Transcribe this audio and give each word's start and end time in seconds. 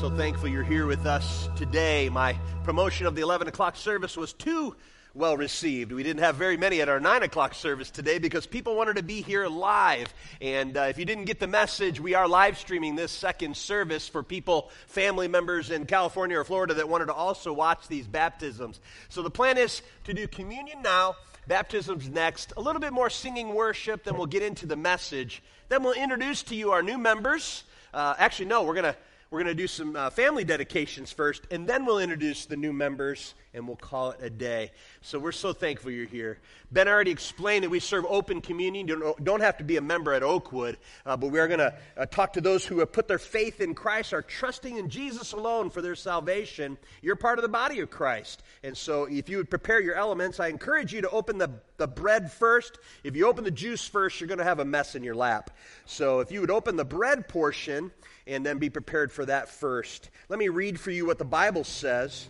so 0.00 0.08
thankful 0.10 0.48
you're 0.48 0.62
here 0.62 0.86
with 0.86 1.06
us 1.06 1.48
today. 1.56 2.08
My 2.08 2.34
promotion 2.62 3.06
of 3.06 3.16
the 3.16 3.22
11 3.22 3.48
o'clock 3.48 3.74
service 3.74 4.16
was 4.16 4.32
too 4.32 4.76
well 5.12 5.36
received. 5.36 5.90
We 5.90 6.04
didn't 6.04 6.22
have 6.22 6.36
very 6.36 6.56
many 6.56 6.80
at 6.80 6.88
our 6.88 7.00
9 7.00 7.24
o'clock 7.24 7.52
service 7.52 7.90
today 7.90 8.20
because 8.20 8.46
people 8.46 8.76
wanted 8.76 8.94
to 8.94 9.02
be 9.02 9.22
here 9.22 9.48
live. 9.48 10.14
And 10.40 10.76
uh, 10.76 10.82
if 10.82 10.98
you 10.98 11.04
didn't 11.04 11.24
get 11.24 11.40
the 11.40 11.48
message, 11.48 11.98
we 11.98 12.14
are 12.14 12.28
live 12.28 12.58
streaming 12.58 12.94
this 12.94 13.10
second 13.10 13.56
service 13.56 14.06
for 14.06 14.22
people, 14.22 14.70
family 14.86 15.26
members 15.26 15.68
in 15.68 15.84
California 15.84 16.38
or 16.38 16.44
Florida 16.44 16.74
that 16.74 16.88
wanted 16.88 17.06
to 17.06 17.14
also 17.14 17.52
watch 17.52 17.88
these 17.88 18.06
baptisms. 18.06 18.78
So 19.08 19.22
the 19.22 19.30
plan 19.30 19.58
is 19.58 19.82
to 20.04 20.14
do 20.14 20.28
communion 20.28 20.80
now, 20.80 21.16
baptisms 21.48 22.08
next, 22.08 22.52
a 22.56 22.60
little 22.60 22.80
bit 22.80 22.92
more 22.92 23.10
singing 23.10 23.52
worship, 23.52 24.04
then 24.04 24.16
we'll 24.16 24.26
get 24.26 24.44
into 24.44 24.64
the 24.64 24.76
message. 24.76 25.42
Then 25.68 25.82
we'll 25.82 25.94
introduce 25.94 26.44
to 26.44 26.54
you 26.54 26.70
our 26.70 26.84
new 26.84 26.98
members. 26.98 27.64
Uh, 27.92 28.14
actually, 28.16 28.46
no, 28.46 28.62
we're 28.62 28.74
going 28.74 28.92
to 28.92 28.96
we're 29.30 29.40
going 29.42 29.54
to 29.54 29.62
do 29.62 29.66
some 29.66 29.94
uh, 29.94 30.08
family 30.08 30.42
dedications 30.42 31.12
first, 31.12 31.46
and 31.50 31.66
then 31.66 31.84
we'll 31.84 31.98
introduce 31.98 32.46
the 32.46 32.56
new 32.56 32.72
members 32.72 33.34
and 33.52 33.66
we'll 33.66 33.76
call 33.76 34.12
it 34.12 34.20
a 34.22 34.30
day. 34.30 34.70
So 35.02 35.18
we're 35.18 35.32
so 35.32 35.52
thankful 35.52 35.90
you're 35.90 36.06
here. 36.06 36.38
Ben 36.70 36.88
already 36.88 37.10
explained 37.10 37.64
that 37.64 37.70
we 37.70 37.80
serve 37.80 38.06
open 38.08 38.40
communion. 38.40 38.88
You 38.88 38.98
don't, 38.98 39.24
don't 39.24 39.40
have 39.40 39.58
to 39.58 39.64
be 39.64 39.76
a 39.76 39.82
member 39.82 40.14
at 40.14 40.22
Oakwood, 40.22 40.78
uh, 41.04 41.16
but 41.16 41.30
we 41.30 41.40
are 41.40 41.48
going 41.48 41.58
to 41.58 41.74
uh, 41.96 42.06
talk 42.06 42.34
to 42.34 42.40
those 42.40 42.64
who 42.64 42.78
have 42.78 42.92
put 42.92 43.08
their 43.08 43.18
faith 43.18 43.60
in 43.60 43.74
Christ, 43.74 44.14
are 44.14 44.22
trusting 44.22 44.76
in 44.76 44.88
Jesus 44.88 45.32
alone 45.32 45.68
for 45.68 45.82
their 45.82 45.94
salvation. 45.94 46.78
You're 47.02 47.16
part 47.16 47.38
of 47.38 47.42
the 47.42 47.48
body 47.48 47.80
of 47.80 47.90
Christ. 47.90 48.42
And 48.62 48.76
so 48.76 49.04
if 49.04 49.28
you 49.28 49.38
would 49.38 49.50
prepare 49.50 49.80
your 49.80 49.94
elements, 49.94 50.40
I 50.40 50.48
encourage 50.48 50.92
you 50.94 51.02
to 51.02 51.10
open 51.10 51.36
the, 51.36 51.50
the 51.76 51.88
bread 51.88 52.32
first. 52.32 52.78
If 53.04 53.16
you 53.16 53.26
open 53.26 53.44
the 53.44 53.50
juice 53.50 53.86
first, 53.86 54.20
you're 54.20 54.28
going 54.28 54.38
to 54.38 54.44
have 54.44 54.60
a 54.60 54.64
mess 54.64 54.94
in 54.94 55.02
your 55.02 55.14
lap. 55.14 55.50
So 55.84 56.20
if 56.20 56.30
you 56.30 56.40
would 56.40 56.50
open 56.50 56.76
the 56.76 56.84
bread 56.84 57.28
portion, 57.28 57.90
and 58.28 58.44
then 58.44 58.58
be 58.58 58.70
prepared 58.70 59.10
for 59.10 59.24
that 59.26 59.48
first. 59.48 60.10
Let 60.28 60.38
me 60.38 60.48
read 60.48 60.78
for 60.78 60.90
you 60.90 61.06
what 61.06 61.18
the 61.18 61.24
Bible 61.24 61.64
says. 61.64 62.28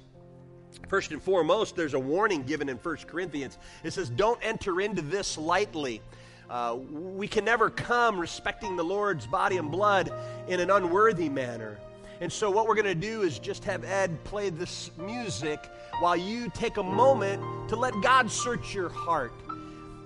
First 0.89 1.11
and 1.11 1.23
foremost, 1.23 1.75
there's 1.77 1.95
a 1.95 1.99
warning 1.99 2.45
given 2.45 2.69
in 2.69 2.77
1 2.77 2.97
Corinthians. 3.09 3.59
It 3.83 3.93
says, 3.93 4.09
Don't 4.09 4.39
enter 4.43 4.81
into 4.81 5.03
this 5.03 5.37
lightly. 5.37 6.01
Uh, 6.49 6.79
we 6.91 7.27
can 7.27 7.45
never 7.45 7.69
come 7.69 8.19
respecting 8.19 8.77
the 8.77 8.85
Lord's 8.85 9.27
body 9.27 9.59
and 9.59 9.71
blood 9.71 10.11
in 10.47 10.61
an 10.61 10.71
unworthy 10.71 11.29
manner. 11.29 11.79
And 12.21 12.33
so, 12.33 12.51
what 12.51 12.67
we're 12.67 12.75
going 12.75 12.87
to 12.87 12.95
do 12.95 13.23
is 13.23 13.39
just 13.39 13.65
have 13.65 13.85
Ed 13.85 14.23
play 14.25 14.51
this 14.51 14.91
music 14.97 15.69
while 16.01 16.17
you 16.17 16.51
take 16.55 16.77
a 16.77 16.83
moment 16.83 17.69
to 17.69 17.77
let 17.77 17.93
God 18.03 18.31
search 18.31 18.75
your 18.75 18.89
heart. 18.89 19.33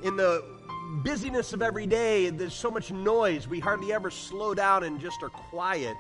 In 0.03 0.17
the 0.17 0.45
busyness 0.93 1.53
of 1.53 1.63
every 1.63 1.87
day, 1.87 2.29
there's 2.31 2.55
so 2.55 2.71
much 2.71 2.91
noise, 2.91 3.49
we 3.49 3.61
hardly 3.61 3.93
ever 3.93 4.11
slow 4.11 4.55
down 4.55 4.85
and 4.85 5.01
just 5.01 5.23
are 5.23 5.31
quiet. 5.31 5.97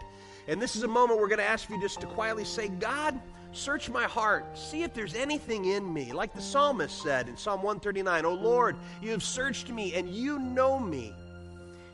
And 0.46 0.60
this 0.60 0.76
is 0.76 0.82
a 0.82 0.88
moment 0.88 1.20
we're 1.20 1.28
going 1.28 1.38
to 1.38 1.44
ask 1.44 1.70
you 1.70 1.80
just 1.80 2.00
to 2.00 2.06
quietly 2.06 2.44
say, 2.44 2.68
God, 2.68 3.20
search 3.52 3.88
my 3.88 4.04
heart. 4.04 4.58
See 4.58 4.82
if 4.82 4.92
there's 4.92 5.14
anything 5.14 5.64
in 5.66 5.92
me. 5.92 6.12
Like 6.12 6.34
the 6.34 6.42
psalmist 6.42 7.02
said 7.02 7.28
in 7.28 7.36
Psalm 7.36 7.62
139, 7.62 8.24
Oh 8.24 8.34
Lord, 8.34 8.76
you 9.00 9.12
have 9.12 9.22
searched 9.22 9.70
me 9.70 9.94
and 9.94 10.10
you 10.10 10.38
know 10.38 10.78
me. 10.78 11.14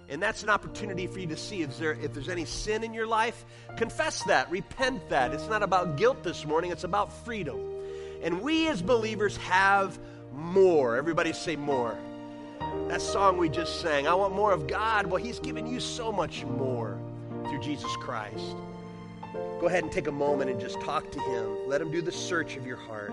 And 0.08 0.22
that's 0.22 0.42
an 0.42 0.48
opportunity 0.48 1.06
for 1.06 1.20
you 1.20 1.26
to 1.26 1.36
see 1.36 1.60
if, 1.60 1.78
there, 1.78 1.92
if 1.92 2.14
there's 2.14 2.30
any 2.30 2.46
sin 2.46 2.82
in 2.82 2.94
your 2.94 3.06
life. 3.06 3.44
Confess 3.76 4.22
that, 4.24 4.50
repent 4.50 5.06
that. 5.10 5.34
It's 5.34 5.48
not 5.48 5.62
about 5.62 5.96
guilt 5.98 6.22
this 6.24 6.46
morning, 6.46 6.72
it's 6.72 6.84
about 6.84 7.12
freedom. 7.24 7.60
And 8.22 8.40
we 8.40 8.68
as 8.68 8.80
believers 8.80 9.36
have 9.36 9.98
more. 10.32 10.96
Everybody 10.96 11.34
say 11.34 11.56
more. 11.56 11.96
That 12.86 13.02
song 13.02 13.36
we 13.36 13.48
just 13.48 13.80
sang, 13.80 14.06
I 14.06 14.14
want 14.14 14.34
more 14.34 14.52
of 14.52 14.66
God. 14.66 15.06
Well, 15.06 15.22
He's 15.22 15.40
given 15.40 15.66
you 15.66 15.80
so 15.80 16.12
much 16.12 16.44
more 16.44 16.98
through 17.48 17.60
Jesus 17.60 17.90
Christ. 17.96 18.56
Go 19.60 19.66
ahead 19.66 19.82
and 19.82 19.92
take 19.92 20.06
a 20.06 20.12
moment 20.12 20.50
and 20.50 20.60
just 20.60 20.80
talk 20.80 21.10
to 21.10 21.20
Him. 21.20 21.56
Let 21.66 21.80
Him 21.80 21.90
do 21.90 22.00
the 22.00 22.12
search 22.12 22.56
of 22.56 22.66
your 22.66 22.76
heart. 22.76 23.12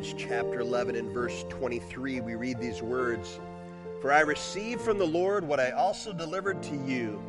Corinthians 0.00 0.30
chapter 0.30 0.60
11 0.60 0.96
and 0.96 1.10
verse 1.12 1.44
23, 1.50 2.22
we 2.22 2.34
read 2.34 2.58
these 2.58 2.80
words 2.80 3.38
For 4.00 4.10
I 4.10 4.20
received 4.20 4.80
from 4.80 4.96
the 4.96 5.06
Lord 5.06 5.46
what 5.46 5.60
I 5.60 5.72
also 5.72 6.14
delivered 6.14 6.62
to 6.62 6.74
you, 6.74 7.20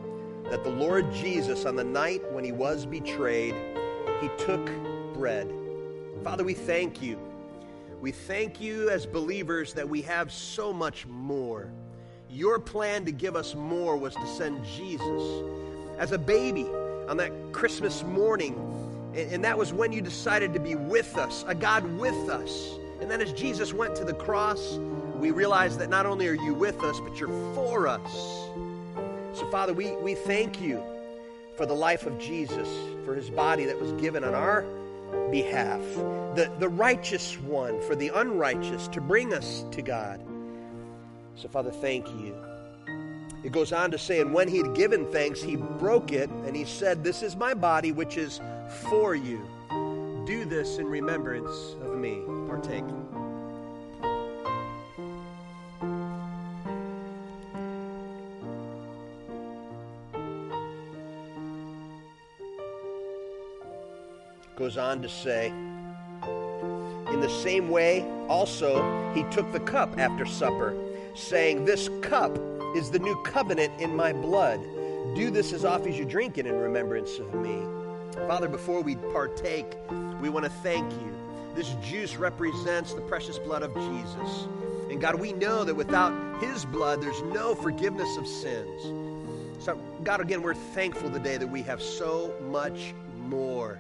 that 0.49 0.63
the 0.63 0.69
Lord 0.69 1.11
Jesus, 1.13 1.65
on 1.65 1.75
the 1.75 1.83
night 1.83 2.21
when 2.31 2.45
he 2.45 2.53
was 2.53 2.85
betrayed, 2.85 3.55
he 4.21 4.29
took 4.37 4.65
bread. 5.13 5.51
Father, 6.23 6.45
we 6.45 6.53
thank 6.53 7.01
you. 7.01 7.19
We 7.99 8.13
thank 8.13 8.61
you 8.61 8.89
as 8.89 9.05
believers 9.05 9.73
that 9.73 9.89
we 9.89 10.01
have 10.03 10.31
so 10.31 10.71
much 10.71 11.05
more. 11.07 11.69
Your 12.29 12.57
plan 12.57 13.03
to 13.03 13.11
give 13.11 13.35
us 13.35 13.53
more 13.53 13.97
was 13.97 14.15
to 14.15 14.27
send 14.27 14.63
Jesus 14.63 15.43
as 15.97 16.13
a 16.13 16.17
baby 16.17 16.67
on 17.09 17.17
that 17.17 17.33
Christmas 17.51 18.01
morning. 18.03 18.70
And, 19.15 19.43
that 19.43 19.57
was 19.57 19.73
when 19.73 19.91
you 19.91 20.01
decided 20.01 20.53
to 20.53 20.59
be 20.59 20.75
with 20.75 21.17
us, 21.17 21.43
a 21.47 21.53
God 21.53 21.83
with 21.97 22.29
us. 22.29 22.71
And 23.01 23.11
then 23.11 23.19
as 23.19 23.33
Jesus 23.33 23.73
went 23.73 23.95
to 23.97 24.05
the 24.05 24.13
cross, 24.13 24.77
we 25.17 25.31
realized 25.31 25.79
that 25.79 25.89
not 25.89 26.05
only 26.05 26.27
are 26.27 26.35
you 26.35 26.53
with 26.53 26.81
us, 26.83 26.99
but 27.01 27.19
you're 27.19 27.53
for 27.53 27.87
us. 27.87 28.11
So, 29.33 29.49
Father, 29.51 29.73
we, 29.73 29.91
we 29.97 30.15
thank 30.15 30.61
you 30.61 30.81
for 31.57 31.65
the 31.65 31.73
life 31.73 32.05
of 32.05 32.17
Jesus, 32.19 32.67
for 33.05 33.13
his 33.13 33.29
body 33.29 33.65
that 33.65 33.79
was 33.79 33.91
given 33.93 34.23
on 34.23 34.33
our 34.33 34.65
behalf, 35.29 35.81
the, 36.35 36.51
the 36.59 36.69
righteous 36.69 37.37
one 37.39 37.81
for 37.81 37.95
the 37.95 38.09
unrighteous 38.09 38.87
to 38.89 39.01
bring 39.01 39.33
us 39.33 39.65
to 39.71 39.81
God. 39.81 40.21
So, 41.35 41.49
Father, 41.49 41.71
thank 41.71 42.07
you. 42.07 42.35
It 43.43 43.51
goes 43.51 43.73
on 43.73 43.91
to 43.91 43.97
say, 43.97 44.21
and 44.21 44.33
when 44.33 44.47
he 44.47 44.57
had 44.57 44.75
given 44.75 45.11
thanks, 45.11 45.41
he 45.41 45.55
broke 45.55 46.11
it, 46.11 46.29
and 46.29 46.55
he 46.55 46.65
said, 46.65 47.03
This 47.03 47.23
is 47.23 47.35
my 47.35 47.53
body, 47.53 47.91
which 47.91 48.17
is 48.17 48.39
for 48.71 49.15
you. 49.15 49.47
Do 50.25 50.45
this 50.45 50.77
in 50.77 50.87
remembrance 50.87 51.75
of 51.81 51.97
me. 51.97 52.23
Partake. 52.47 52.83
Goes 64.55 64.77
on 64.77 65.01
to 65.01 65.09
say, 65.09 65.47
in 65.47 67.19
the 67.19 67.29
same 67.41 67.69
way, 67.69 68.05
also, 68.27 69.11
he 69.13 69.23
took 69.31 69.51
the 69.51 69.59
cup 69.59 69.97
after 69.97 70.25
supper, 70.25 70.75
saying, 71.15 71.65
This 71.65 71.89
cup 72.01 72.37
is 72.75 72.91
the 72.91 72.99
new 72.99 73.21
covenant 73.23 73.81
in 73.81 73.95
my 73.95 74.13
blood. 74.13 74.61
Do 75.15 75.31
this 75.31 75.51
as 75.51 75.65
often 75.65 75.91
as 75.91 75.97
you 75.97 76.05
drink 76.05 76.37
it 76.37 76.45
in 76.45 76.55
remembrance 76.55 77.17
of 77.17 77.33
me. 77.33 77.80
Father, 78.13 78.47
before 78.47 78.81
we 78.81 78.95
partake, 78.95 79.75
we 80.21 80.29
want 80.29 80.45
to 80.45 80.51
thank 80.51 80.91
you. 80.93 81.13
This 81.55 81.75
juice 81.83 82.15
represents 82.15 82.93
the 82.93 83.01
precious 83.01 83.37
blood 83.37 83.63
of 83.63 83.73
Jesus. 83.73 84.47
And 84.89 84.99
God, 84.99 85.15
we 85.15 85.33
know 85.33 85.63
that 85.63 85.75
without 85.75 86.41
his 86.41 86.65
blood, 86.65 87.01
there's 87.01 87.21
no 87.23 87.55
forgiveness 87.55 88.17
of 88.17 88.27
sins. 88.27 88.83
So, 89.63 89.79
God, 90.03 90.21
again, 90.21 90.41
we're 90.41 90.53
thankful 90.53 91.09
today 91.09 91.37
that 91.37 91.47
we 91.47 91.61
have 91.63 91.81
so 91.81 92.33
much 92.49 92.93
more. 93.17 93.79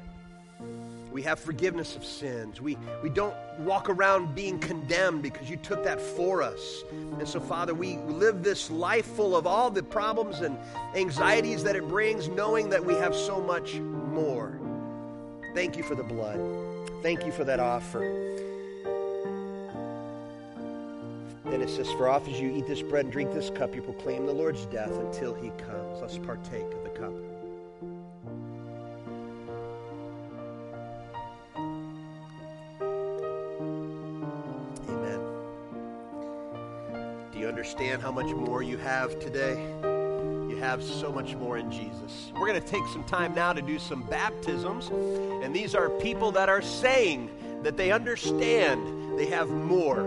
We 1.11 1.21
have 1.23 1.39
forgiveness 1.39 1.95
of 1.95 2.05
sins. 2.05 2.61
We, 2.61 2.77
we 3.03 3.09
don't 3.09 3.35
walk 3.59 3.89
around 3.89 4.33
being 4.33 4.59
condemned 4.59 5.21
because 5.21 5.49
you 5.49 5.57
took 5.57 5.83
that 5.83 5.99
for 5.99 6.41
us. 6.41 6.83
And 7.19 7.27
so, 7.27 7.39
Father, 7.39 7.73
we 7.73 7.97
live 7.97 8.43
this 8.43 8.71
life 8.71 9.05
full 9.05 9.35
of 9.35 9.45
all 9.45 9.69
the 9.69 9.83
problems 9.83 10.39
and 10.39 10.57
anxieties 10.95 11.63
that 11.63 11.75
it 11.75 11.87
brings, 11.87 12.29
knowing 12.29 12.69
that 12.69 12.83
we 12.83 12.93
have 12.95 13.13
so 13.13 13.41
much 13.41 13.75
more. 13.75 14.57
Thank 15.53 15.75
you 15.75 15.83
for 15.83 15.95
the 15.95 16.03
blood. 16.03 16.39
Thank 17.01 17.25
you 17.25 17.31
for 17.31 17.43
that 17.43 17.59
offer. 17.59 17.99
Then 21.45 21.61
it 21.61 21.69
says, 21.69 21.91
For 21.91 22.07
oft 22.07 22.29
as 22.29 22.39
you 22.39 22.49
eat 22.55 22.67
this 22.67 22.81
bread 22.81 23.03
and 23.03 23.11
drink 23.11 23.33
this 23.33 23.49
cup, 23.49 23.75
you 23.75 23.81
proclaim 23.81 24.25
the 24.25 24.31
Lord's 24.31 24.65
death 24.67 24.95
until 24.97 25.33
he 25.33 25.49
comes. 25.57 25.99
Let's 25.99 26.17
partake 26.17 26.71
of 26.73 26.83
the 26.83 26.89
cup. 26.91 27.30
Understand 37.61 38.01
how 38.01 38.11
much 38.11 38.33
more 38.33 38.63
you 38.63 38.75
have 38.75 39.19
today? 39.19 39.53
You 40.49 40.57
have 40.59 40.81
so 40.81 41.11
much 41.11 41.35
more 41.35 41.59
in 41.59 41.71
Jesus. 41.71 42.31
We're 42.33 42.47
going 42.47 42.59
to 42.59 42.67
take 42.67 42.81
some 42.87 43.03
time 43.03 43.35
now 43.35 43.53
to 43.53 43.61
do 43.61 43.77
some 43.77 44.01
baptisms, 44.01 44.87
and 45.43 45.55
these 45.55 45.75
are 45.75 45.87
people 45.87 46.31
that 46.31 46.49
are 46.49 46.63
saying 46.63 47.29
that 47.61 47.77
they 47.77 47.91
understand 47.91 49.15
they 49.15 49.27
have 49.27 49.51
more 49.51 50.01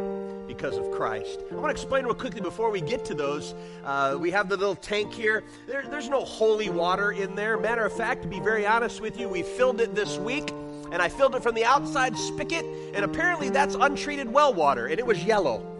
because 0.49 0.77
of 0.77 0.91
Christ. 0.91 1.43
I 1.49 1.55
want 1.55 1.67
to 1.67 1.71
explain 1.71 2.07
real 2.07 2.15
quickly 2.15 2.41
before 2.41 2.71
we 2.71 2.81
get 2.81 3.05
to 3.05 3.15
those. 3.15 3.55
Uh, 3.85 4.17
we 4.19 4.33
have 4.33 4.49
the 4.49 4.57
little 4.57 4.75
tank 4.75 5.13
here. 5.13 5.45
There, 5.69 5.85
there's 5.89 6.09
no 6.09 6.25
holy 6.25 6.71
water 6.71 7.13
in 7.13 7.37
there. 7.37 7.57
Matter 7.57 7.85
of 7.85 7.97
fact, 7.97 8.23
to 8.23 8.29
be 8.29 8.41
very 8.41 8.67
honest 8.67 9.01
with 9.01 9.17
you, 9.17 9.29
we 9.29 9.45
filled 9.45 9.81
it 9.81 9.95
this 9.95 10.19
week, 10.19 10.51
and 10.91 10.97
I 11.01 11.09
filled 11.09 11.37
it 11.37 11.43
from 11.45 11.55
the 11.55 11.65
outside 11.65 12.17
spigot, 12.17 12.65
and 12.95 13.05
apparently 13.05 13.49
that's 13.49 13.77
untreated 13.77 14.27
well 14.33 14.53
water, 14.53 14.89
and 14.89 14.99
it 14.99 15.07
was 15.07 15.23
yellow. 15.23 15.74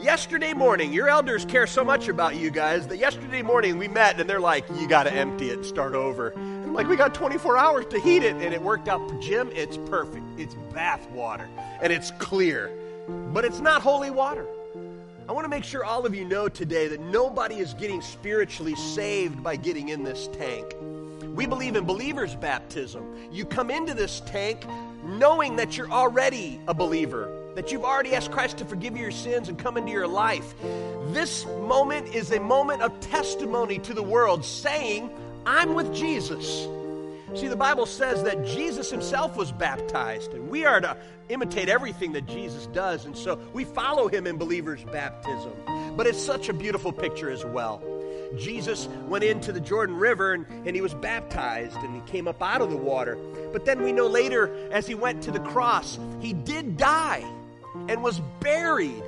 Yesterday 0.00 0.52
morning, 0.52 0.92
your 0.92 1.08
elders 1.08 1.44
care 1.44 1.66
so 1.66 1.82
much 1.82 2.06
about 2.06 2.36
you 2.36 2.52
guys 2.52 2.86
that 2.86 2.98
yesterday 2.98 3.42
morning 3.42 3.78
we 3.78 3.88
met 3.88 4.20
and 4.20 4.30
they're 4.30 4.38
like, 4.38 4.64
you 4.76 4.86
got 4.86 5.04
to 5.04 5.12
empty 5.12 5.50
it 5.50 5.54
and 5.54 5.66
start 5.66 5.96
over. 5.96 6.28
And 6.28 6.66
I'm 6.66 6.72
like, 6.72 6.86
we 6.86 6.94
got 6.94 7.14
24 7.14 7.58
hours 7.58 7.84
to 7.86 7.98
heat 7.98 8.22
it. 8.22 8.36
And 8.36 8.54
it 8.54 8.62
worked 8.62 8.86
out. 8.86 9.00
Jim, 9.20 9.50
it's 9.52 9.76
perfect. 9.76 10.24
It's 10.38 10.54
bath 10.72 11.10
water 11.10 11.48
and 11.82 11.92
it's 11.92 12.12
clear, 12.12 12.70
but 13.32 13.44
it's 13.44 13.58
not 13.58 13.82
holy 13.82 14.12
water. 14.12 14.46
I 15.28 15.32
want 15.32 15.46
to 15.46 15.48
make 15.48 15.64
sure 15.64 15.84
all 15.84 16.06
of 16.06 16.14
you 16.14 16.24
know 16.24 16.48
today 16.48 16.86
that 16.86 17.00
nobody 17.00 17.56
is 17.56 17.74
getting 17.74 18.00
spiritually 18.00 18.76
saved 18.76 19.42
by 19.42 19.56
getting 19.56 19.88
in 19.88 20.04
this 20.04 20.28
tank. 20.28 20.76
We 21.34 21.46
believe 21.46 21.74
in 21.74 21.84
believer's 21.84 22.36
baptism. 22.36 23.04
You 23.32 23.44
come 23.44 23.68
into 23.68 23.94
this 23.94 24.20
tank 24.26 24.64
knowing 25.02 25.56
that 25.56 25.76
you're 25.76 25.90
already 25.90 26.60
a 26.68 26.74
believer 26.74 27.37
that 27.54 27.72
you've 27.72 27.84
already 27.84 28.14
asked 28.14 28.30
Christ 28.30 28.58
to 28.58 28.64
forgive 28.64 28.96
you 28.96 29.02
your 29.02 29.10
sins 29.10 29.48
and 29.48 29.58
come 29.58 29.76
into 29.76 29.90
your 29.90 30.06
life. 30.06 30.54
This 31.08 31.44
moment 31.46 32.14
is 32.14 32.30
a 32.30 32.40
moment 32.40 32.82
of 32.82 32.98
testimony 33.00 33.78
to 33.80 33.94
the 33.94 34.02
world 34.02 34.44
saying, 34.44 35.10
I'm 35.46 35.74
with 35.74 35.94
Jesus. 35.94 36.68
See, 37.34 37.48
the 37.48 37.56
Bible 37.56 37.86
says 37.86 38.22
that 38.22 38.44
Jesus 38.44 38.90
himself 38.90 39.36
was 39.36 39.52
baptized, 39.52 40.32
and 40.32 40.48
we 40.48 40.64
are 40.64 40.80
to 40.80 40.96
imitate 41.28 41.68
everything 41.68 42.12
that 42.12 42.26
Jesus 42.26 42.66
does, 42.66 43.04
and 43.04 43.16
so 43.16 43.38
we 43.52 43.64
follow 43.64 44.08
him 44.08 44.26
in 44.26 44.38
believers' 44.38 44.84
baptism. 44.84 45.52
But 45.96 46.06
it's 46.06 46.22
such 46.22 46.48
a 46.48 46.52
beautiful 46.52 46.92
picture 46.92 47.30
as 47.30 47.44
well. 47.44 47.82
Jesus 48.36 48.88
went 49.08 49.24
into 49.24 49.52
the 49.52 49.60
Jordan 49.60 49.96
River 49.96 50.34
and, 50.34 50.46
and 50.66 50.74
he 50.74 50.82
was 50.82 50.92
baptized 50.92 51.76
and 51.76 51.94
he 51.94 52.00
came 52.10 52.28
up 52.28 52.42
out 52.42 52.60
of 52.60 52.70
the 52.70 52.76
water. 52.76 53.16
But 53.52 53.64
then 53.64 53.82
we 53.82 53.90
know 53.90 54.06
later, 54.06 54.54
as 54.70 54.86
he 54.86 54.94
went 54.94 55.22
to 55.22 55.30
the 55.30 55.40
cross, 55.40 55.98
he 56.20 56.34
did 56.34 56.76
die 56.76 57.24
and 57.88 58.02
was 58.02 58.20
buried, 58.40 59.02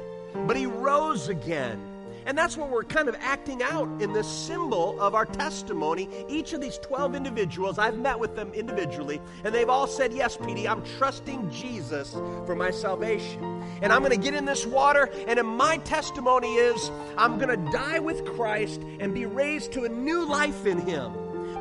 but 0.46 0.56
he 0.56 0.66
rose 0.66 1.28
again. 1.28 1.80
And 2.26 2.36
that's 2.36 2.56
what 2.56 2.68
we're 2.68 2.84
kind 2.84 3.08
of 3.08 3.16
acting 3.20 3.62
out 3.62 3.88
in 4.00 4.12
this 4.12 4.28
symbol 4.28 5.00
of 5.00 5.14
our 5.14 5.24
testimony. 5.24 6.08
Each 6.28 6.52
of 6.52 6.60
these 6.60 6.78
12 6.78 7.14
individuals, 7.14 7.78
I've 7.78 7.98
met 7.98 8.18
with 8.18 8.36
them 8.36 8.52
individually, 8.52 9.20
and 9.42 9.54
they've 9.54 9.68
all 9.68 9.86
said, 9.86 10.12
Yes, 10.12 10.36
Petey, 10.36 10.68
I'm 10.68 10.84
trusting 10.98 11.50
Jesus 11.50 12.12
for 12.12 12.54
my 12.54 12.70
salvation. 12.70 13.64
And 13.82 13.92
I'm 13.92 14.00
going 14.00 14.12
to 14.12 14.22
get 14.22 14.34
in 14.34 14.44
this 14.44 14.66
water, 14.66 15.10
and 15.26 15.38
in 15.38 15.46
my 15.46 15.78
testimony 15.78 16.54
is 16.56 16.90
I'm 17.16 17.38
going 17.38 17.48
to 17.48 17.72
die 17.72 17.98
with 17.98 18.24
Christ 18.36 18.82
and 19.00 19.14
be 19.14 19.24
raised 19.24 19.72
to 19.72 19.84
a 19.84 19.88
new 19.88 20.24
life 20.24 20.66
in 20.66 20.78
Him. 20.78 21.12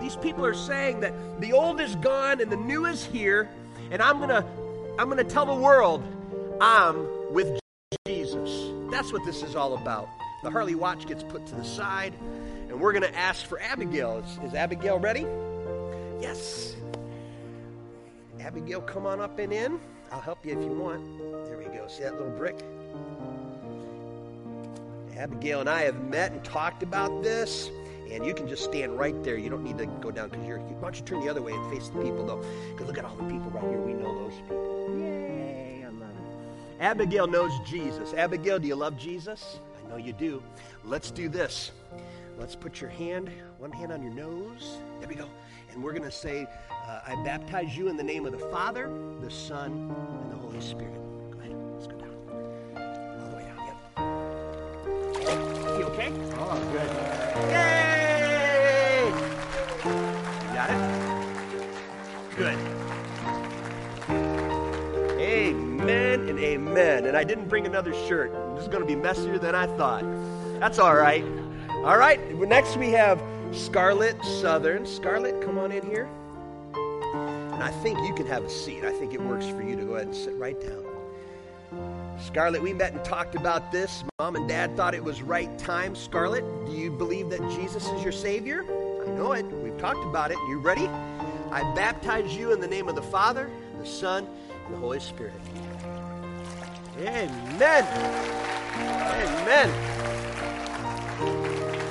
These 0.01 0.18
people 0.18 0.45
are 0.45 0.54
saying 0.54 1.00
that 1.00 1.42
the 1.42 1.54
old 1.54 1.80
is 1.80 1.95
gone 1.95 2.42
and 2.42 2.51
the 2.51 2.57
new 2.57 2.86
is 2.86 3.06
here, 3.06 3.50
and 3.92 4.01
I'm 4.01 4.18
going 4.18 4.30
to 4.30 4.45
I'm 5.00 5.10
going 5.10 5.18
to 5.18 5.24
tell 5.24 5.45
the 5.45 5.56
world 5.56 6.04
I'm 6.61 7.07
with 7.31 7.59
Jesus. 8.06 8.71
That's 8.91 9.13
what 9.13 9.23
this 9.25 9.44
is 9.44 9.56
all 9.56 9.75
about. 9.75 10.09
The 10.44 10.51
Harley 10.51 10.75
watch 10.75 11.07
gets 11.07 11.23
put 11.23 11.45
to 11.47 11.56
the 11.56 11.63
side, 11.63 12.13
and 12.67 12.79
we're 12.79 12.91
going 12.91 13.03
to 13.03 13.15
ask 13.15 13.45
for 13.45 13.61
Abigail. 13.61 14.17
Is, 14.17 14.50
is, 14.50 14.53
Abigail 14.53 15.00
ready? 15.00 15.25
Yes. 16.21 16.75
Abigail, 18.39 18.81
come 18.81 19.06
on 19.06 19.21
up 19.21 19.39
and 19.39 19.53
in. 19.53 19.79
I'll 20.11 20.21
help 20.21 20.45
you 20.45 20.57
if 20.57 20.63
you 20.63 20.71
want. 20.71 21.06
There 21.45 21.57
we 21.57 21.65
go. 21.65 21.88
See 21.88 22.03
that 22.03 22.13
little 22.13 22.35
brick? 22.38 22.57
Abigail 25.17 25.59
and 25.59 25.69
I 25.69 25.81
have 25.81 26.01
met 26.06 26.31
and 26.31 26.44
talked 26.44 26.83
about 26.83 27.23
this. 27.23 27.69
And 28.11 28.25
you 28.25 28.33
can 28.33 28.47
just 28.47 28.63
stand 28.63 28.97
right 28.97 29.21
there. 29.23 29.38
You 29.38 29.50
don't 29.50 29.63
need 29.63 29.77
to 29.77 29.85
go 29.85 30.09
down 30.09 30.29
because 30.29 30.45
you're. 30.47 30.57
Why 30.57 30.81
don't 30.81 30.95
you 30.97 31.06
turn 31.06 31.19
the 31.21 31.29
other 31.29 31.44
way 31.44 31.53
and 31.53 31.71
face 31.71 31.89
the 31.89 32.01
people, 32.01 32.25
though? 32.25 32.44
Because 32.71 32.88
look 32.88 32.97
at 32.97 33.06
all 33.06 33.15
the 33.15 33.25
people 33.25 33.51
right 33.51 33.63
here. 33.63 33.79
We 33.79 33.94
know 33.94 34.23
those 34.23 34.33
people. 34.41 34.97
Yay! 34.97 35.19
I 36.79 36.87
love 36.87 36.99
it. 36.99 37.01
Abigail 37.01 37.27
knows 37.27 37.51
Jesus. 37.65 38.13
Abigail, 38.13 38.59
do 38.59 38.67
you 38.67 38.75
love 38.75 38.97
Jesus? 38.97 39.59
I 39.85 39.89
know 39.89 39.97
you 39.97 40.13
do. 40.13 40.41
Let's 40.83 41.11
do 41.11 41.29
this. 41.29 41.71
Let's 42.37 42.55
put 42.55 42.79
your 42.79 42.89
hand, 42.89 43.29
one 43.57 43.71
hand 43.71 43.91
on 43.91 44.01
your 44.01 44.13
nose. 44.13 44.77
There 44.99 45.09
we 45.09 45.15
go. 45.15 45.27
And 45.71 45.83
we're 45.83 45.91
going 45.91 46.03
to 46.03 46.11
say, 46.11 46.47
uh, 46.71 47.01
I 47.05 47.15
baptize 47.23 47.77
you 47.77 47.89
in 47.89 47.97
the 47.97 48.03
name 48.03 48.25
of 48.25 48.31
the 48.31 48.39
Father, 48.39 48.89
the 49.21 49.29
Son, 49.29 49.93
and 50.23 50.31
the 50.31 50.37
Holy 50.37 50.61
Spirit. 50.61 50.95
Go 51.31 51.39
ahead. 51.39 51.55
Let's 51.73 51.87
go 51.87 51.97
down. 51.97 52.15
All 53.21 53.29
the 53.29 53.35
way 53.35 53.43
down. 53.43 53.59
Yep. 55.19 55.37
You 55.79 55.85
okay? 55.85 56.11
Oh, 56.37 56.57
good. 56.71 56.89
Yay! 57.51 59.11
Got 60.55 60.69
it? 60.71 60.79
Good. 62.37 62.78
Amen 65.89 66.30
and 66.30 66.39
amen. 66.39 67.06
And 67.07 67.18
I 67.18 67.24
didn't 67.24 67.50
bring 67.50 67.65
another 67.65 67.94
shirt. 68.07 68.31
This 68.53 68.63
is 68.63 68.69
going 68.69 68.81
to 68.81 68.86
be 68.86 68.95
messier 68.95 69.39
than 69.39 69.56
I 69.56 69.65
thought. 69.75 70.03
That's 70.59 70.77
all 70.77 70.94
right. 70.94 71.24
All 71.83 71.97
right. 71.97 72.19
Next 72.36 72.77
we 72.77 72.91
have 72.91 73.19
Scarlett 73.51 74.24
Southern. 74.24 74.86
Scarlett, 74.86 75.41
come 75.41 75.57
on 75.57 75.71
in 75.71 75.83
here. 75.83 76.07
And 76.75 77.63
I 77.63 77.71
think 77.81 77.97
you 78.07 78.13
can 78.13 78.27
have 78.27 78.44
a 78.44 78.50
seat. 78.51 78.86
I 78.86 78.91
think 78.91 79.15
it 79.15 79.21
works 79.21 79.47
for 79.47 79.63
you 79.63 79.75
to 79.77 79.83
go 79.83 79.95
ahead 79.95 80.06
and 80.06 80.15
sit 80.15 80.36
right 80.36 80.59
down. 80.62 80.86
Scarlett, 82.24 82.62
we 82.62 82.71
met 82.71 82.94
and 82.94 83.03
talked 83.03 83.33
about 83.33 83.71
this. 83.71 84.03
Mom 84.19 84.35
and 84.35 84.47
Dad 84.47 84.77
thought 84.77 84.94
it 84.94 85.03
was 85.03 85.24
right 85.24 85.57
time. 85.57 85.95
Scarlett, 85.95 86.44
do 86.68 86.71
you 86.71 86.92
believe 86.92 87.31
that 87.31 87.42
Jesus 87.50 87.88
is 87.88 88.03
your 88.03 88.12
Savior? 88.12 88.62
I 88.62 89.09
know 89.09 89.31
it. 89.31 89.45
We've 89.45 89.77
talked 89.80 90.06
about 90.06 90.30
it. 90.30 90.38
You 90.50 90.59
ready? 90.59 90.88
I 91.51 91.63
baptize 91.74 92.35
you 92.35 92.53
in 92.53 92.59
the 92.59 92.68
name 92.68 92.88
of 92.89 92.95
the 92.95 93.01
Father, 93.01 93.50
the 93.80 93.87
Son, 93.87 94.28
and 94.66 94.75
the 94.75 94.78
Holy 94.78 94.99
Spirit. 94.99 95.33
Amen. 96.99 97.85
Amen. 99.21 99.69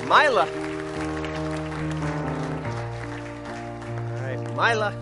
Mila. 0.07 0.45
All 4.05 4.21
right, 4.21 4.39
Mila. 4.55 4.93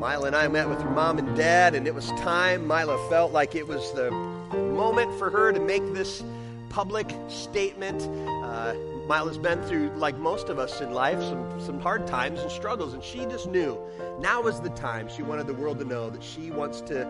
Mila 0.00 0.26
and 0.26 0.34
I 0.34 0.48
met 0.48 0.68
with 0.68 0.80
her 0.80 0.90
mom 0.90 1.18
and 1.18 1.36
dad, 1.36 1.76
and 1.76 1.86
it 1.86 1.94
was 1.94 2.08
time. 2.20 2.66
Mila 2.66 2.98
felt 3.08 3.30
like 3.30 3.54
it 3.54 3.68
was 3.68 3.92
the 3.92 4.10
moment 4.10 5.16
for 5.16 5.30
her 5.30 5.52
to 5.52 5.60
make 5.60 5.94
this 5.94 6.24
public 6.68 7.14
statement. 7.28 8.02
Uh, 8.44 8.74
Mila's 9.06 9.38
been 9.38 9.62
through, 9.62 9.90
like 9.96 10.16
most 10.16 10.48
of 10.48 10.58
us 10.58 10.80
in 10.80 10.92
life, 10.92 11.20
some, 11.20 11.60
some 11.60 11.80
hard 11.80 12.06
times 12.06 12.40
and 12.40 12.50
struggles, 12.50 12.94
and 12.94 13.02
she 13.02 13.26
just 13.26 13.48
knew 13.48 13.78
now 14.18 14.40
was 14.40 14.60
the 14.60 14.70
time. 14.70 15.08
She 15.08 15.22
wanted 15.22 15.46
the 15.46 15.54
world 15.54 15.78
to 15.80 15.84
know 15.84 16.08
that 16.10 16.22
she 16.22 16.50
wants 16.50 16.80
to 16.82 17.04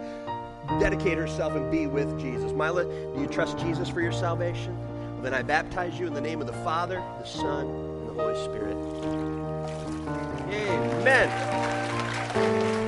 dedicate 0.81 1.19
herself 1.19 1.55
and 1.55 1.71
be 1.71 1.87
with 1.87 2.19
Jesus. 2.19 2.53
Mila, 2.53 2.85
do 2.85 3.21
you 3.21 3.27
trust 3.27 3.59
Jesus 3.59 3.89
for 3.89 4.01
your 4.01 4.13
salvation? 4.13 4.77
Well, 5.15 5.23
then 5.23 5.35
I 5.35 5.43
baptize 5.43 5.99
you 5.99 6.07
in 6.07 6.15
the 6.15 6.21
name 6.21 6.41
of 6.41 6.47
the 6.47 6.53
Father, 6.65 6.97
the 7.19 7.25
Son, 7.25 7.67
and 7.67 8.09
the 8.09 8.15
Holy 8.15 8.45
Spirit. 8.45 8.77
Amen. 10.49 11.29
Amen. 12.35 12.84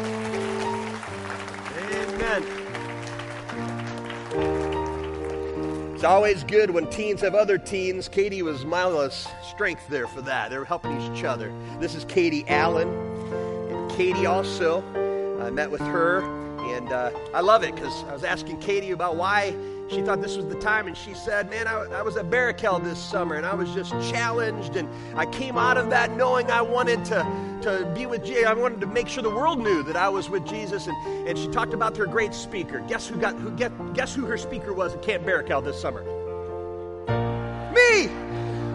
Always 6.07 6.45
good 6.45 6.71
when 6.71 6.89
teens 6.89 7.21
have 7.21 7.35
other 7.35 7.59
teens. 7.59 8.09
Katie 8.09 8.43
was 8.43 8.65
Mila's 8.65 9.27
strength 9.43 9.87
there 9.89 10.07
for 10.07 10.23
that. 10.23 10.51
They're 10.51 10.65
helping 10.65 11.01
each 11.01 11.25
other. 11.25 11.53
This 11.81 11.95
is 11.95 12.05
Katie 12.05 12.45
Allen. 12.49 12.89
And 13.71 13.91
Katie 13.91 14.27
also, 14.27 14.83
I 15.43 15.51
met 15.51 15.71
with 15.71 15.81
her, 15.83 16.23
and 16.75 16.93
uh, 16.93 17.11
I 17.35 17.41
love 17.41 17.63
it 17.63 17.75
because 17.75 18.05
I 18.05 18.13
was 18.13 18.25
asking 18.25 18.61
Katie 18.61 18.93
about 18.93 19.17
why 19.17 19.55
she 19.89 20.03
thought 20.03 20.21
this 20.21 20.37
was 20.37 20.47
the 20.47 20.57
time, 20.57 20.87
and 20.89 20.97
she 20.97 21.15
said, 21.15 21.49
Man, 21.51 21.69
I, 21.69 21.85
I 21.85 22.03
was 22.03 22.17
at 22.17 22.29
Barakel 22.29 22.83
this 22.83 22.99
summer, 22.99 23.37
and 23.37 23.47
I 23.47 23.55
was 23.55 23.73
just 23.73 23.93
challenged, 24.11 24.77
and 24.77 24.89
I 25.15 25.27
came 25.27 25.57
out 25.57 25.77
of 25.77 25.91
that 25.91 26.17
knowing 26.17 26.51
I 26.51 26.63
wanted 26.63 27.05
to, 27.07 27.59
to 27.63 27.93
be 27.95 28.07
with 28.07 28.25
Jesus. 28.25 28.47
I 28.47 28.55
wanted 28.55 28.81
to 28.81 28.87
make 28.87 29.09
sure 29.09 29.23
the 29.23 29.31
world 29.31 29.61
knew 29.61 29.83
that 29.85 29.97
I 29.97 30.09
was 30.09 30.29
with 30.29 30.45
Jesus, 30.45 30.89
and, 30.89 31.29
and 31.29 31.39
she 31.39 31.47
talked 31.49 31.73
about 31.73 31.97
her 31.97 32.07
great 32.07 32.35
speaker. 32.35 32.81
Guess 32.89 33.07
who 33.07 33.17
got 33.17 33.37
who 33.37 33.51
get 33.53 33.73
guess 33.95 34.15
who 34.15 34.27
her 34.27 34.37
speaker 34.37 34.73
was 34.73 34.95
at 34.95 35.03
Camp 35.03 35.25
Barakel 35.25 35.63
this 35.63 35.81
summer? 35.81 36.03
Me! 37.73 38.09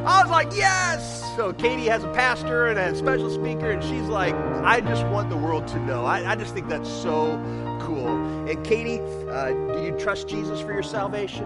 I 0.03 0.23
was 0.23 0.31
like, 0.31 0.55
yes! 0.55 1.21
So 1.35 1.53
Katie 1.53 1.85
has 1.85 2.03
a 2.03 2.11
pastor 2.13 2.67
and 2.67 2.79
a 2.79 2.95
special 2.95 3.29
speaker, 3.29 3.69
and 3.69 3.83
she's 3.83 4.09
like, 4.09 4.33
I 4.33 4.81
just 4.81 5.05
want 5.07 5.29
the 5.29 5.37
world 5.37 5.67
to 5.69 5.79
know. 5.79 6.05
I, 6.05 6.31
I 6.31 6.35
just 6.35 6.53
think 6.53 6.69
that's 6.69 6.89
so 6.89 7.37
cool. 7.85 8.07
And 8.47 8.63
Katie, 8.65 8.99
uh, 9.29 9.51
do 9.51 9.83
you 9.83 9.95
trust 9.97 10.27
Jesus 10.27 10.61
for 10.61 10.73
your 10.73 10.83
salvation? 10.83 11.45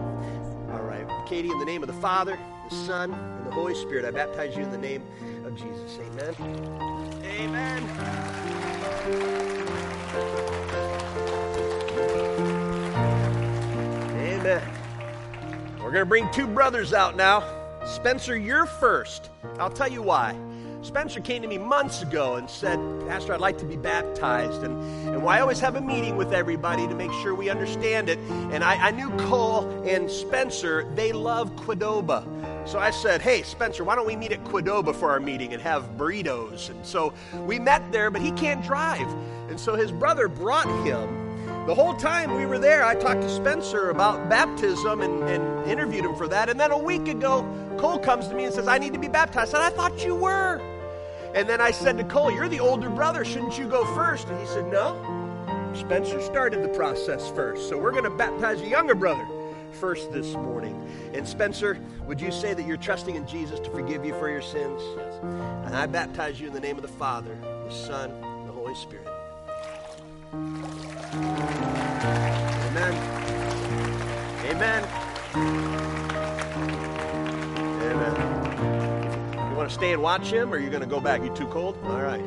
All 0.71 0.81
right. 0.81 1.07
Katie, 1.27 1.49
in 1.49 1.59
the 1.59 1.65
name 1.65 1.81
of 1.81 1.87
the 1.87 2.01
Father, 2.01 2.37
the 2.69 2.75
Son, 2.75 3.13
and 3.13 3.45
the 3.45 3.51
Holy 3.51 3.75
Spirit, 3.75 4.05
I 4.05 4.11
baptize 4.11 4.55
you 4.55 4.63
in 4.63 4.71
the 4.71 4.77
name 4.77 5.03
of 5.45 5.55
Jesus. 5.55 5.99
Amen. 5.99 6.35
Amen. 7.23 7.83
Amen. 14.17 14.63
We're 15.79 15.91
going 15.91 16.01
to 16.01 16.05
bring 16.05 16.29
two 16.31 16.47
brothers 16.47 16.93
out 16.93 17.15
now. 17.15 17.43
Spencer, 17.85 18.35
you're 18.35 18.65
first. 18.65 19.29
I'll 19.59 19.69
tell 19.69 19.91
you 19.91 20.01
why. 20.01 20.35
Spencer 20.85 21.19
came 21.19 21.41
to 21.41 21.47
me 21.47 21.57
months 21.57 22.03
ago 22.03 22.35
and 22.35 22.47
said, 22.47 22.77
Pastor, 23.07 23.33
I'd 23.33 23.41
like 23.41 23.57
to 23.57 23.65
be 23.65 23.75
baptized. 23.75 24.61
And, 24.61 24.79
and 25.09 25.17
well, 25.17 25.29
I 25.29 25.39
always 25.39 25.59
have 25.59 25.75
a 25.75 25.81
meeting 25.81 26.15
with 26.15 26.31
everybody 26.31 26.87
to 26.87 26.93
make 26.93 27.11
sure 27.11 27.33
we 27.33 27.49
understand 27.49 28.07
it. 28.07 28.19
And 28.51 28.63
I, 28.63 28.75
I 28.75 28.91
knew 28.91 29.09
Cole 29.27 29.67
and 29.83 30.09
Spencer, 30.09 30.87
they 30.93 31.11
love 31.11 31.51
Qdoba. 31.55 32.67
So 32.67 32.77
I 32.77 32.91
said, 32.91 33.21
Hey, 33.21 33.41
Spencer, 33.41 33.83
why 33.83 33.95
don't 33.95 34.05
we 34.05 34.15
meet 34.15 34.31
at 34.31 34.43
Qdoba 34.43 34.93
for 34.93 35.09
our 35.09 35.19
meeting 35.19 35.53
and 35.53 35.61
have 35.61 35.97
burritos? 35.97 36.69
And 36.69 36.85
so 36.85 37.13
we 37.45 37.57
met 37.57 37.91
there, 37.91 38.11
but 38.11 38.21
he 38.21 38.31
can't 38.33 38.63
drive. 38.63 39.07
And 39.49 39.59
so 39.59 39.73
his 39.73 39.91
brother 39.91 40.27
brought 40.27 40.67
him 40.85 41.25
the 41.65 41.73
whole 41.73 41.95
time 41.95 42.35
we 42.35 42.45
were 42.45 42.59
there, 42.59 42.85
I 42.85 42.93
talked 42.93 43.21
to 43.21 43.29
Spencer 43.29 43.89
about 43.89 44.29
baptism 44.29 45.01
and, 45.01 45.23
and, 45.23 45.67
interviewed 45.67 46.05
him 46.05 46.15
for 46.15 46.27
that. 46.27 46.47
And 46.47 46.59
then 46.59 46.69
a 46.69 46.77
week 46.77 47.07
ago, 47.07 47.43
Cole 47.79 47.97
comes 47.97 48.27
to 48.27 48.35
me 48.35 48.45
and 48.45 48.53
says, 48.53 48.67
I 48.67 48.77
need 48.77 48.93
to 48.93 48.99
be 48.99 49.07
baptized. 49.07 49.55
And 49.55 49.63
I 49.63 49.71
thought 49.71 50.05
you 50.05 50.13
were. 50.13 50.61
And 51.35 51.49
then 51.49 51.59
I 51.59 51.71
said 51.71 51.97
to 51.97 52.05
Cole, 52.05 52.31
You're 52.31 52.47
the 52.47 52.61
older 52.61 52.89
brother. 52.89 53.25
Shouldn't 53.25 53.59
you 53.59 53.67
go 53.67 53.85
first? 53.93 54.29
And 54.29 54.39
he 54.39 54.47
said, 54.47 54.71
No. 54.71 55.11
Spencer 55.75 56.21
started 56.21 56.63
the 56.63 56.69
process 56.69 57.29
first. 57.31 57.67
So 57.67 57.77
we're 57.77 57.91
going 57.91 58.05
to 58.05 58.09
baptize 58.09 58.61
a 58.61 58.67
younger 58.67 58.95
brother 58.95 59.27
first 59.73 60.13
this 60.13 60.33
morning. 60.33 60.89
And 61.13 61.27
Spencer, 61.27 61.77
would 62.07 62.21
you 62.21 62.31
say 62.31 62.53
that 62.53 62.65
you're 62.65 62.77
trusting 62.77 63.15
in 63.15 63.27
Jesus 63.27 63.59
to 63.59 63.69
forgive 63.69 64.05
you 64.05 64.13
for 64.13 64.29
your 64.29 64.41
sins? 64.41 64.81
Yes. 64.95 65.19
And 65.65 65.75
I 65.75 65.85
baptize 65.85 66.39
you 66.39 66.47
in 66.47 66.53
the 66.53 66.61
name 66.61 66.77
of 66.77 66.81
the 66.81 66.87
Father, 66.87 67.37
the 67.41 67.71
Son, 67.71 68.09
and 68.11 68.47
the 68.47 68.53
Holy 68.53 68.75
Spirit. 68.75 69.07
Amen. 72.71 72.93
Amen. 74.45 75.04
Want 79.65 79.73
to 79.73 79.79
stay 79.79 79.93
and 79.93 80.03
watch 80.03 80.31
him, 80.31 80.53
or 80.53 80.57
are 80.57 80.59
you 80.59 80.69
going 80.69 80.83
to 80.83 80.87
go 80.87 80.99
back? 80.99 81.23
You 81.23 81.33
too 81.33 81.47
cold? 81.47 81.75
All 81.85 81.99
right. 81.99 82.21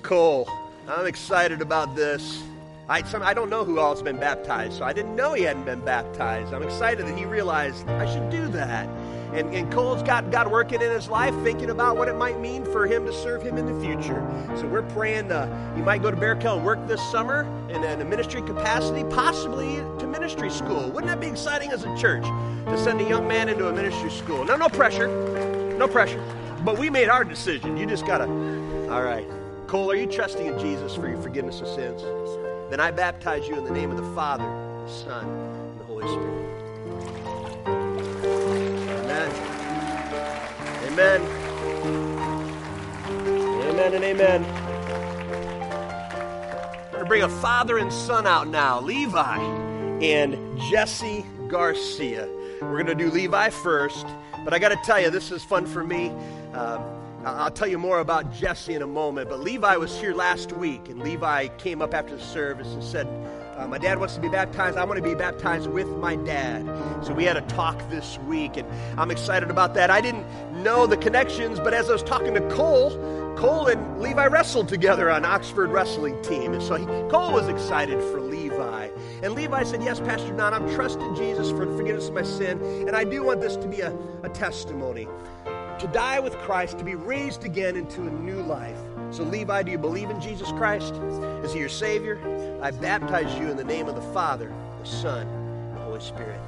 Cole, 0.00 0.48
I'm 0.88 1.04
excited 1.04 1.60
about 1.60 1.94
this. 1.94 2.42
I, 2.88 3.02
some, 3.02 3.22
I 3.22 3.34
don't 3.34 3.50
know 3.50 3.62
who 3.62 3.78
all 3.78 3.92
has 3.92 4.00
been 4.00 4.16
baptized, 4.16 4.78
so 4.78 4.84
I 4.84 4.94
didn't 4.94 5.14
know 5.14 5.34
he 5.34 5.42
hadn't 5.42 5.66
been 5.66 5.84
baptized. 5.84 6.54
I'm 6.54 6.62
excited 6.62 7.04
that 7.06 7.18
he 7.18 7.26
realized 7.26 7.86
I 7.88 8.10
should 8.10 8.30
do 8.30 8.48
that. 8.52 8.88
And, 9.34 9.52
and 9.54 9.70
Cole's 9.70 10.02
got 10.02 10.30
God 10.30 10.50
working 10.50 10.80
in 10.80 10.90
his 10.90 11.10
life, 11.10 11.34
thinking 11.44 11.68
about 11.68 11.98
what 11.98 12.08
it 12.08 12.16
might 12.16 12.40
mean 12.40 12.64
for 12.64 12.86
him 12.86 13.04
to 13.04 13.12
serve 13.12 13.42
him 13.42 13.58
in 13.58 13.66
the 13.66 13.78
future. 13.84 14.26
So 14.56 14.66
we're 14.66 14.80
praying 14.80 15.30
uh, 15.30 15.76
he 15.76 15.82
might 15.82 16.00
go 16.00 16.10
to 16.10 16.16
Bear 16.16 16.32
and 16.32 16.64
work 16.64 16.88
this 16.88 17.02
summer 17.10 17.42
in, 17.68 17.84
in 17.84 18.00
a 18.00 18.04
ministry 18.04 18.40
capacity, 18.40 19.04
possibly 19.10 19.76
to 19.98 20.06
ministry 20.06 20.48
school. 20.48 20.88
Wouldn't 20.90 21.08
that 21.08 21.20
be 21.20 21.26
exciting 21.26 21.70
as 21.70 21.84
a 21.84 21.94
church 21.98 22.22
to 22.22 22.78
send 22.78 22.98
a 23.02 23.04
young 23.06 23.28
man 23.28 23.50
into 23.50 23.68
a 23.68 23.72
ministry 23.74 24.10
school? 24.10 24.42
No, 24.42 24.56
no 24.56 24.70
pressure. 24.70 25.55
No 25.76 25.88
pressure. 25.88 26.22
But 26.64 26.78
we 26.78 26.90
made 26.90 27.08
our 27.08 27.24
decision. 27.24 27.76
You 27.76 27.86
just 27.86 28.06
got 28.06 28.18
to. 28.18 28.24
All 28.90 29.02
right. 29.02 29.26
Cole, 29.66 29.90
are 29.90 29.96
you 29.96 30.06
trusting 30.06 30.46
in 30.46 30.58
Jesus 30.58 30.94
for 30.94 31.08
your 31.08 31.20
forgiveness 31.20 31.60
of 31.60 31.68
sins? 31.68 32.02
Then 32.70 32.80
I 32.80 32.90
baptize 32.90 33.46
you 33.46 33.56
in 33.56 33.64
the 33.64 33.70
name 33.70 33.90
of 33.90 33.96
the 33.96 34.14
Father, 34.14 34.44
the 34.44 34.88
Son, 34.88 35.26
and 35.26 35.80
the 35.80 35.84
Holy 35.84 36.06
Spirit. 36.08 36.46
Amen. 39.04 39.30
Amen 40.92 41.46
Amen 43.76 43.94
and 43.94 44.04
amen. 44.04 44.44
I'm 46.84 46.90
going 46.92 47.04
to 47.04 47.08
bring 47.08 47.22
a 47.22 47.28
father 47.28 47.76
and 47.76 47.92
son 47.92 48.26
out 48.26 48.48
now, 48.48 48.80
Levi 48.80 49.36
and 50.02 50.58
Jesse 50.70 51.26
Garcia. 51.48 52.26
We're 52.62 52.82
going 52.82 52.86
to 52.86 52.94
do 52.94 53.10
Levi 53.10 53.50
first, 53.50 54.06
but 54.46 54.54
I 54.54 54.60
got 54.60 54.68
to 54.68 54.76
tell 54.76 55.00
you, 55.00 55.10
this 55.10 55.32
is 55.32 55.42
fun 55.42 55.66
for 55.66 55.82
me. 55.82 56.10
Um, 56.54 56.80
I'll 57.24 57.50
tell 57.50 57.66
you 57.66 57.78
more 57.78 57.98
about 57.98 58.32
Jesse 58.32 58.74
in 58.74 58.82
a 58.82 58.86
moment, 58.86 59.28
but 59.28 59.40
Levi 59.40 59.76
was 59.76 59.98
here 59.98 60.14
last 60.14 60.52
week, 60.52 60.88
and 60.88 61.00
Levi 61.00 61.48
came 61.58 61.82
up 61.82 61.92
after 61.92 62.14
the 62.14 62.22
service 62.22 62.68
and 62.68 62.80
said, 62.80 63.08
uh, 63.56 63.66
my 63.66 63.78
dad 63.78 63.98
wants 63.98 64.14
to 64.14 64.20
be 64.20 64.28
baptized. 64.28 64.78
I 64.78 64.84
want 64.84 64.98
to 64.98 65.02
be 65.02 65.16
baptized 65.16 65.68
with 65.68 65.88
my 65.88 66.14
dad. 66.14 66.64
So 67.04 67.12
we 67.12 67.24
had 67.24 67.36
a 67.36 67.40
talk 67.40 67.90
this 67.90 68.18
week, 68.20 68.56
and 68.56 68.68
I'm 68.96 69.10
excited 69.10 69.50
about 69.50 69.74
that. 69.74 69.90
I 69.90 70.00
didn't 70.00 70.24
know 70.62 70.86
the 70.86 70.96
connections, 70.96 71.58
but 71.58 71.74
as 71.74 71.90
I 71.90 71.94
was 71.94 72.04
talking 72.04 72.34
to 72.34 72.48
Cole, 72.50 72.90
Cole 73.36 73.66
and 73.66 74.00
Levi 74.00 74.26
wrestled 74.26 74.68
together 74.68 75.10
on 75.10 75.24
Oxford 75.24 75.70
wrestling 75.70 76.22
team. 76.22 76.52
And 76.52 76.62
so 76.62 76.76
he, 76.76 76.86
Cole 77.10 77.32
was 77.32 77.48
excited 77.48 77.98
for 78.12 78.20
Levi. 78.20 78.90
And 79.26 79.34
Levi 79.34 79.64
said, 79.64 79.82
Yes, 79.82 79.98
Pastor 79.98 80.32
Don, 80.34 80.54
I'm 80.54 80.72
trusting 80.76 81.16
Jesus 81.16 81.50
for 81.50 81.66
the 81.66 81.76
forgiveness 81.76 82.06
of 82.06 82.14
my 82.14 82.22
sin, 82.22 82.62
and 82.86 82.94
I 82.94 83.02
do 83.02 83.24
want 83.24 83.40
this 83.40 83.56
to 83.56 83.66
be 83.66 83.80
a, 83.80 83.92
a 84.22 84.28
testimony. 84.28 85.08
To 85.80 85.90
die 85.92 86.20
with 86.20 86.38
Christ, 86.38 86.78
to 86.78 86.84
be 86.84 86.94
raised 86.94 87.42
again 87.44 87.74
into 87.74 88.02
a 88.02 88.10
new 88.10 88.40
life. 88.40 88.78
So, 89.10 89.24
Levi, 89.24 89.64
do 89.64 89.72
you 89.72 89.78
believe 89.78 90.10
in 90.10 90.20
Jesus 90.20 90.52
Christ? 90.52 90.94
Is 91.42 91.52
he 91.52 91.58
your 91.58 91.68
Savior? 91.68 92.20
I 92.62 92.70
baptize 92.70 93.36
you 93.36 93.50
in 93.50 93.56
the 93.56 93.64
name 93.64 93.88
of 93.88 93.96
the 93.96 94.12
Father, 94.12 94.52
the 94.80 94.86
Son, 94.86 95.26
and 95.26 95.76
the 95.76 95.80
Holy 95.80 95.98
Spirit. 95.98 96.38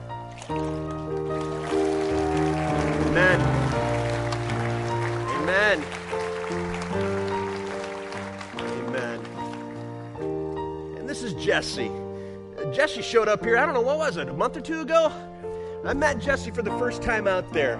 Amen. 3.08 3.40
Amen. 5.34 5.84
Amen. 8.60 9.20
And 10.96 11.08
this 11.08 11.24
is 11.24 11.34
Jesse. 11.34 11.90
Jesse 12.72 13.02
showed 13.02 13.28
up 13.28 13.44
here, 13.44 13.56
I 13.56 13.64
don't 13.64 13.74
know, 13.74 13.80
what 13.80 13.98
was 13.98 14.16
it, 14.16 14.28
a 14.28 14.32
month 14.32 14.56
or 14.56 14.60
two 14.60 14.80
ago? 14.80 15.12
I 15.84 15.94
met 15.94 16.18
Jesse 16.18 16.50
for 16.50 16.62
the 16.62 16.76
first 16.78 17.02
time 17.02 17.26
out 17.26 17.52
there. 17.52 17.76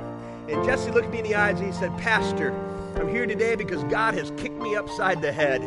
And 0.49 0.65
Jesse 0.65 0.91
looked 0.91 1.11
me 1.11 1.19
in 1.19 1.25
the 1.25 1.35
eyes 1.35 1.59
and 1.59 1.67
he 1.67 1.79
said, 1.79 1.97
Pastor, 1.99 2.53
I'm 2.97 3.09
here 3.09 3.27
today 3.27 3.55
because 3.55 3.85
God 3.85 4.15
has 4.15 4.31
kicked 4.37 4.61
me 4.61 4.77
upside 4.77 5.21
the 5.21 5.31
head. 5.31 5.63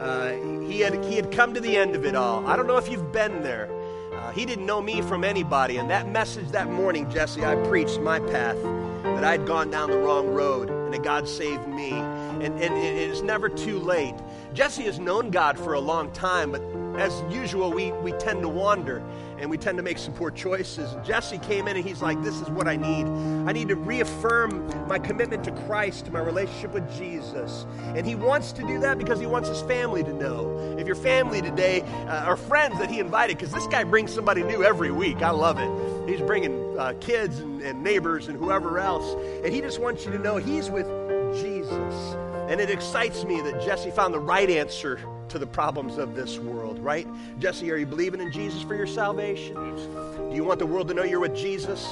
Uh, 0.00 0.32
he, 0.66 0.80
had, 0.80 1.04
he 1.04 1.16
had 1.16 1.30
come 1.30 1.52
to 1.54 1.60
the 1.60 1.76
end 1.76 1.94
of 1.94 2.06
it 2.06 2.14
all. 2.14 2.46
I 2.46 2.56
don't 2.56 2.66
know 2.66 2.78
if 2.78 2.88
you've 2.90 3.12
been 3.12 3.42
there. 3.42 3.68
Uh, 4.14 4.32
he 4.32 4.46
didn't 4.46 4.66
know 4.66 4.80
me 4.80 5.02
from 5.02 5.22
anybody. 5.22 5.76
And 5.76 5.90
that 5.90 6.08
message 6.08 6.48
that 6.52 6.70
morning, 6.70 7.10
Jesse, 7.10 7.44
I 7.44 7.56
preached 7.66 8.00
my 8.00 8.20
path 8.20 8.56
that 9.02 9.24
I'd 9.24 9.46
gone 9.46 9.70
down 9.70 9.90
the 9.90 9.98
wrong 9.98 10.28
road 10.28 10.70
and 10.70 10.94
that 10.94 11.02
God 11.02 11.28
saved 11.28 11.68
me. 11.68 11.90
And, 11.92 12.42
and 12.42 12.74
it 12.74 12.96
is 12.96 13.22
never 13.22 13.48
too 13.48 13.78
late. 13.78 14.14
Jesse 14.54 14.84
has 14.84 14.98
known 14.98 15.30
God 15.30 15.58
for 15.58 15.74
a 15.74 15.80
long 15.80 16.10
time, 16.12 16.52
but 16.52 16.62
as 16.96 17.22
usual, 17.30 17.72
we, 17.72 17.92
we 17.92 18.12
tend 18.12 18.42
to 18.42 18.48
wander 18.48 19.02
and 19.38 19.50
we 19.50 19.58
tend 19.58 19.76
to 19.76 19.82
make 19.82 19.98
some 19.98 20.14
poor 20.14 20.30
choices. 20.30 20.92
And 20.92 21.04
Jesse 21.04 21.38
came 21.38 21.66
in 21.66 21.76
and 21.76 21.84
he's 21.84 22.00
like, 22.00 22.22
This 22.22 22.40
is 22.40 22.48
what 22.48 22.68
I 22.68 22.76
need. 22.76 23.06
I 23.48 23.52
need 23.52 23.68
to 23.68 23.74
reaffirm 23.74 24.86
my 24.86 24.98
commitment 24.98 25.42
to 25.44 25.52
Christ, 25.66 26.04
to 26.06 26.12
my 26.12 26.20
relationship 26.20 26.72
with 26.72 26.96
Jesus. 26.96 27.66
And 27.96 28.06
he 28.06 28.14
wants 28.14 28.52
to 28.52 28.62
do 28.62 28.78
that 28.80 28.98
because 28.98 29.18
he 29.18 29.26
wants 29.26 29.48
his 29.48 29.60
family 29.62 30.04
to 30.04 30.12
know. 30.12 30.76
If 30.78 30.86
your 30.86 30.96
family 30.96 31.42
today 31.42 31.80
uh, 31.80 32.24
are 32.24 32.36
friends 32.36 32.78
that 32.78 32.88
he 32.88 33.00
invited, 33.00 33.36
because 33.36 33.52
this 33.52 33.66
guy 33.66 33.82
brings 33.82 34.12
somebody 34.12 34.42
new 34.44 34.62
every 34.62 34.92
week, 34.92 35.22
I 35.22 35.30
love 35.30 35.58
it. 35.58 36.08
He's 36.08 36.20
bringing 36.20 36.78
uh, 36.78 36.94
kids 37.00 37.40
and, 37.40 37.60
and 37.62 37.82
neighbors 37.82 38.28
and 38.28 38.38
whoever 38.38 38.78
else. 38.78 39.16
And 39.44 39.52
he 39.52 39.60
just 39.60 39.80
wants 39.80 40.04
you 40.04 40.12
to 40.12 40.18
know 40.18 40.36
he's 40.36 40.70
with 40.70 40.86
Jesus. 41.34 42.14
And 42.48 42.60
it 42.60 42.70
excites 42.70 43.24
me 43.24 43.40
that 43.40 43.62
Jesse 43.64 43.90
found 43.90 44.12
the 44.14 44.20
right 44.20 44.50
answer 44.50 45.00
to 45.28 45.38
the 45.38 45.46
problems 45.46 45.98
of 45.98 46.14
this 46.14 46.38
world, 46.38 46.78
right? 46.78 47.06
Jesse, 47.38 47.70
are 47.70 47.76
you 47.76 47.86
believing 47.86 48.20
in 48.20 48.32
Jesus 48.32 48.62
for 48.62 48.74
your 48.74 48.86
salvation? 48.86 49.54
Do 49.54 50.34
you 50.34 50.44
want 50.44 50.58
the 50.58 50.66
world 50.66 50.88
to 50.88 50.94
know 50.94 51.04
you're 51.04 51.20
with 51.20 51.36
Jesus? 51.36 51.88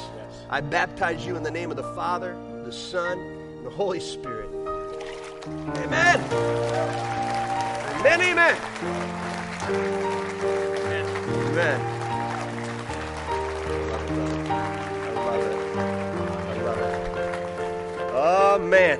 I 0.48 0.60
baptize 0.60 1.24
you 1.24 1.36
in 1.36 1.42
the 1.42 1.50
name 1.50 1.70
of 1.70 1.76
the 1.76 1.94
Father, 1.94 2.36
the 2.64 2.72
Son, 2.72 3.18
and 3.18 3.64
the 3.64 3.70
Holy 3.70 4.00
Spirit. 4.00 4.48
Amen. 5.46 6.20
Amen, 8.00 8.20
amen. 8.20 8.56
Amen. 11.50 11.80
Oh, 18.12 18.58
man. 18.58 18.98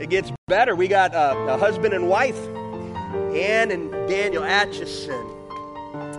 It 0.00 0.10
gets 0.10 0.32
better. 0.48 0.74
We 0.74 0.88
got 0.88 1.14
uh, 1.14 1.36
a 1.48 1.56
husband 1.56 1.94
and 1.94 2.08
wife 2.08 2.38
Ann 3.32 3.70
and 3.70 3.90
Daniel 4.10 4.44
Atchison. 4.44 5.26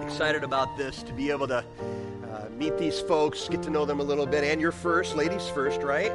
Excited 0.02 0.44
about 0.44 0.76
this 0.78 1.04
to 1.04 1.14
be 1.14 1.30
able 1.30 1.48
to 1.48 1.58
uh, 1.58 2.46
meet 2.58 2.76
these 2.80 3.00
folks, 3.00 3.48
get 3.48 3.62
to 3.64 3.70
know 3.70 3.86
them 3.86 4.00
a 4.00 4.04
little 4.04 4.26
bit, 4.26 4.44
and 4.44 4.60
you're 4.60 4.72
first, 4.72 5.16
ladies 5.16 5.48
first, 5.48 5.82
right? 5.82 6.12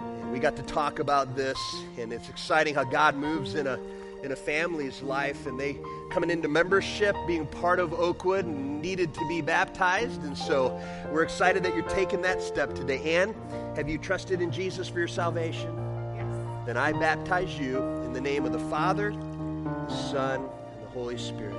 And 0.00 0.30
we 0.30 0.38
got 0.38 0.54
to 0.56 0.62
talk 0.62 1.00
about 1.00 1.34
this, 1.34 1.58
and 1.98 2.12
it's 2.12 2.28
exciting 2.28 2.72
how 2.72 2.84
God 2.84 3.16
moves 3.16 3.56
in 3.56 3.66
a 3.66 3.80
in 4.22 4.32
a 4.32 4.36
family's 4.36 5.02
life, 5.02 5.46
and 5.46 5.58
they 5.58 5.76
coming 6.10 6.30
into 6.30 6.48
membership, 6.48 7.16
being 7.26 7.44
part 7.44 7.80
of 7.80 7.92
Oakwood, 7.92 8.44
and 8.44 8.80
needed 8.80 9.12
to 9.14 9.28
be 9.28 9.40
baptized, 9.40 10.22
and 10.22 10.38
so 10.38 10.80
we're 11.12 11.24
excited 11.24 11.64
that 11.64 11.74
you're 11.74 11.88
taking 11.88 12.22
that 12.22 12.40
step 12.40 12.74
today. 12.74 13.16
Anne, 13.16 13.34
have 13.74 13.88
you 13.88 13.98
trusted 13.98 14.40
in 14.40 14.52
Jesus 14.52 14.88
for 14.88 15.00
your 15.00 15.08
salvation? 15.08 15.76
Yes. 16.16 16.66
Then 16.66 16.76
I 16.76 16.92
baptize 16.92 17.58
you 17.58 17.82
in 18.04 18.12
the 18.12 18.20
name 18.20 18.46
of 18.46 18.52
the 18.52 18.70
Father, 18.70 19.12
the 19.88 19.94
Son, 19.94 20.40
and 20.40 20.82
the 20.82 20.88
Holy 20.88 21.16
Spirit. 21.16 21.54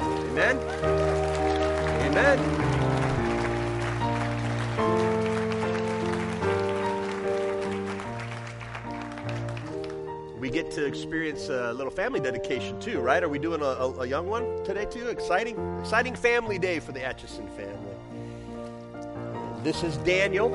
Amen. 0.00 0.58
Amen. 2.00 2.38
We 10.40 10.50
get 10.50 10.70
to 10.72 10.86
experience 10.86 11.48
a 11.48 11.72
little 11.72 11.90
family 11.90 12.18
dedication 12.18 12.80
too, 12.80 13.00
right? 13.00 13.22
Are 13.22 13.28
we 13.28 13.38
doing 13.38 13.60
a, 13.60 13.64
a, 13.64 14.00
a 14.00 14.06
young 14.06 14.26
one 14.26 14.64
today 14.64 14.86
too? 14.86 15.08
Exciting, 15.08 15.56
exciting 15.80 16.16
family 16.16 16.58
day 16.58 16.80
for 16.80 16.92
the 16.92 17.04
Atchison 17.04 17.46
family. 17.48 17.76
This 19.62 19.84
is 19.84 19.98
Daniel. 19.98 20.50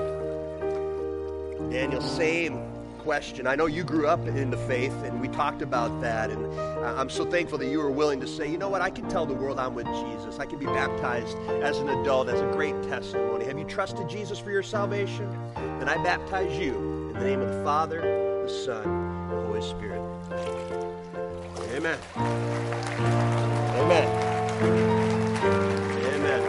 Daniel, 1.69 2.01
same 2.01 2.76
question. 3.07 3.47
I 3.47 3.55
know 3.55 3.67
you 3.67 3.85
grew 3.85 4.05
up 4.05 4.27
in 4.27 4.49
the 4.49 4.57
faith, 4.57 4.91
and 5.03 5.21
we 5.21 5.29
talked 5.29 5.61
about 5.61 6.01
that. 6.01 6.29
And 6.29 6.45
I'm 6.83 7.09
so 7.09 7.23
thankful 7.23 7.57
that 7.59 7.67
you 7.67 7.77
were 7.77 7.89
willing 7.89 8.19
to 8.19 8.27
say, 8.27 8.51
you 8.51 8.57
know 8.57 8.67
what, 8.67 8.81
I 8.81 8.89
can 8.89 9.07
tell 9.07 9.25
the 9.25 9.33
world 9.33 9.59
I'm 9.59 9.75
with 9.75 9.85
Jesus. 9.85 10.39
I 10.39 10.45
can 10.45 10.59
be 10.59 10.65
baptized 10.65 11.37
as 11.63 11.77
an 11.77 11.87
adult. 11.87 12.27
That's 12.27 12.41
a 12.41 12.51
great 12.51 12.75
testimony. 12.83 13.45
Have 13.45 13.57
you 13.57 13.63
trusted 13.63 14.09
Jesus 14.09 14.39
for 14.39 14.51
your 14.51 14.61
salvation? 14.61 15.31
Then 15.55 15.87
I 15.87 16.03
baptize 16.03 16.59
you 16.59 16.75
in 16.75 17.13
the 17.13 17.23
name 17.23 17.39
of 17.39 17.47
the 17.47 17.63
Father, 17.63 18.01
the 18.01 18.49
Son, 18.49 18.83
and 18.83 19.31
the 19.31 19.45
Holy 19.45 19.61
Spirit. 19.61 20.01
Amen. 21.77 21.97
Amen. 23.77 24.07
Amen. 26.13 26.41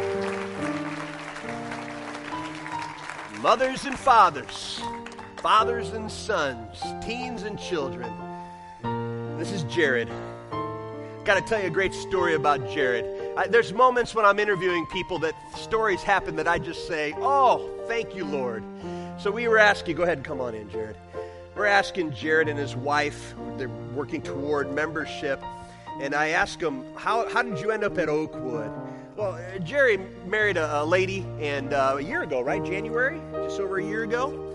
Mothers 3.40 3.84
and 3.84 3.96
fathers 3.96 4.80
fathers 5.40 5.90
and 5.90 6.10
sons, 6.10 6.82
teens 7.00 7.42
and 7.42 7.58
children. 7.58 8.12
This 9.38 9.52
is 9.52 9.62
Jared. 9.64 10.08
Got 11.24 11.34
to 11.34 11.42
tell 11.42 11.60
you 11.60 11.68
a 11.68 11.70
great 11.70 11.94
story 11.94 12.34
about 12.34 12.68
Jared. 12.70 13.04
I, 13.36 13.46
there's 13.46 13.72
moments 13.72 14.14
when 14.14 14.24
I'm 14.24 14.40
interviewing 14.40 14.84
people 14.86 15.18
that 15.20 15.34
stories 15.56 16.02
happen 16.02 16.34
that 16.36 16.48
I 16.48 16.58
just 16.58 16.88
say, 16.88 17.14
Oh, 17.18 17.70
thank 17.86 18.16
you, 18.16 18.24
Lord. 18.24 18.64
So 19.18 19.30
we 19.30 19.46
were 19.46 19.58
asking, 19.58 19.96
go 19.96 20.02
ahead 20.02 20.18
and 20.18 20.26
come 20.26 20.40
on 20.40 20.54
in, 20.54 20.68
Jared. 20.70 20.96
We're 21.54 21.66
asking 21.66 22.14
Jared 22.14 22.48
and 22.48 22.58
his 22.58 22.74
wife, 22.74 23.34
they're 23.56 23.68
working 23.94 24.22
toward 24.22 24.72
membership. 24.72 25.42
And 26.00 26.14
I 26.14 26.28
asked 26.28 26.60
them, 26.60 26.84
How, 26.96 27.28
how 27.28 27.42
did 27.42 27.60
you 27.60 27.70
end 27.70 27.84
up 27.84 27.96
at 27.98 28.08
Oakwood? 28.08 28.70
Well, 29.16 29.38
Jerry 29.64 29.98
married 30.26 30.56
a, 30.56 30.82
a 30.82 30.84
lady, 30.84 31.26
and 31.40 31.72
uh, 31.72 31.96
a 31.98 32.00
year 32.00 32.22
ago, 32.22 32.40
right? 32.40 32.64
January? 32.64 33.20
Just 33.32 33.58
over 33.58 33.78
a 33.78 33.84
year 33.84 34.04
ago. 34.04 34.47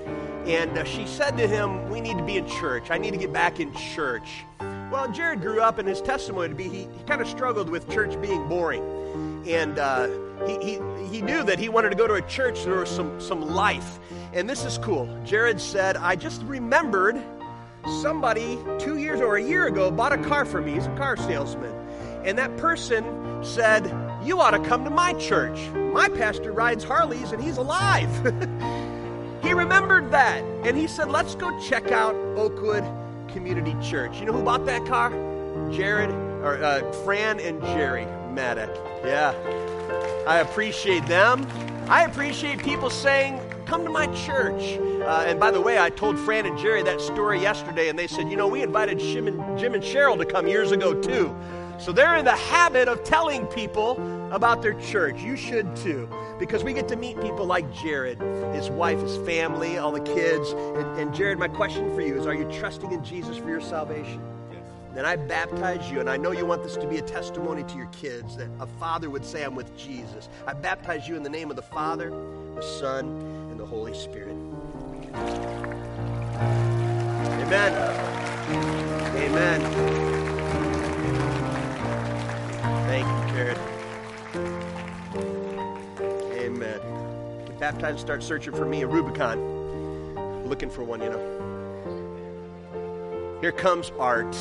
And 0.45 0.77
uh, 0.77 0.83
she 0.83 1.07
said 1.07 1.37
to 1.37 1.47
him, 1.47 1.89
We 1.89 2.01
need 2.01 2.17
to 2.17 2.23
be 2.23 2.37
in 2.37 2.47
church. 2.47 2.91
I 2.91 2.97
need 2.97 3.11
to 3.11 3.17
get 3.17 3.31
back 3.31 3.59
in 3.59 3.73
church. 3.73 4.45
Well, 4.59 5.09
Jared 5.11 5.41
grew 5.41 5.61
up 5.61 5.79
in 5.79 5.85
his 5.85 6.01
testimony 6.01 6.49
to 6.49 6.55
be, 6.55 6.65
he, 6.65 6.87
he 6.95 7.03
kind 7.07 7.21
of 7.21 7.27
struggled 7.27 7.69
with 7.69 7.89
church 7.89 8.21
being 8.21 8.47
boring. 8.47 8.83
And 9.47 9.79
uh, 9.79 10.07
he, 10.45 10.57
he, 10.57 10.79
he 11.07 11.21
knew 11.21 11.43
that 11.43 11.59
he 11.59 11.69
wanted 11.69 11.89
to 11.89 11.95
go 11.95 12.07
to 12.07 12.15
a 12.15 12.21
church 12.23 12.63
there 12.63 12.79
was 12.79 12.89
some, 12.89 13.19
some 13.19 13.41
life. 13.41 13.99
And 14.33 14.49
this 14.49 14.65
is 14.65 14.77
cool. 14.77 15.07
Jared 15.25 15.59
said, 15.59 15.97
I 15.97 16.15
just 16.15 16.43
remembered 16.43 17.21
somebody 18.01 18.57
two 18.79 18.97
years 18.97 19.21
or 19.21 19.37
a 19.37 19.43
year 19.43 19.67
ago 19.67 19.89
bought 19.91 20.13
a 20.13 20.17
car 20.17 20.45
for 20.45 20.61
me. 20.61 20.73
He's 20.73 20.87
a 20.87 20.95
car 20.95 21.17
salesman. 21.17 21.73
And 22.23 22.37
that 22.37 22.55
person 22.57 23.03
said, 23.43 23.85
You 24.23 24.39
ought 24.39 24.51
to 24.51 24.59
come 24.59 24.83
to 24.83 24.89
my 24.89 25.13
church. 25.13 25.69
My 25.71 26.09
pastor 26.09 26.51
rides 26.51 26.83
Harleys 26.83 27.31
and 27.31 27.41
he's 27.41 27.57
alive. 27.57 28.09
He 29.43 29.53
remembered 29.53 30.09
that. 30.11 30.41
And 30.63 30.77
he 30.77 30.87
said, 30.87 31.11
let's 31.11 31.35
go 31.35 31.59
check 31.59 31.91
out 31.91 32.15
Oakwood 32.37 32.85
Community 33.27 33.75
Church. 33.83 34.19
You 34.19 34.25
know 34.25 34.31
who 34.31 34.41
bought 34.41 34.65
that 34.65 34.85
car? 34.85 35.09
Jared, 35.69 36.09
or 36.41 36.63
uh, 36.63 36.89
Fran 37.03 37.41
and 37.41 37.61
Jerry 37.61 38.05
Maddock. 38.31 38.73
Yeah. 39.03 39.33
I 40.25 40.39
appreciate 40.39 41.05
them. 41.07 41.45
I 41.89 42.05
appreciate 42.05 42.59
people 42.59 42.89
saying, 42.89 43.41
come 43.65 43.83
to 43.83 43.89
my 43.89 44.07
church. 44.15 44.79
Uh, 45.01 45.25
and 45.27 45.37
by 45.37 45.51
the 45.51 45.59
way, 45.59 45.77
I 45.77 45.89
told 45.89 46.17
Fran 46.17 46.45
and 46.45 46.57
Jerry 46.57 46.81
that 46.83 47.01
story 47.01 47.41
yesterday, 47.41 47.89
and 47.89 47.99
they 47.99 48.07
said, 48.07 48.29
you 48.29 48.37
know, 48.37 48.47
we 48.47 48.61
invited 48.61 48.99
Jim 48.99 49.27
and, 49.27 49.59
Jim 49.59 49.73
and 49.73 49.83
Cheryl 49.83 50.17
to 50.17 50.25
come 50.25 50.47
years 50.47 50.71
ago, 50.71 50.93
too. 50.93 51.35
So 51.79 51.91
they're 51.91 52.15
in 52.15 52.23
the 52.23 52.35
habit 52.35 52.87
of 52.87 53.03
telling 53.03 53.45
people 53.47 53.95
about 54.33 54.61
their 54.63 54.73
church. 54.73 55.21
You 55.21 55.37
should 55.37 55.75
too, 55.75 56.09
because 56.39 56.63
we 56.63 56.73
get 56.73 56.87
to 56.89 56.95
meet 56.95 57.21
people 57.21 57.45
like 57.45 57.71
Jared, 57.73 58.19
his 58.53 58.69
wife, 58.69 58.99
his 58.99 59.15
family, 59.17 59.77
all 59.77 59.91
the 59.91 60.01
kids. 60.01 60.51
And, 60.51 60.99
and 60.99 61.13
Jared, 61.13 61.37
my 61.37 61.47
question 61.47 61.93
for 61.93 62.01
you 62.01 62.19
is 62.19 62.25
Are 62.25 62.33
you 62.33 62.51
trusting 62.51 62.91
in 62.91 63.03
Jesus 63.03 63.37
for 63.37 63.49
your 63.49 63.61
salvation? 63.61 64.21
Then 64.93 65.05
I 65.05 65.15
baptize 65.15 65.89
you, 65.89 65.99
and 65.99 66.09
I 66.09 66.17
know 66.17 66.31
you 66.31 66.45
want 66.45 66.61
this 66.61 66.77
to 66.77 66.87
be 66.87 66.97
a 66.97 67.01
testimony 67.01 67.63
to 67.63 67.75
your 67.75 67.87
kids 67.87 68.37
that 68.37 68.47
a 68.59 68.67
father 68.67 69.09
would 69.09 69.25
say, 69.25 69.43
I'm 69.43 69.55
with 69.55 69.75
Jesus. 69.75 70.29
I 70.45 70.53
baptize 70.53 71.07
you 71.07 71.15
in 71.15 71.23
the 71.23 71.29
name 71.29 71.49
of 71.49 71.55
the 71.55 71.63
Father, 71.63 72.11
the 72.11 72.61
Son, 72.61 73.05
and 73.49 73.59
the 73.59 73.65
Holy 73.65 73.95
Spirit. 73.95 74.37
Amen. 77.41 77.73
Amen. 79.15 79.61
Thank 82.85 83.07
you, 83.07 83.33
Jared. 83.33 83.72
Baptized, 87.63 87.97
start 88.01 88.21
searching 88.21 88.53
for 88.53 88.65
me 88.65 88.81
a 88.81 88.87
Rubicon. 88.87 89.39
Looking 90.45 90.69
for 90.69 90.83
one, 90.83 91.01
you 91.01 91.09
know. 91.09 91.21
Here 93.39 93.53
comes 93.53 93.89
Art. 93.97 94.35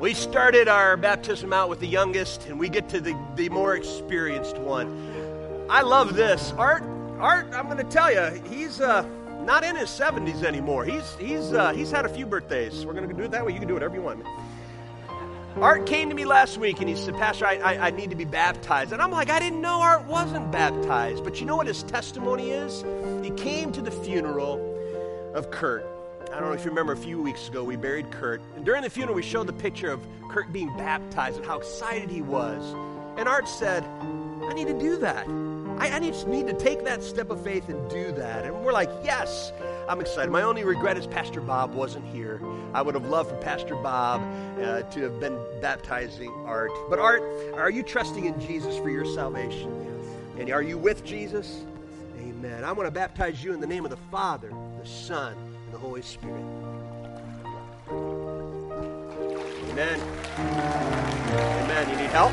We 0.00 0.14
started 0.14 0.68
our 0.68 0.96
baptism 0.96 1.52
out 1.52 1.68
with 1.68 1.80
the 1.80 1.88
youngest, 1.88 2.46
and 2.46 2.56
we 2.56 2.68
get 2.68 2.88
to 2.90 3.00
the, 3.00 3.18
the 3.34 3.48
more 3.48 3.74
experienced 3.74 4.56
one. 4.58 5.66
I 5.68 5.82
love 5.82 6.14
this. 6.14 6.52
Art, 6.52 6.84
Art, 7.18 7.48
I'm 7.52 7.64
going 7.64 7.78
to 7.78 7.82
tell 7.82 8.12
you, 8.12 8.40
he's 8.48 8.80
uh, 8.80 9.04
not 9.42 9.64
in 9.64 9.74
his 9.74 9.88
70s 9.88 10.44
anymore. 10.44 10.84
He's, 10.84 11.16
he's, 11.16 11.52
uh, 11.52 11.72
he's 11.72 11.90
had 11.90 12.04
a 12.04 12.08
few 12.08 12.24
birthdays. 12.24 12.86
We're 12.86 12.92
going 12.92 13.08
to 13.08 13.14
do 13.14 13.24
it 13.24 13.32
that 13.32 13.44
way. 13.44 13.52
You 13.52 13.58
can 13.58 13.66
do 13.66 13.74
whatever 13.74 13.96
you 13.96 14.02
want. 14.02 14.22
Art 15.60 15.86
came 15.86 16.08
to 16.08 16.14
me 16.14 16.24
last 16.24 16.58
week 16.58 16.80
and 16.80 16.88
he 16.88 16.96
said, 16.96 17.14
Pastor, 17.14 17.46
I, 17.46 17.54
I, 17.56 17.86
I, 17.86 17.90
need 17.90 18.10
to 18.10 18.16
be 18.16 18.24
baptized. 18.24 18.92
And 18.92 19.00
I'm 19.00 19.12
like, 19.12 19.30
I 19.30 19.38
didn't 19.38 19.60
know 19.60 19.80
Art 19.80 20.04
wasn't 20.06 20.50
baptized. 20.50 21.22
But 21.22 21.40
you 21.40 21.46
know 21.46 21.56
what 21.56 21.68
his 21.68 21.84
testimony 21.84 22.50
is? 22.50 22.84
He 23.24 23.30
came 23.30 23.70
to 23.72 23.80
the 23.80 23.92
funeral 23.92 24.58
of 25.32 25.52
Kurt. 25.52 25.86
I 26.32 26.40
don't 26.40 26.48
know 26.48 26.52
if 26.52 26.64
you 26.64 26.70
remember 26.70 26.92
a 26.92 26.96
few 26.96 27.22
weeks 27.22 27.48
ago, 27.48 27.62
we 27.62 27.76
buried 27.76 28.10
Kurt. 28.10 28.42
And 28.56 28.64
during 28.64 28.82
the 28.82 28.90
funeral, 28.90 29.14
we 29.14 29.22
showed 29.22 29.46
the 29.46 29.52
picture 29.52 29.92
of 29.92 30.04
Kurt 30.28 30.52
being 30.52 30.76
baptized 30.76 31.36
and 31.36 31.46
how 31.46 31.58
excited 31.58 32.10
he 32.10 32.20
was. 32.20 32.74
And 33.16 33.28
Art 33.28 33.48
said, 33.48 33.84
I 33.84 34.52
need 34.54 34.66
to 34.66 34.78
do 34.78 34.96
that. 34.98 35.28
I, 35.78 35.96
I 35.96 36.00
just 36.00 36.26
need 36.26 36.48
to 36.48 36.52
take 36.52 36.84
that 36.84 37.04
step 37.04 37.30
of 37.30 37.42
faith 37.44 37.68
and 37.68 37.88
do 37.88 38.10
that. 38.12 38.44
And 38.44 38.64
we're 38.64 38.72
like, 38.72 38.90
yes, 39.04 39.52
I'm 39.88 40.00
excited. 40.00 40.30
My 40.30 40.42
only 40.42 40.64
regret 40.64 40.96
is 40.96 41.06
Pastor 41.06 41.40
Bob 41.40 41.74
wasn't 41.74 42.06
here. 42.06 42.40
I 42.72 42.82
would 42.82 42.94
have 42.94 43.06
loved 43.06 43.30
for 43.30 43.36
Pastor 43.36 43.76
Bob 43.76 44.22
uh, 44.58 44.82
to 44.82 45.02
have 45.02 45.20
been 45.20 45.38
baptizing 45.60 46.32
Art. 46.46 46.72
But 46.88 46.98
Art, 46.98 47.22
are 47.54 47.70
you 47.70 47.82
trusting 47.82 48.24
in 48.24 48.40
Jesus 48.40 48.76
for 48.78 48.88
your 48.88 49.04
salvation? 49.04 49.70
And 50.38 50.50
are 50.50 50.62
you 50.62 50.78
with 50.78 51.04
Jesus? 51.04 51.64
Amen. 52.18 52.64
I 52.64 52.72
want 52.72 52.86
to 52.86 52.90
baptize 52.90 53.44
you 53.44 53.52
in 53.52 53.60
the 53.60 53.66
name 53.66 53.84
of 53.84 53.90
the 53.90 53.98
Father, 54.10 54.52
the 54.80 54.88
Son, 54.88 55.34
and 55.64 55.74
the 55.74 55.78
Holy 55.78 56.02
Spirit. 56.02 56.44
Amen. 59.70 60.00
Amen. 61.64 61.90
You 61.90 61.96
need 61.96 62.10
help? 62.10 62.32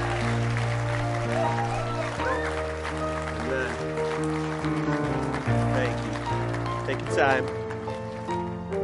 Take 6.91 7.07
your 7.07 7.15
time. 7.15 7.45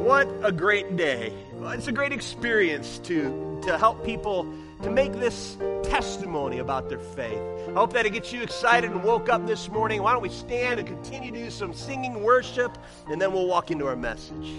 What 0.06 0.30
a 0.42 0.54
great 0.54 0.96
day. 0.96 1.34
It's 1.62 1.88
a 1.88 1.92
great 1.92 2.14
experience 2.14 3.00
to, 3.00 3.60
to 3.64 3.78
help 3.78 4.06
people 4.06 4.50
to 4.82 4.90
make 4.90 5.12
this 5.12 5.58
testimony 5.84 6.60
about 6.60 6.88
their 6.88 7.00
faith. 7.00 7.38
I 7.68 7.74
hope 7.74 7.92
that 7.92 8.06
it 8.06 8.12
gets 8.12 8.32
you 8.32 8.42
excited 8.42 8.92
and 8.92 9.04
woke 9.04 9.28
up 9.28 9.46
this 9.46 9.68
morning. 9.68 10.02
Why 10.02 10.14
don't 10.14 10.22
we 10.22 10.30
stand 10.30 10.80
and 10.80 10.88
continue 10.88 11.34
to 11.34 11.38
do 11.38 11.52
some 11.52 11.74
singing 11.74 12.24
worship, 12.24 12.78
and 13.10 13.22
then 13.22 13.34
we'll 13.34 13.46
walk 13.46 13.72
into 13.72 13.88
our 13.88 13.98
message. 13.98 14.54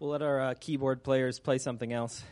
We'll 0.00 0.10
let 0.10 0.22
our 0.22 0.40
uh, 0.40 0.54
keyboard 0.58 1.04
players 1.04 1.38
play 1.38 1.58
something 1.58 1.92
else. 1.92 2.24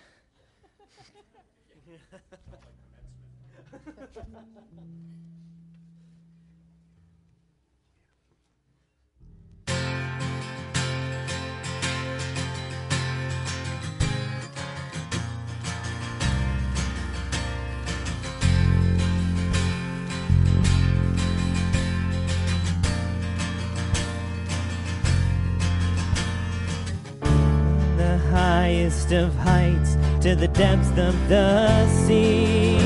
Highest 28.62 29.10
of 29.10 29.34
heights 29.38 29.96
to 30.20 30.36
the 30.36 30.46
depths 30.46 30.90
of 30.90 31.14
the 31.28 31.88
sea. 32.04 32.78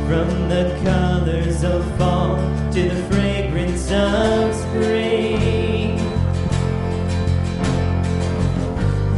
From 0.08 0.28
the 0.54 0.64
colors 0.84 1.64
of 1.64 1.80
fall 1.96 2.36
to 2.74 2.82
the 2.90 3.00
fragrance 3.10 3.90
of 3.90 4.54
spring. 4.54 5.98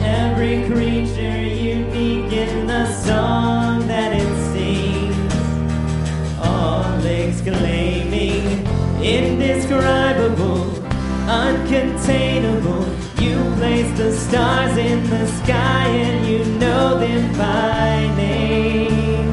Every 0.01 0.57
creature 0.71 1.43
unique 1.43 2.33
in 2.33 2.69
the 2.69 2.87
song 3.05 3.56
exclaiming, 7.47 8.67
indescribable, 9.01 10.65
uncontainable. 11.29 12.85
You 13.23 13.37
place 13.57 13.97
the 13.97 14.13
stars 14.13 14.77
in 14.77 15.09
the 15.09 15.27
sky 15.29 15.87
and 15.87 16.27
you 16.27 16.45
know 16.59 16.99
them 16.99 17.33
by 17.39 18.13
name. 18.17 19.29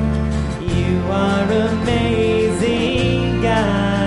You 0.61 1.01
are 1.11 1.51
amazing, 1.69 3.41
God 3.41 4.03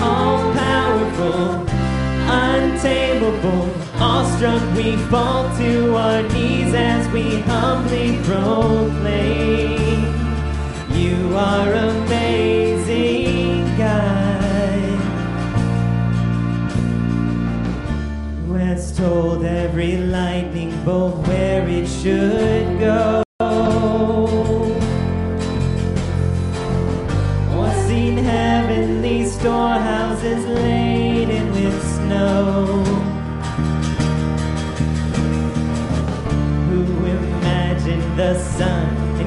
all 0.00 0.52
powerful, 0.52 1.66
untamable. 2.30 3.70
Awestruck, 3.98 4.62
we 4.76 4.96
fall 5.10 5.44
to 5.56 5.96
our 5.96 6.22
knees 6.22 6.74
as 6.74 7.08
we 7.12 7.40
humbly 7.40 8.20
proclaim. 8.24 9.65
Are 11.36 11.70
amazing, 11.70 13.26
God. 13.76 14.56
Has 18.58 18.96
told 18.96 19.44
every 19.44 19.98
lightning 19.98 20.72
bolt 20.82 21.28
where 21.28 21.68
it 21.68 21.86
should 21.86 22.80
go? 22.80 23.25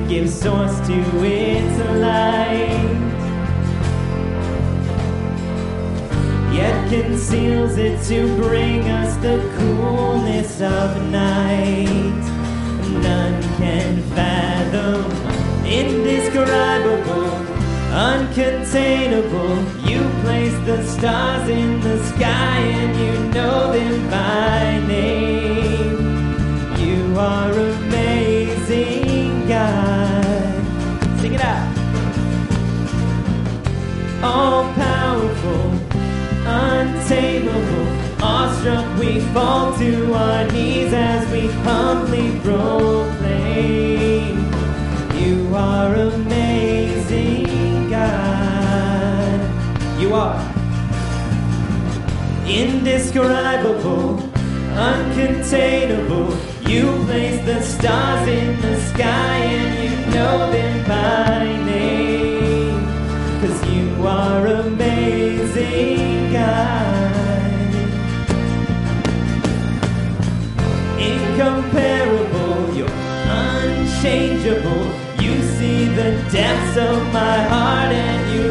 Gives 0.10 0.34
source 0.34 0.76
to 0.88 1.00
its 1.24 1.78
light? 2.02 2.98
Yet 6.52 6.90
conceals 6.90 7.78
it 7.78 8.02
to 8.06 8.36
bring 8.38 8.90
us 8.90 9.16
the 9.18 9.38
coolness 9.58 10.62
of 10.62 11.00
night. 11.12 12.24
None 12.90 13.44
can 13.58 14.02
fathom, 14.16 15.06
indescribable, 15.64 17.30
uncontainable. 17.94 19.64
You 19.88 20.02
place 20.24 20.58
the 20.66 20.84
stars 20.88 21.48
in 21.50 21.80
the 21.82 22.04
sky 22.06 22.58
and 22.58 22.98
you 22.98 23.14
know 23.32 23.72
them 23.72 24.10
by 24.10 24.80
name. 24.88 26.00
You 26.80 27.16
are 27.20 27.52
amazing, 27.52 27.99
All 34.22 34.74
powerful, 34.74 35.72
untamable. 36.46 37.88
Awestruck, 38.22 39.00
we 39.00 39.22
fall 39.34 39.74
to 39.78 40.14
our 40.14 40.46
knees 40.52 40.92
as 40.92 41.26
we 41.32 41.48
humbly 41.64 42.38
proclaim. 42.42 44.36
You 45.16 45.56
are 45.56 45.96
amazing, 45.96 47.90
God. 47.90 49.40
You 50.02 50.14
are 50.14 50.38
indescribable, 52.46 54.18
uncontainable. 54.76 56.36
You 56.68 56.84
place 57.06 57.46
the 57.46 57.62
stars 57.62 58.28
in 58.28 58.60
the 58.60 58.80
sky 58.82 59.38
and 59.38 59.84
you 59.84 59.96
know 60.14 60.52
them 60.52 60.86
by 60.88 61.46
name. 61.66 62.86
Cause 63.40 63.66
you 63.70 63.89
are 64.08 64.48
amazing, 64.48 66.32
God. 66.34 67.10
Incomparable, 70.98 72.76
you're 72.76 72.88
unchangeable. 72.90 74.86
You 75.24 75.42
see 75.58 75.86
the 75.86 76.12
depths 76.32 76.78
of 76.78 77.14
my 77.14 77.38
heart 77.44 77.92
and 77.92 78.22
you 78.36 78.49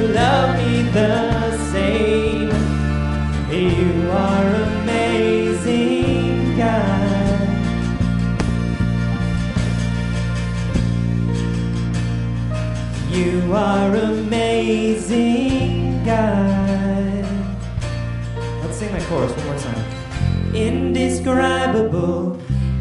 Indescribable, 20.59 22.37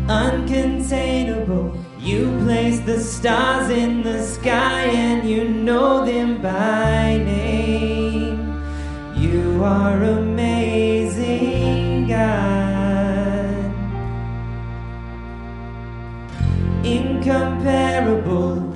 uncontainable. 0.08 1.78
You 2.00 2.36
place 2.44 2.80
the 2.80 3.00
stars 3.00 3.70
in 3.70 4.02
the 4.02 4.26
sky 4.26 4.86
and 4.86 5.30
you 5.30 5.48
know 5.48 6.04
them 6.04 6.42
by 6.42 7.18
name. 7.18 8.64
You 9.16 9.64
are 9.64 10.02
amazing, 10.02 12.08
God. 12.08 13.72
Incomparable, 16.84 18.76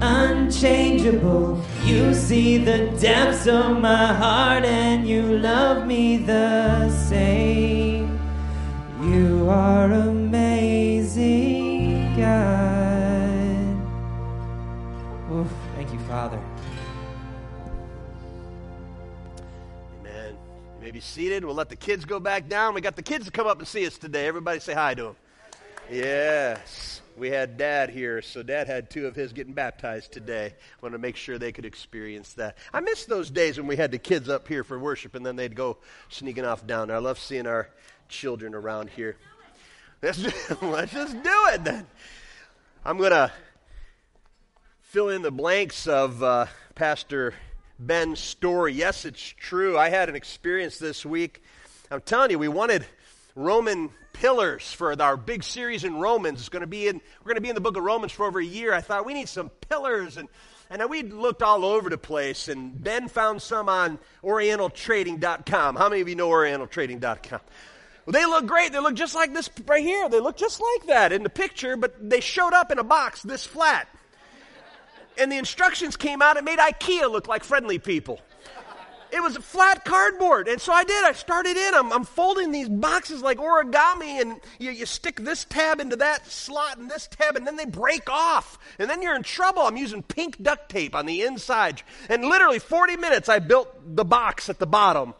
unchangeable. 0.00 1.60
You 1.84 2.14
see 2.14 2.58
the 2.58 2.92
depths 3.00 3.48
of 3.48 3.80
my 3.80 4.12
heart 4.12 4.64
and 4.64 5.08
you 5.08 5.22
love 5.22 5.88
me 5.88 6.18
the 6.18 6.88
same. 6.90 7.77
Are 9.48 9.90
amazing, 9.90 11.24
God. 12.16 12.68
Thank 15.74 15.90
you, 15.90 15.98
Father. 16.00 16.38
Amen. 20.00 20.34
You 20.34 20.84
may 20.84 20.90
be 20.90 21.00
seated. 21.00 21.46
We'll 21.46 21.54
let 21.54 21.70
the 21.70 21.76
kids 21.76 22.04
go 22.04 22.20
back 22.20 22.46
down. 22.50 22.74
We 22.74 22.82
got 22.82 22.94
the 22.94 23.02
kids 23.02 23.24
to 23.24 23.30
come 23.30 23.46
up 23.46 23.58
and 23.58 23.66
see 23.66 23.86
us 23.86 23.96
today. 23.96 24.26
Everybody 24.26 24.60
say 24.60 24.74
hi 24.74 24.92
to 24.92 25.02
them. 25.04 25.16
Yes. 25.90 27.00
We 27.16 27.30
had 27.30 27.56
Dad 27.56 27.88
here, 27.88 28.20
so 28.20 28.42
Dad 28.42 28.66
had 28.66 28.90
two 28.90 29.06
of 29.06 29.16
his 29.16 29.32
getting 29.32 29.54
baptized 29.54 30.12
today. 30.12 30.56
Want 30.82 30.92
to 30.92 30.98
make 30.98 31.16
sure 31.16 31.38
they 31.38 31.52
could 31.52 31.64
experience 31.64 32.34
that. 32.34 32.58
I 32.74 32.80
miss 32.80 33.06
those 33.06 33.30
days 33.30 33.56
when 33.56 33.66
we 33.66 33.76
had 33.76 33.92
the 33.92 33.98
kids 33.98 34.28
up 34.28 34.46
here 34.46 34.62
for 34.62 34.78
worship 34.78 35.14
and 35.14 35.24
then 35.24 35.36
they'd 35.36 35.56
go 35.56 35.78
sneaking 36.10 36.44
off 36.44 36.66
down. 36.66 36.90
I 36.90 36.98
love 36.98 37.18
seeing 37.18 37.46
our 37.46 37.70
children 38.10 38.54
around 38.54 38.90
here. 38.90 39.16
Let's 40.00 40.18
just, 40.18 40.62
let's 40.62 40.92
just 40.92 41.22
do 41.22 41.46
it 41.52 41.64
then. 41.64 41.86
I'm 42.84 42.98
going 42.98 43.10
to 43.10 43.32
fill 44.80 45.08
in 45.08 45.22
the 45.22 45.32
blanks 45.32 45.88
of 45.88 46.22
uh, 46.22 46.46
Pastor 46.76 47.34
Ben's 47.80 48.20
story. 48.20 48.74
Yes, 48.74 49.04
it's 49.04 49.20
true. 49.20 49.76
I 49.76 49.88
had 49.88 50.08
an 50.08 50.14
experience 50.14 50.78
this 50.78 51.04
week. 51.04 51.42
I'm 51.90 52.00
telling 52.00 52.30
you, 52.30 52.38
we 52.38 52.46
wanted 52.46 52.86
Roman 53.34 53.90
pillars 54.12 54.72
for 54.72 55.00
our 55.02 55.16
big 55.16 55.42
series 55.42 55.82
in 55.82 55.96
Romans. 55.96 56.38
It's 56.38 56.48
going 56.48 56.60
to 56.60 56.68
be 56.68 56.86
in, 56.86 57.00
we're 57.20 57.30
going 57.30 57.36
to 57.36 57.40
be 57.40 57.48
in 57.48 57.56
the 57.56 57.60
book 57.60 57.76
of 57.76 57.82
Romans 57.82 58.12
for 58.12 58.26
over 58.26 58.38
a 58.38 58.44
year. 58.44 58.72
I 58.72 58.80
thought 58.80 59.04
we 59.04 59.14
need 59.14 59.28
some 59.28 59.48
pillars. 59.48 60.16
And, 60.16 60.28
and 60.70 60.88
we 60.88 61.02
looked 61.02 61.42
all 61.42 61.64
over 61.64 61.90
the 61.90 61.98
place. 61.98 62.46
And 62.46 62.80
Ben 62.82 63.08
found 63.08 63.42
some 63.42 63.68
on 63.68 63.98
orientaltrading.com. 64.22 65.74
How 65.74 65.88
many 65.88 66.02
of 66.02 66.08
you 66.08 66.14
know 66.14 66.28
orientaltrading.com? 66.28 67.40
Well, 68.08 68.14
they 68.14 68.24
look 68.24 68.46
great. 68.46 68.72
They 68.72 68.78
look 68.78 68.94
just 68.94 69.14
like 69.14 69.34
this 69.34 69.50
right 69.66 69.84
here. 69.84 70.08
They 70.08 70.18
look 70.18 70.38
just 70.38 70.62
like 70.62 70.86
that 70.86 71.12
in 71.12 71.24
the 71.24 71.28
picture, 71.28 71.76
but 71.76 72.08
they 72.08 72.20
showed 72.20 72.54
up 72.54 72.72
in 72.72 72.78
a 72.78 72.82
box 72.82 73.22
this 73.22 73.44
flat. 73.44 73.86
And 75.18 75.30
the 75.30 75.36
instructions 75.36 75.94
came 75.94 76.22
out. 76.22 76.38
It 76.38 76.44
made 76.44 76.58
IKEA 76.58 77.10
look 77.10 77.28
like 77.28 77.44
friendly 77.44 77.78
people. 77.78 78.18
It 79.12 79.22
was 79.22 79.36
flat 79.36 79.84
cardboard. 79.84 80.48
And 80.48 80.58
so 80.58 80.72
I 80.72 80.84
did. 80.84 81.04
I 81.04 81.12
started 81.12 81.58
in. 81.58 81.74
I'm, 81.74 81.92
I'm 81.92 82.04
folding 82.04 82.50
these 82.50 82.70
boxes 82.70 83.20
like 83.20 83.36
origami, 83.36 84.22
and 84.22 84.40
you, 84.58 84.70
you 84.70 84.86
stick 84.86 85.20
this 85.20 85.44
tab 85.44 85.78
into 85.78 85.96
that 85.96 86.26
slot 86.26 86.78
and 86.78 86.90
this 86.90 87.08
tab, 87.08 87.36
and 87.36 87.46
then 87.46 87.56
they 87.56 87.66
break 87.66 88.08
off. 88.08 88.58
And 88.78 88.88
then 88.88 89.02
you're 89.02 89.16
in 89.16 89.22
trouble. 89.22 89.60
I'm 89.60 89.76
using 89.76 90.02
pink 90.02 90.42
duct 90.42 90.70
tape 90.70 90.94
on 90.94 91.04
the 91.04 91.24
inside. 91.24 91.82
And 92.08 92.24
literally 92.24 92.58
40 92.58 92.96
minutes, 92.96 93.28
I 93.28 93.38
built 93.38 93.68
the 93.96 94.06
box 94.06 94.48
at 94.48 94.58
the 94.58 94.66
bottom. 94.66 95.12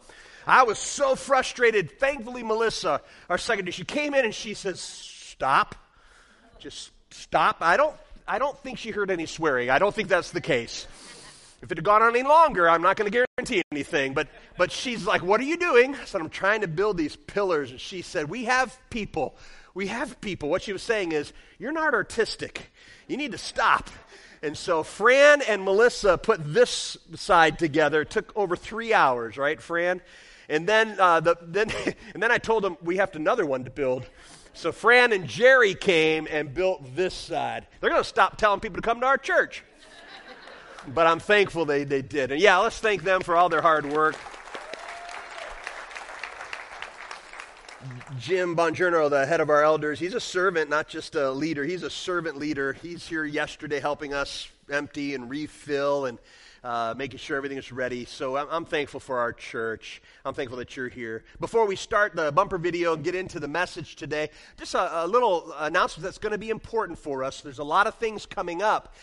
I 0.48 0.62
was 0.62 0.78
so 0.78 1.14
frustrated. 1.14 2.00
Thankfully, 2.00 2.42
Melissa, 2.42 3.02
our 3.28 3.37
secretary, 3.37 3.70
she 3.70 3.84
came 3.84 4.14
in 4.14 4.24
and 4.24 4.34
she 4.34 4.54
says, 4.54 4.80
Stop. 4.80 5.74
Just 6.58 6.90
stop. 7.11 7.58
I 7.61 7.76
don't, 7.76 7.94
I 8.26 8.38
don't 8.38 8.58
think 8.58 8.78
she 8.78 8.90
heard 8.90 9.11
any 9.11 9.26
swearing. 9.26 9.68
I 9.68 9.78
don't 9.78 9.94
think 9.94 10.08
that's 10.08 10.30
the 10.30 10.40
case. 10.40 10.87
If 11.61 11.70
it 11.70 11.76
had 11.76 11.84
gone 11.84 12.02
on 12.02 12.16
any 12.16 12.26
longer, 12.26 12.68
I'm 12.68 12.80
not 12.80 12.96
going 12.96 13.11
to 13.11 13.26
guarantee 13.37 13.62
anything. 13.70 14.14
But, 14.14 14.28
but 14.56 14.72
she's 14.72 15.06
like, 15.06 15.22
What 15.22 15.38
are 15.40 15.44
you 15.44 15.58
doing? 15.58 15.94
I 15.94 16.04
said, 16.06 16.22
I'm 16.22 16.30
trying 16.30 16.62
to 16.62 16.68
build 16.68 16.96
these 16.96 17.14
pillars. 17.14 17.70
And 17.70 17.78
she 17.78 18.00
said, 18.00 18.30
We 18.30 18.44
have 18.44 18.76
people. 18.88 19.37
We 19.74 19.88
have 19.88 20.18
people. 20.22 20.48
What 20.48 20.62
she 20.62 20.72
was 20.72 20.82
saying 20.82 21.12
is, 21.12 21.34
You're 21.58 21.72
not 21.72 21.92
artistic. 21.92 22.72
You 23.06 23.18
need 23.18 23.32
to 23.32 23.38
stop. 23.38 23.90
And 24.42 24.56
so 24.56 24.82
Fran 24.82 25.42
and 25.42 25.62
Melissa 25.62 26.16
put 26.16 26.40
this 26.42 26.96
side 27.16 27.58
together. 27.58 28.00
It 28.00 28.11
took 28.11 28.32
over 28.34 28.56
three 28.56 28.94
hours, 28.94 29.37
right, 29.37 29.61
Fran? 29.61 30.00
And 30.48 30.66
then, 30.66 30.98
uh, 30.98 31.20
the, 31.20 31.37
then, 31.42 31.70
and 32.14 32.22
then 32.22 32.30
I 32.30 32.38
told 32.38 32.64
them 32.64 32.76
we 32.82 32.96
have 32.96 33.14
another 33.14 33.46
one 33.46 33.64
to 33.64 33.70
build. 33.70 34.06
So 34.54 34.72
Fran 34.72 35.12
and 35.12 35.26
Jerry 35.26 35.74
came 35.74 36.26
and 36.30 36.52
built 36.52 36.96
this 36.96 37.14
side. 37.14 37.66
They're 37.80 37.90
going 37.90 38.02
to 38.02 38.08
stop 38.08 38.37
telling 38.37 38.61
people 38.61 38.76
to 38.76 38.82
come 38.82 39.00
to 39.00 39.06
our 39.06 39.18
church 39.18 39.62
but 40.94 41.06
I'm 41.06 41.18
thankful 41.18 41.64
they, 41.64 41.84
they 41.84 42.02
did. 42.02 42.32
And 42.32 42.40
yeah, 42.40 42.58
let's 42.58 42.78
thank 42.78 43.02
them 43.02 43.20
for 43.20 43.37
all 43.37 43.48
their 43.48 43.62
hard 43.62 43.87
work. 43.87 44.16
Jim 48.18 48.56
Bongiorno, 48.56 49.08
the 49.08 49.24
head 49.24 49.40
of 49.40 49.50
our 49.50 49.62
elders, 49.62 49.98
he's 49.98 50.14
a 50.14 50.20
servant, 50.20 50.68
not 50.68 50.88
just 50.88 51.14
a 51.14 51.30
leader. 51.30 51.64
He's 51.64 51.82
a 51.82 51.90
servant 51.90 52.37
leader. 52.37 52.72
He's 52.72 53.06
here 53.06 53.24
yesterday 53.24 53.80
helping 53.80 54.12
us 54.12 54.48
empty 54.70 55.14
and 55.14 55.30
refill 55.30 56.06
and 56.06 56.18
uh, 56.64 56.94
making 56.97 57.18
sure 57.18 57.37
everything 57.37 57.59
is 57.59 57.73
ready. 57.73 58.05
So 58.05 58.37
I'm, 58.37 58.47
I'm, 58.51 58.64
thankful 58.64 59.01
for 59.01 59.18
our 59.18 59.33
church. 59.33 60.03
I'm 60.25 60.35
thankful 60.35 60.59
that 60.59 60.77
you're 60.77 60.88
here. 60.88 61.25
Before 61.40 61.66
we 61.66 61.77
start 61.77 62.14
the 62.14 62.33
bumper 62.33 62.59
video 62.59 62.94
and 62.94 63.05
get 63.05 63.14
into 63.14 63.40
the 63.40 63.49
message 63.49 63.97
today, 63.97 64.31
just 64.59 64.75
a, 64.75 65.05
a 65.05 65.07
little 65.07 65.53
announcement 65.59 66.05
that's 66.05 66.18
going 66.18 66.33
to 66.33 66.38
be 66.38 66.51
important 66.51 66.99
for 66.99 67.25
us. 67.25 67.40
There's 67.40 67.59
a 67.59 67.64
lot 67.64 67.87
of 67.87 67.94
things 67.94 68.27
coming 68.27 68.62
up. 68.62 68.94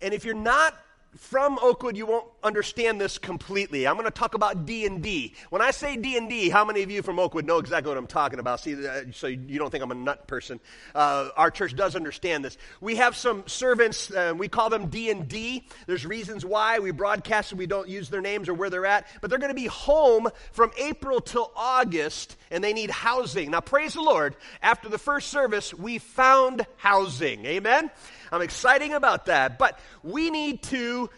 And 0.00 0.14
if 0.14 0.24
you're 0.24 0.34
not 0.34 0.74
from 1.18 1.58
Oakwood, 1.60 1.96
you 1.96 2.06
won't 2.06 2.26
understand 2.44 3.00
this 3.00 3.18
completely. 3.18 3.88
I'm 3.88 3.94
going 3.94 4.04
to 4.06 4.10
talk 4.12 4.34
about 4.34 4.64
D&D. 4.66 5.34
When 5.50 5.60
I 5.60 5.72
say 5.72 5.96
D&D, 5.96 6.48
how 6.48 6.64
many 6.64 6.82
of 6.84 6.92
you 6.92 7.02
from 7.02 7.18
Oakwood 7.18 7.44
know 7.44 7.58
exactly 7.58 7.88
what 7.88 7.98
I'm 7.98 8.06
talking 8.06 8.38
about? 8.38 8.60
See, 8.60 8.86
uh, 8.86 9.02
so 9.12 9.26
you 9.26 9.58
don't 9.58 9.68
think 9.68 9.82
I'm 9.82 9.90
a 9.90 9.96
nut 9.96 10.28
person. 10.28 10.60
Uh, 10.94 11.30
our 11.36 11.50
church 11.50 11.74
does 11.74 11.96
understand 11.96 12.44
this. 12.44 12.56
We 12.80 12.96
have 12.96 13.16
some 13.16 13.42
servants, 13.48 14.12
uh, 14.12 14.32
we 14.36 14.46
call 14.46 14.70
them 14.70 14.86
D&D. 14.86 15.66
There's 15.88 16.06
reasons 16.06 16.46
why 16.46 16.78
we 16.78 16.92
broadcast 16.92 17.50
and 17.50 17.58
we 17.58 17.66
don't 17.66 17.88
use 17.88 18.08
their 18.08 18.20
names 18.20 18.48
or 18.48 18.54
where 18.54 18.70
they're 18.70 18.86
at, 18.86 19.08
but 19.20 19.28
they're 19.28 19.40
going 19.40 19.50
to 19.50 19.60
be 19.60 19.66
home 19.66 20.28
from 20.52 20.70
April 20.78 21.20
till 21.20 21.50
August, 21.56 22.36
and 22.52 22.62
they 22.62 22.72
need 22.72 22.90
housing. 22.90 23.50
Now, 23.50 23.60
praise 23.60 23.94
the 23.94 24.02
Lord, 24.02 24.36
after 24.62 24.88
the 24.88 24.98
first 24.98 25.30
service, 25.30 25.74
we 25.74 25.98
found 25.98 26.64
housing. 26.76 27.44
Amen? 27.44 27.90
I'm 28.32 28.42
exciting 28.42 28.94
about 28.94 29.26
that. 29.26 29.58
But 29.58 29.78
we 30.02 30.30
need 30.30 30.62
to 30.64 31.10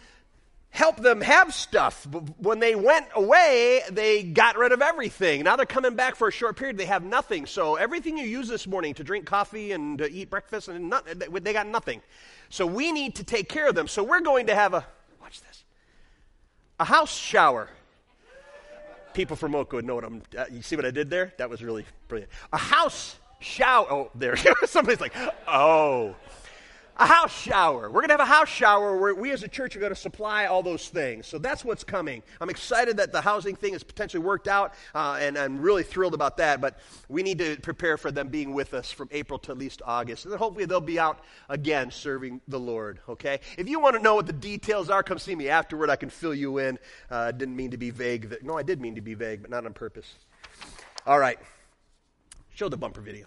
help 0.70 0.96
them 0.96 1.20
have 1.20 1.52
stuff. 1.52 2.06
When 2.38 2.60
they 2.60 2.74
went 2.74 3.06
away, 3.14 3.82
they 3.90 4.22
got 4.22 4.56
rid 4.56 4.72
of 4.72 4.80
everything. 4.80 5.42
Now 5.42 5.56
they're 5.56 5.66
coming 5.66 5.94
back 5.94 6.14
for 6.14 6.28
a 6.28 6.32
short 6.32 6.56
period. 6.56 6.78
They 6.78 6.86
have 6.86 7.04
nothing. 7.04 7.46
So 7.46 7.74
everything 7.74 8.16
you 8.16 8.24
use 8.24 8.48
this 8.48 8.66
morning 8.66 8.94
to 8.94 9.04
drink 9.04 9.26
coffee 9.26 9.72
and 9.72 9.98
to 9.98 10.10
eat 10.10 10.30
breakfast, 10.30 10.68
and 10.68 10.88
not, 10.88 11.06
they 11.06 11.52
got 11.52 11.66
nothing. 11.66 12.00
So 12.48 12.66
we 12.66 12.92
need 12.92 13.16
to 13.16 13.24
take 13.24 13.48
care 13.48 13.68
of 13.68 13.74
them. 13.74 13.88
So 13.88 14.02
we're 14.02 14.20
going 14.20 14.46
to 14.46 14.54
have 14.54 14.74
a, 14.74 14.86
watch 15.20 15.40
this, 15.40 15.64
a 16.78 16.84
house 16.84 17.14
shower. 17.14 17.68
People 19.12 19.34
from 19.34 19.56
Oakwood 19.56 19.84
know 19.84 19.96
what 19.96 20.04
I'm, 20.04 20.22
uh, 20.38 20.44
you 20.52 20.62
see 20.62 20.76
what 20.76 20.84
I 20.84 20.92
did 20.92 21.10
there? 21.10 21.34
That 21.38 21.50
was 21.50 21.64
really 21.64 21.84
brilliant. 22.06 22.30
A 22.52 22.56
house 22.56 23.16
shower. 23.40 23.86
Oh, 23.90 24.10
there. 24.14 24.36
Somebody's 24.66 25.00
like, 25.00 25.14
oh 25.48 26.14
a 26.96 27.06
house 27.06 27.32
shower. 27.32 27.88
We're 27.88 28.00
going 28.00 28.08
to 28.08 28.14
have 28.14 28.20
a 28.20 28.24
house 28.24 28.48
shower 28.48 28.96
where 28.98 29.14
we 29.14 29.30
as 29.30 29.42
a 29.42 29.48
church 29.48 29.76
are 29.76 29.80
going 29.80 29.92
to 29.92 29.98
supply 29.98 30.46
all 30.46 30.62
those 30.62 30.88
things. 30.88 31.26
So 31.26 31.38
that's 31.38 31.64
what's 31.64 31.84
coming. 31.84 32.22
I'm 32.40 32.50
excited 32.50 32.96
that 32.98 33.12
the 33.12 33.20
housing 33.20 33.56
thing 33.56 33.72
has 33.72 33.82
potentially 33.82 34.22
worked 34.22 34.48
out, 34.48 34.74
uh, 34.94 35.18
and 35.20 35.38
I'm 35.38 35.60
really 35.60 35.82
thrilled 35.82 36.14
about 36.14 36.36
that. 36.38 36.60
But 36.60 36.78
we 37.08 37.22
need 37.22 37.38
to 37.38 37.56
prepare 37.60 37.96
for 37.96 38.10
them 38.10 38.28
being 38.28 38.52
with 38.52 38.74
us 38.74 38.90
from 38.90 39.08
April 39.12 39.38
to 39.40 39.52
at 39.52 39.58
least 39.58 39.82
August. 39.84 40.24
And 40.24 40.32
then 40.32 40.38
hopefully 40.38 40.66
they'll 40.66 40.80
be 40.80 40.98
out 40.98 41.20
again 41.48 41.90
serving 41.90 42.40
the 42.48 42.60
Lord, 42.60 43.00
okay? 43.08 43.40
If 43.56 43.68
you 43.68 43.80
want 43.80 43.96
to 43.96 44.02
know 44.02 44.14
what 44.14 44.26
the 44.26 44.32
details 44.32 44.90
are, 44.90 45.02
come 45.02 45.18
see 45.18 45.34
me 45.34 45.48
afterward. 45.48 45.90
I 45.90 45.96
can 45.96 46.10
fill 46.10 46.34
you 46.34 46.58
in. 46.58 46.78
Uh, 47.10 47.32
didn't 47.32 47.56
mean 47.56 47.70
to 47.70 47.78
be 47.78 47.90
vague. 47.90 48.36
No, 48.42 48.56
I 48.56 48.62
did 48.62 48.80
mean 48.80 48.94
to 48.96 49.00
be 49.00 49.14
vague, 49.14 49.42
but 49.42 49.50
not 49.50 49.64
on 49.64 49.72
purpose. 49.72 50.14
All 51.06 51.18
right. 51.18 51.38
Show 52.54 52.68
the 52.68 52.76
bumper 52.76 53.00
video. 53.00 53.26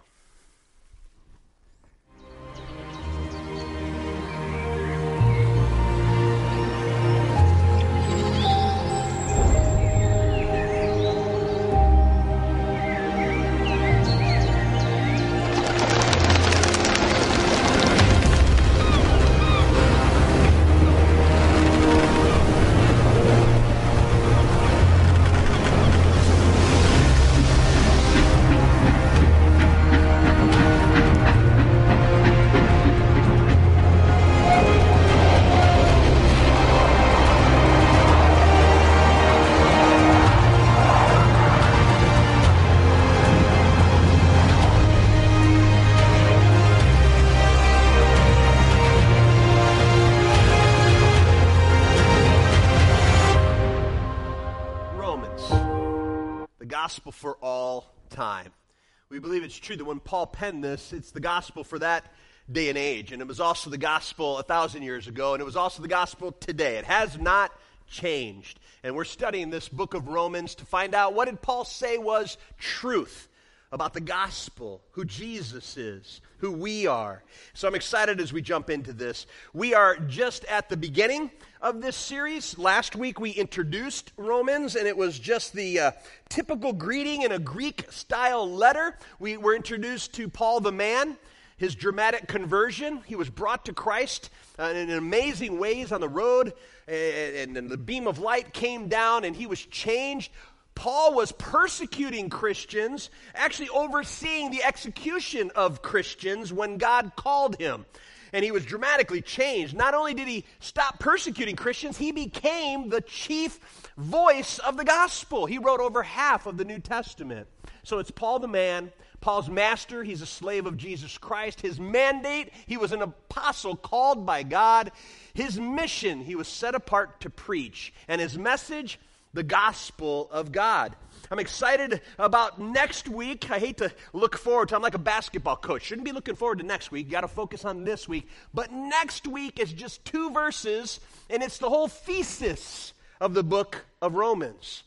We 59.14 59.20
believe 59.20 59.44
it's 59.44 59.56
true 59.56 59.76
that 59.76 59.86
when 59.86 60.00
Paul 60.00 60.26
penned 60.26 60.64
this, 60.64 60.92
it's 60.92 61.12
the 61.12 61.20
gospel 61.20 61.64
for 61.64 61.78
that 61.78 62.12
day 62.52 62.70
and 62.70 62.78
age. 62.80 63.12
And 63.12 63.22
it 63.22 63.28
was 63.28 63.40
also 63.40 63.70
the 63.70 63.78
gospel 63.78 64.40
a 64.40 64.44
thousand 64.44 64.82
years 64.82 65.08
ago, 65.08 65.34
and 65.34 65.42
it 65.42 65.44
was 65.44 65.56
also 65.56 65.84
the 65.84 65.88
gospel 65.88 66.32
today. 66.32 66.78
It 66.78 66.86
has 66.86 67.20
not 67.20 67.52
changed. 67.88 68.60
And 68.82 68.96
we're 68.96 69.04
studying 69.04 69.52
this 69.52 69.70
book 69.70 69.94
of 69.94 70.08
Romans 70.08 70.56
to 70.56 70.66
find 70.66 70.96
out 70.96 71.14
what 71.14 71.26
did 71.26 71.44
Paul 71.44 71.64
say 71.64 72.00
was 72.00 72.40
truth 72.58 73.28
about 73.72 73.94
the 73.94 74.02
gospel, 74.02 74.82
who 74.94 75.06
Jesus 75.06 75.78
is, 75.78 76.20
who 76.38 76.52
we 76.52 76.88
are. 76.88 77.24
So 77.54 77.68
I'm 77.68 77.76
excited 77.76 78.20
as 78.20 78.34
we 78.34 78.42
jump 78.42 78.72
into 78.72 78.94
this. 78.94 79.28
We 79.54 79.76
are 79.76 79.96
just 79.98 80.44
at 80.46 80.70
the 80.70 80.78
beginning 80.78 81.30
of 81.64 81.82
this 81.82 81.96
series. 81.96 82.58
Last 82.58 82.94
week 82.94 83.22
we 83.22 83.30
introduced 83.32 84.12
Romans, 84.18 84.76
and 84.76 84.86
it 84.86 84.98
was 84.98 85.18
just 85.18 85.54
the 85.54 85.80
uh, 85.80 85.92
typical 86.28 86.74
greeting 86.74 87.22
in 87.22 87.32
a 87.32 87.40
Greek 87.40 87.90
style 87.90 88.52
letter. 88.52 88.98
We 89.18 89.38
were 89.38 89.56
introduced 89.56 90.14
to 90.16 90.28
Paul 90.28 90.60
the 90.60 90.74
man, 90.74 91.16
his 91.56 91.74
dramatic 91.74 92.28
conversion. 92.28 93.02
He 93.06 93.16
was 93.16 93.30
brought 93.30 93.64
to 93.66 93.74
Christ 93.74 94.30
uh, 94.60 94.74
in 94.76 94.90
amazing 94.90 95.58
ways 95.58 95.94
on 95.94 96.02
the 96.02 96.10
road, 96.10 96.52
and, 96.86 97.56
and 97.56 97.70
the 97.70 97.78
beam 97.78 98.08
of 98.08 98.20
light 98.20 98.54
came 98.54 98.90
down, 98.90 99.24
and 99.24 99.34
he 99.34 99.48
was 99.48 99.66
changed 99.66 100.34
Paul 100.76 101.14
was 101.14 101.32
persecuting 101.32 102.30
Christians, 102.30 103.10
actually 103.36 103.70
overseeing 103.70 104.50
the 104.50 104.64
execution 104.64 105.52
of 105.56 105.82
Christians 105.82 106.52
when 106.52 106.78
God 106.78 107.12
called 107.16 107.58
him. 107.60 107.86
And 108.34 108.44
he 108.44 108.52
was 108.52 108.66
dramatically 108.66 109.22
changed. 109.22 109.76
Not 109.76 109.94
only 109.94 110.14
did 110.14 110.28
he 110.28 110.44
stop 110.60 111.00
persecuting 111.00 111.56
Christians, 111.56 111.98
he 111.98 112.12
became 112.12 112.90
the 112.90 113.02
chief 113.02 113.60
voice 113.96 114.60
of 114.60 114.76
the 114.76 114.84
gospel. 114.84 115.46
He 115.46 115.60
wrote 115.60 115.80
over 115.80 116.04
half 116.04 116.48
of 116.48 116.58
the 116.58 116.66
New 116.66 116.80
Testament. 116.80 117.48
So 117.84 118.00
it's 118.00 118.12
Paul 118.12 118.40
the 118.40 118.48
man, 118.48 118.92
Paul's 119.22 119.50
master, 119.50 120.04
he's 120.04 120.22
a 120.22 120.26
slave 120.26 120.66
of 120.66 120.76
Jesus 120.76 121.18
Christ. 121.18 121.62
His 121.62 121.80
mandate, 121.80 122.52
he 122.66 122.76
was 122.76 122.92
an 122.92 123.02
apostle 123.02 123.76
called 123.76 124.26
by 124.26 124.44
God. 124.44 124.92
His 125.34 125.60
mission, 125.60 126.22
he 126.22 126.36
was 126.36 126.48
set 126.48 126.76
apart 126.76 127.22
to 127.22 127.30
preach. 127.30 127.94
And 128.08 128.20
his 128.20 128.38
message, 128.38 129.00
the 129.34 129.44
gospel 129.44 130.28
of 130.32 130.52
God. 130.52 130.96
I'm 131.34 131.40
excited 131.40 132.02
about 132.20 132.62
next 132.62 133.10
week. 133.10 133.50
I 133.50 133.58
hate 133.58 133.78
to 133.78 133.92
look 134.14 134.38
forward 134.38 134.70
to. 134.70 134.76
I'm 134.76 134.84
like 134.84 134.94
a 134.94 135.00
basketball 135.00 135.56
coach. 135.56 135.82
Shouldn't 135.82 136.06
be 136.06 136.12
looking 136.12 136.36
forward 136.36 136.60
to 136.60 136.64
next 136.64 136.92
week. 136.92 137.10
Got 137.10 137.22
to 137.22 137.28
focus 137.28 137.66
on 137.66 137.84
this 137.84 138.08
week. 138.08 138.30
But 138.54 138.72
next 138.72 139.26
week 139.26 139.60
is 139.60 139.74
just 139.74 140.06
two 140.06 140.30
verses, 140.30 141.00
and 141.32 141.42
it's 141.42 141.58
the 141.58 141.70
whole 141.70 141.88
thesis 141.88 142.94
of 143.20 143.34
the 143.34 143.42
book 143.42 143.84
of 144.00 144.14
Romans. 144.14 144.84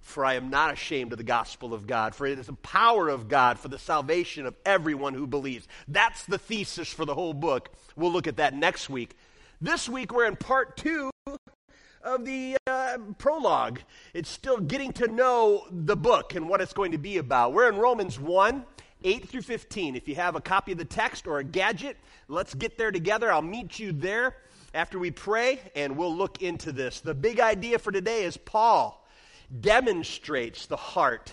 For 0.00 0.24
I 0.24 0.36
am 0.36 0.48
not 0.48 0.72
ashamed 0.72 1.12
of 1.12 1.18
the 1.18 1.22
gospel 1.22 1.74
of 1.74 1.86
God, 1.86 2.14
for 2.14 2.26
it 2.26 2.38
is 2.38 2.46
the 2.46 2.54
power 2.54 3.10
of 3.10 3.28
God 3.28 3.58
for 3.58 3.68
the 3.68 3.78
salvation 3.78 4.46
of 4.46 4.56
everyone 4.64 5.12
who 5.12 5.26
believes. 5.26 5.68
That's 5.86 6.24
the 6.24 6.38
thesis 6.38 6.88
for 6.88 7.04
the 7.04 7.14
whole 7.14 7.34
book. 7.34 7.74
We'll 7.94 8.10
look 8.10 8.26
at 8.26 8.38
that 8.38 8.54
next 8.54 8.88
week. 8.88 9.18
This 9.60 9.86
week, 9.86 10.14
we're 10.14 10.24
in 10.24 10.36
part 10.36 10.78
two 10.78 11.10
of 12.02 12.24
the 12.24 12.56
uh, 12.66 12.98
prologue. 13.18 13.80
It's 14.14 14.28
still 14.28 14.58
getting 14.58 14.92
to 14.94 15.08
know 15.08 15.66
the 15.70 15.96
book 15.96 16.34
and 16.34 16.48
what 16.48 16.60
it's 16.60 16.72
going 16.72 16.92
to 16.92 16.98
be 16.98 17.18
about. 17.18 17.52
We're 17.52 17.68
in 17.68 17.76
Romans 17.76 18.18
1 18.18 18.64
8 19.02 19.28
through 19.28 19.42
15. 19.42 19.96
If 19.96 20.08
you 20.08 20.14
have 20.16 20.36
a 20.36 20.40
copy 20.40 20.72
of 20.72 20.78
the 20.78 20.84
text 20.84 21.26
or 21.26 21.38
a 21.38 21.44
gadget, 21.44 21.96
let's 22.28 22.54
get 22.54 22.76
there 22.76 22.90
together. 22.90 23.32
I'll 23.32 23.40
meet 23.40 23.78
you 23.78 23.92
there 23.92 24.36
after 24.74 24.98
we 24.98 25.10
pray 25.10 25.58
and 25.74 25.96
we'll 25.96 26.14
look 26.14 26.42
into 26.42 26.70
this. 26.70 27.00
The 27.00 27.14
big 27.14 27.40
idea 27.40 27.78
for 27.78 27.92
today 27.92 28.24
is 28.24 28.36
Paul 28.36 29.06
demonstrates 29.58 30.66
the 30.66 30.76
heart 30.76 31.32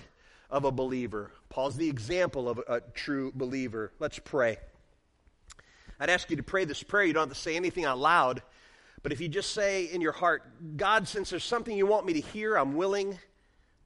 of 0.49 0.63
a 0.63 0.71
believer. 0.71 1.31
Paul's 1.49 1.75
the 1.75 1.89
example 1.89 2.47
of 2.47 2.59
a, 2.59 2.75
a 2.75 2.81
true 2.81 3.31
believer. 3.35 3.91
Let's 3.99 4.19
pray. 4.19 4.57
I'd 5.99 6.09
ask 6.09 6.29
you 6.29 6.37
to 6.37 6.43
pray 6.43 6.65
this 6.65 6.83
prayer. 6.83 7.05
You 7.05 7.13
don't 7.13 7.27
have 7.27 7.35
to 7.35 7.41
say 7.41 7.55
anything 7.55 7.85
out 7.85 7.97
loud. 7.97 8.41
But 9.03 9.11
if 9.11 9.21
you 9.21 9.27
just 9.27 9.53
say 9.53 9.85
in 9.85 10.01
your 10.01 10.11
heart, 10.11 10.43
God, 10.75 11.07
since 11.07 11.29
there's 11.29 11.43
something 11.43 11.77
you 11.77 11.85
want 11.85 12.05
me 12.05 12.13
to 12.13 12.21
hear, 12.21 12.55
I'm 12.55 12.75
willing 12.75 13.19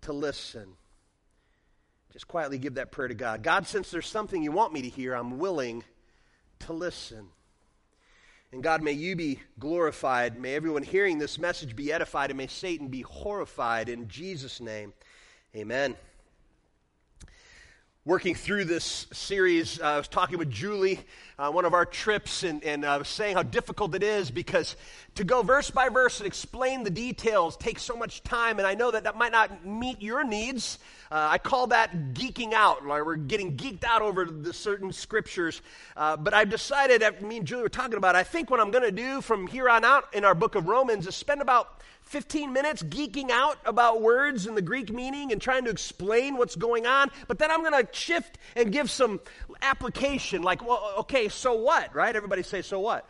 to 0.02 0.13
listen. 0.13 0.67
Just 2.13 2.28
quietly 2.28 2.58
give 2.58 2.76
that 2.76 2.91
prayer 2.91 3.08
to 3.08 3.13
God. 3.13 3.43
God, 3.43 3.67
since 3.67 3.91
there's 3.91 4.08
something 4.08 4.41
you 4.41 4.52
want 4.52 4.74
me 4.74 4.82
to 4.82 4.89
hear, 4.89 5.13
I'm 5.13 5.38
willing 5.38 5.84
to 6.60 6.74
listen. 6.74 7.28
And 8.52 8.62
God, 8.62 8.84
may 8.84 8.91
you 8.91 9.15
be 9.15 9.39
glorified. 9.60 10.39
May 10.39 10.56
everyone 10.56 10.84
hearing 10.84 11.19
this 11.19 11.39
message 11.39 11.76
be 11.76 11.93
edified, 11.93 12.32
and 12.32 12.38
may 12.38 12.47
Satan 12.47 12.89
be 12.89 13.02
horrified. 13.02 13.88
In 13.88 14.10
Jesus' 14.10 14.60
name, 14.60 14.93
amen 15.56 15.95
working 18.03 18.33
through 18.33 18.65
this 18.65 19.05
series, 19.13 19.79
uh, 19.79 19.85
I 19.85 19.97
was 19.97 20.07
talking 20.07 20.39
with 20.39 20.49
Julie 20.49 20.99
on 21.37 21.49
uh, 21.49 21.51
one 21.51 21.65
of 21.65 21.75
our 21.75 21.85
trips, 21.85 22.41
and, 22.41 22.63
and 22.63 22.83
I 22.83 22.97
was 22.97 23.07
saying 23.07 23.35
how 23.35 23.43
difficult 23.43 23.93
it 23.93 24.01
is 24.01 24.31
because 24.31 24.75
to 25.13 25.23
go 25.23 25.43
verse 25.43 25.69
by 25.69 25.89
verse 25.89 26.19
and 26.19 26.25
explain 26.25 26.83
the 26.83 26.89
details 26.89 27.55
takes 27.55 27.83
so 27.83 27.95
much 27.95 28.23
time, 28.23 28.57
and 28.57 28.67
I 28.67 28.73
know 28.73 28.89
that 28.89 29.03
that 29.03 29.17
might 29.17 29.31
not 29.31 29.63
meet 29.63 30.01
your 30.01 30.23
needs. 30.23 30.79
Uh, 31.11 31.27
I 31.29 31.37
call 31.37 31.67
that 31.67 32.15
geeking 32.15 32.53
out, 32.53 32.83
like 32.87 33.05
we're 33.05 33.17
getting 33.17 33.55
geeked 33.55 33.83
out 33.83 34.01
over 34.01 34.25
the 34.25 34.51
certain 34.51 34.91
scriptures. 34.91 35.61
Uh, 35.95 36.17
but 36.17 36.33
I've 36.33 36.49
decided, 36.49 37.03
me 37.21 37.37
and 37.37 37.45
Julie 37.45 37.61
were 37.61 37.69
talking 37.69 37.97
about 37.97 38.15
it, 38.15 38.17
I 38.17 38.23
think 38.23 38.49
what 38.49 38.59
I'm 38.59 38.71
going 38.71 38.83
to 38.83 38.91
do 38.91 39.21
from 39.21 39.45
here 39.45 39.69
on 39.69 39.85
out 39.85 40.11
in 40.11 40.25
our 40.25 40.33
book 40.33 40.55
of 40.55 40.67
Romans 40.67 41.05
is 41.05 41.15
spend 41.15 41.39
about 41.39 41.81
15 42.12 42.52
minutes 42.52 42.84
geeking 42.84 43.30
out 43.30 43.58
about 43.63 44.02
words 44.02 44.45
and 44.45 44.58
the 44.58 44.62
Greek 44.62 44.91
meaning 44.91 45.32
and 45.32 45.41
trying 45.41 45.63
to 45.63 45.71
explain 45.71 46.36
what's 46.36 46.58
going 46.58 46.86
on, 46.86 47.10
but 47.30 47.39
then 47.39 47.50
I'm 47.50 47.62
going 47.62 47.86
to 47.86 47.88
shift 47.93 48.38
and 48.58 48.69
give 48.69 48.91
some 48.91 49.21
application 49.62 50.41
like, 50.41 50.62
well, 50.67 50.93
okay, 51.00 51.30
so 51.30 51.54
what, 51.54 51.95
right? 51.95 52.13
Everybody 52.13 52.43
say, 52.43 52.63
so 52.63 52.82
what? 52.82 53.08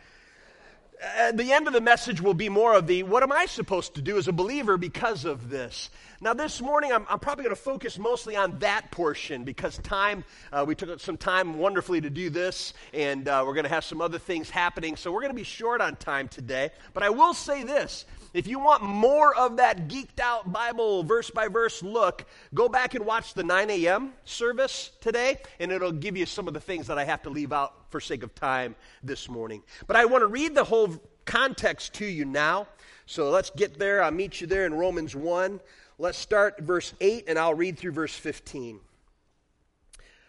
At 1.16 1.36
the 1.36 1.52
end 1.52 1.66
of 1.66 1.72
the 1.72 1.80
message 1.80 2.20
will 2.20 2.32
be 2.32 2.48
more 2.48 2.74
of 2.74 2.86
the 2.86 3.02
what 3.02 3.24
am 3.24 3.32
I 3.32 3.46
supposed 3.46 3.96
to 3.96 4.02
do 4.02 4.18
as 4.18 4.28
a 4.28 4.32
believer 4.32 4.76
because 4.76 5.24
of 5.24 5.50
this? 5.50 5.90
Now, 6.20 6.32
this 6.32 6.60
morning, 6.60 6.92
I'm, 6.92 7.04
I'm 7.10 7.18
probably 7.18 7.42
going 7.42 7.56
to 7.56 7.60
focus 7.60 7.98
mostly 7.98 8.36
on 8.36 8.60
that 8.60 8.92
portion 8.92 9.42
because 9.42 9.78
time, 9.78 10.22
uh, 10.52 10.64
we 10.64 10.76
took 10.76 11.00
some 11.00 11.16
time 11.16 11.58
wonderfully 11.58 12.00
to 12.02 12.10
do 12.10 12.30
this, 12.30 12.72
and 12.94 13.26
uh, 13.26 13.42
we're 13.44 13.54
going 13.54 13.64
to 13.64 13.70
have 13.70 13.82
some 13.82 14.00
other 14.00 14.20
things 14.20 14.48
happening. 14.48 14.94
So, 14.94 15.10
we're 15.10 15.22
going 15.22 15.32
to 15.32 15.36
be 15.36 15.42
short 15.42 15.80
on 15.80 15.96
time 15.96 16.28
today. 16.28 16.70
But 16.94 17.02
I 17.02 17.10
will 17.10 17.34
say 17.34 17.64
this 17.64 18.04
if 18.34 18.46
you 18.46 18.58
want 18.58 18.82
more 18.82 19.34
of 19.34 19.58
that 19.58 19.88
geeked 19.88 20.20
out 20.20 20.50
Bible 20.50 21.02
verse 21.02 21.30
by 21.30 21.48
verse 21.48 21.82
look, 21.82 22.26
go 22.54 22.68
back 22.68 22.94
and 22.94 23.04
watch 23.04 23.34
the 23.34 23.44
9 23.44 23.70
a.m. 23.70 24.12
service 24.24 24.90
today, 25.00 25.38
and 25.60 25.70
it'll 25.70 25.92
give 25.92 26.16
you 26.16 26.24
some 26.24 26.48
of 26.48 26.54
the 26.54 26.60
things 26.60 26.86
that 26.86 26.98
I 26.98 27.04
have 27.04 27.22
to 27.22 27.30
leave 27.30 27.52
out 27.52 27.74
for 27.90 28.00
sake 28.00 28.22
of 28.22 28.34
time 28.34 28.74
this 29.02 29.28
morning. 29.28 29.62
But 29.86 29.96
I 29.96 30.06
want 30.06 30.22
to 30.22 30.26
read 30.26 30.54
the 30.54 30.64
whole 30.64 30.96
context 31.24 31.94
to 31.94 32.06
you 32.06 32.24
now. 32.24 32.68
So 33.06 33.30
let's 33.30 33.50
get 33.50 33.78
there. 33.78 34.02
I'll 34.02 34.10
meet 34.10 34.40
you 34.40 34.46
there 34.46 34.64
in 34.64 34.74
Romans 34.74 35.14
1. 35.14 35.60
Let's 35.98 36.18
start 36.18 36.60
verse 36.60 36.94
8, 37.00 37.24
and 37.28 37.38
I'll 37.38 37.54
read 37.54 37.78
through 37.78 37.92
verse 37.92 38.14
15. 38.14 38.80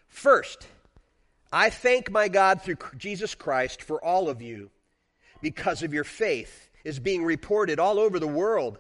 First, 0.08 0.68
I 1.52 1.70
thank 1.70 2.12
my 2.12 2.28
God 2.28 2.62
through 2.62 2.78
Jesus 2.98 3.34
Christ 3.34 3.82
for 3.82 4.04
all 4.04 4.30
of 4.30 4.42
you 4.42 4.72
because 5.42 5.84
of 5.84 5.94
your 5.94 6.04
faith 6.04 6.70
is 6.84 7.00
being 7.00 7.24
reported 7.24 7.80
all 7.80 8.00
over 8.00 8.20
the 8.20 8.28
world. 8.28 8.78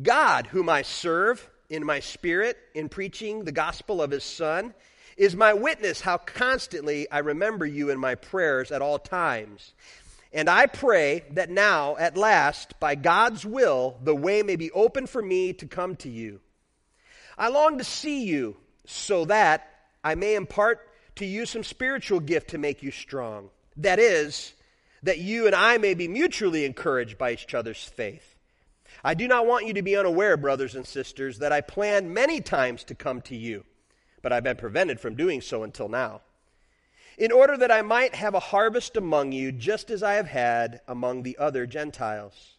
God, 0.00 0.46
whom 0.46 0.68
I 0.68 0.82
serve 0.82 1.48
in 1.68 1.84
my 1.84 2.00
spirit 2.00 2.56
in 2.74 2.88
preaching 2.88 3.44
the 3.44 3.52
gospel 3.52 4.00
of 4.00 4.10
his 4.10 4.24
Son, 4.24 4.74
is 5.16 5.34
my 5.34 5.52
witness 5.52 6.00
how 6.00 6.16
constantly 6.16 7.10
I 7.10 7.18
remember 7.18 7.66
you 7.66 7.90
in 7.90 7.98
my 7.98 8.14
prayers 8.14 8.70
at 8.70 8.82
all 8.82 8.98
times. 8.98 9.72
And 10.32 10.48
I 10.48 10.66
pray 10.66 11.24
that 11.32 11.50
now, 11.50 11.96
at 11.96 12.16
last, 12.16 12.78
by 12.78 12.94
God's 12.94 13.44
will, 13.44 13.98
the 14.02 14.14
way 14.14 14.42
may 14.42 14.56
be 14.56 14.70
open 14.70 15.06
for 15.06 15.22
me 15.22 15.52
to 15.54 15.66
come 15.66 15.96
to 15.96 16.08
you. 16.08 16.40
I 17.36 17.48
long 17.48 17.78
to 17.78 17.84
see 17.84 18.24
you 18.24 18.56
so 18.86 19.24
that 19.26 19.68
I 20.04 20.14
may 20.14 20.34
impart 20.34 20.80
to 21.16 21.26
you 21.26 21.46
some 21.46 21.64
spiritual 21.64 22.20
gift 22.20 22.50
to 22.50 22.58
make 22.58 22.82
you 22.82 22.90
strong. 22.90 23.50
That 23.78 23.98
is, 23.98 24.52
that 25.02 25.18
you 25.18 25.46
and 25.46 25.54
I 25.54 25.78
may 25.78 25.94
be 25.94 26.08
mutually 26.08 26.64
encouraged 26.64 27.18
by 27.18 27.32
each 27.32 27.54
other's 27.54 27.82
faith. 27.82 28.36
I 29.04 29.14
do 29.14 29.28
not 29.28 29.46
want 29.46 29.66
you 29.66 29.74
to 29.74 29.82
be 29.82 29.96
unaware, 29.96 30.36
brothers 30.36 30.74
and 30.74 30.86
sisters, 30.86 31.38
that 31.38 31.52
I 31.52 31.60
planned 31.60 32.12
many 32.12 32.40
times 32.40 32.84
to 32.84 32.94
come 32.94 33.20
to 33.22 33.36
you, 33.36 33.64
but 34.22 34.32
I've 34.32 34.44
been 34.44 34.56
prevented 34.56 34.98
from 34.98 35.14
doing 35.14 35.40
so 35.40 35.62
until 35.62 35.88
now, 35.88 36.22
in 37.16 37.30
order 37.30 37.56
that 37.56 37.70
I 37.70 37.82
might 37.82 38.14
have 38.14 38.34
a 38.34 38.40
harvest 38.40 38.96
among 38.96 39.32
you, 39.32 39.52
just 39.52 39.90
as 39.90 40.02
I 40.02 40.14
have 40.14 40.28
had 40.28 40.80
among 40.88 41.22
the 41.22 41.38
other 41.38 41.66
Gentiles. 41.66 42.56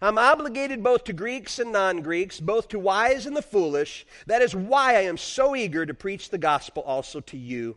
I'm 0.00 0.18
obligated 0.18 0.82
both 0.82 1.04
to 1.04 1.12
Greeks 1.12 1.58
and 1.58 1.72
non 1.72 2.00
Greeks, 2.00 2.40
both 2.40 2.68
to 2.68 2.78
wise 2.78 3.26
and 3.26 3.36
the 3.36 3.42
foolish. 3.42 4.06
That 4.26 4.42
is 4.42 4.54
why 4.54 4.96
I 4.96 5.02
am 5.02 5.16
so 5.16 5.54
eager 5.54 5.86
to 5.86 5.94
preach 5.94 6.30
the 6.30 6.38
gospel 6.38 6.82
also 6.82 7.20
to 7.20 7.36
you 7.36 7.76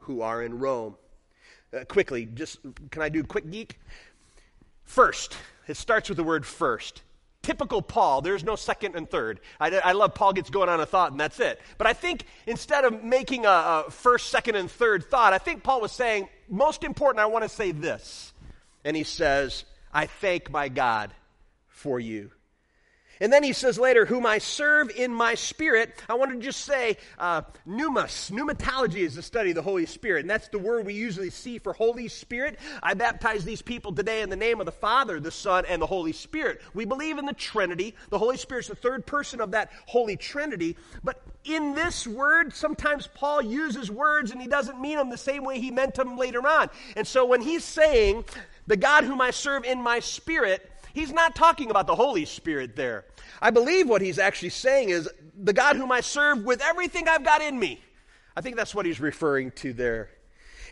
who 0.00 0.20
are 0.20 0.42
in 0.42 0.58
Rome. 0.58 0.96
Uh, 1.74 1.84
quickly, 1.84 2.26
just 2.26 2.58
can 2.90 3.02
I 3.02 3.08
do 3.08 3.24
quick 3.24 3.50
geek? 3.50 3.78
First, 4.84 5.36
it 5.66 5.76
starts 5.76 6.08
with 6.08 6.16
the 6.16 6.24
word 6.24 6.46
first. 6.46 7.02
Typical 7.42 7.80
Paul, 7.80 8.22
there's 8.22 8.42
no 8.42 8.56
second 8.56 8.96
and 8.96 9.08
third. 9.08 9.40
I, 9.60 9.70
I 9.78 9.92
love 9.92 10.14
Paul 10.14 10.32
gets 10.32 10.50
going 10.50 10.68
on 10.68 10.80
a 10.80 10.86
thought 10.86 11.12
and 11.12 11.20
that's 11.20 11.38
it. 11.38 11.60
But 11.78 11.86
I 11.86 11.92
think 11.92 12.24
instead 12.46 12.84
of 12.84 13.04
making 13.04 13.46
a, 13.46 13.84
a 13.86 13.90
first, 13.90 14.30
second, 14.30 14.56
and 14.56 14.70
third 14.70 15.04
thought, 15.04 15.32
I 15.32 15.38
think 15.38 15.62
Paul 15.62 15.80
was 15.80 15.92
saying, 15.92 16.28
most 16.48 16.82
important, 16.82 17.20
I 17.20 17.26
want 17.26 17.44
to 17.44 17.48
say 17.48 17.70
this. 17.70 18.32
And 18.84 18.96
he 18.96 19.04
says, 19.04 19.64
I 19.92 20.06
thank 20.06 20.50
my 20.50 20.68
God 20.68 21.12
for 21.68 22.00
you. 22.00 22.30
And 23.20 23.32
then 23.32 23.42
he 23.42 23.52
says 23.52 23.78
later, 23.78 24.04
whom 24.04 24.26
I 24.26 24.38
serve 24.38 24.90
in 24.90 25.12
my 25.12 25.34
spirit. 25.34 26.02
I 26.08 26.14
want 26.14 26.32
to 26.32 26.38
just 26.38 26.64
say, 26.64 26.98
uh, 27.18 27.42
pneumos. 27.66 28.30
Pneumatology 28.30 28.98
is 28.98 29.14
the 29.14 29.22
study 29.22 29.50
of 29.50 29.56
the 29.56 29.62
Holy 29.62 29.86
Spirit. 29.86 30.20
And 30.20 30.30
that's 30.30 30.48
the 30.48 30.58
word 30.58 30.84
we 30.86 30.94
usually 30.94 31.30
see 31.30 31.58
for 31.58 31.72
Holy 31.72 32.08
Spirit. 32.08 32.58
I 32.82 32.94
baptize 32.94 33.44
these 33.44 33.62
people 33.62 33.92
today 33.92 34.22
in 34.22 34.30
the 34.30 34.36
name 34.36 34.60
of 34.60 34.66
the 34.66 34.72
Father, 34.72 35.18
the 35.20 35.30
Son, 35.30 35.64
and 35.66 35.80
the 35.80 35.86
Holy 35.86 36.12
Spirit. 36.12 36.60
We 36.74 36.84
believe 36.84 37.18
in 37.18 37.26
the 37.26 37.32
Trinity. 37.32 37.94
The 38.10 38.18
Holy 38.18 38.36
Spirit's 38.36 38.68
the 38.68 38.74
third 38.74 39.06
person 39.06 39.40
of 39.40 39.52
that 39.52 39.70
Holy 39.86 40.16
Trinity. 40.16 40.76
But 41.02 41.22
in 41.44 41.74
this 41.74 42.06
word, 42.06 42.52
sometimes 42.52 43.06
Paul 43.06 43.42
uses 43.42 43.90
words 43.90 44.30
and 44.30 44.40
he 44.40 44.48
doesn't 44.48 44.80
mean 44.80 44.96
them 44.96 45.10
the 45.10 45.16
same 45.16 45.44
way 45.44 45.60
he 45.60 45.70
meant 45.70 45.94
them 45.94 46.16
later 46.16 46.46
on. 46.46 46.68
And 46.96 47.06
so 47.06 47.24
when 47.24 47.40
he's 47.40 47.64
saying, 47.64 48.24
the 48.66 48.76
God 48.76 49.04
whom 49.04 49.20
I 49.20 49.30
serve 49.30 49.64
in 49.64 49.80
my 49.80 50.00
spirit, 50.00 50.68
He's 50.96 51.12
not 51.12 51.34
talking 51.34 51.70
about 51.70 51.86
the 51.86 51.94
Holy 51.94 52.24
Spirit 52.24 52.74
there. 52.74 53.04
I 53.42 53.50
believe 53.50 53.86
what 53.86 54.00
he's 54.00 54.18
actually 54.18 54.48
saying 54.48 54.88
is 54.88 55.06
the 55.38 55.52
God 55.52 55.76
whom 55.76 55.92
I 55.92 56.00
serve 56.00 56.42
with 56.42 56.62
everything 56.62 57.06
I've 57.06 57.22
got 57.22 57.42
in 57.42 57.58
me. 57.58 57.82
I 58.34 58.40
think 58.40 58.56
that's 58.56 58.74
what 58.74 58.86
he's 58.86 58.98
referring 58.98 59.50
to 59.56 59.74
there. 59.74 60.08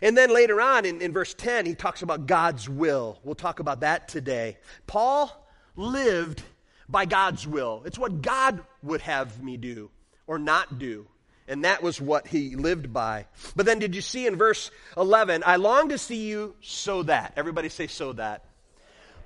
And 0.01 0.17
then 0.17 0.33
later 0.33 0.59
on 0.59 0.83
in, 0.83 0.99
in 0.99 1.13
verse 1.13 1.35
10, 1.35 1.67
he 1.67 1.75
talks 1.75 2.01
about 2.01 2.25
God's 2.25 2.67
will. 2.67 3.19
We'll 3.23 3.35
talk 3.35 3.59
about 3.59 3.81
that 3.81 4.07
today. 4.07 4.57
Paul 4.87 5.47
lived 5.75 6.41
by 6.89 7.05
God's 7.05 7.45
will. 7.45 7.83
It's 7.85 7.99
what 7.99 8.23
God 8.23 8.61
would 8.81 9.01
have 9.01 9.43
me 9.43 9.57
do 9.57 9.91
or 10.25 10.39
not 10.39 10.79
do. 10.79 11.05
And 11.47 11.65
that 11.65 11.83
was 11.83 12.01
what 12.01 12.25
he 12.25 12.55
lived 12.55 12.91
by. 12.91 13.27
But 13.55 13.67
then 13.67 13.77
did 13.77 13.93
you 13.93 14.01
see 14.01 14.25
in 14.25 14.37
verse 14.37 14.71
11, 14.97 15.43
I 15.45 15.57
long 15.57 15.89
to 15.89 15.99
see 15.99 16.27
you 16.27 16.55
so 16.61 17.03
that. 17.03 17.33
Everybody 17.37 17.69
say 17.69 17.85
so 17.85 18.13
that. 18.13 18.43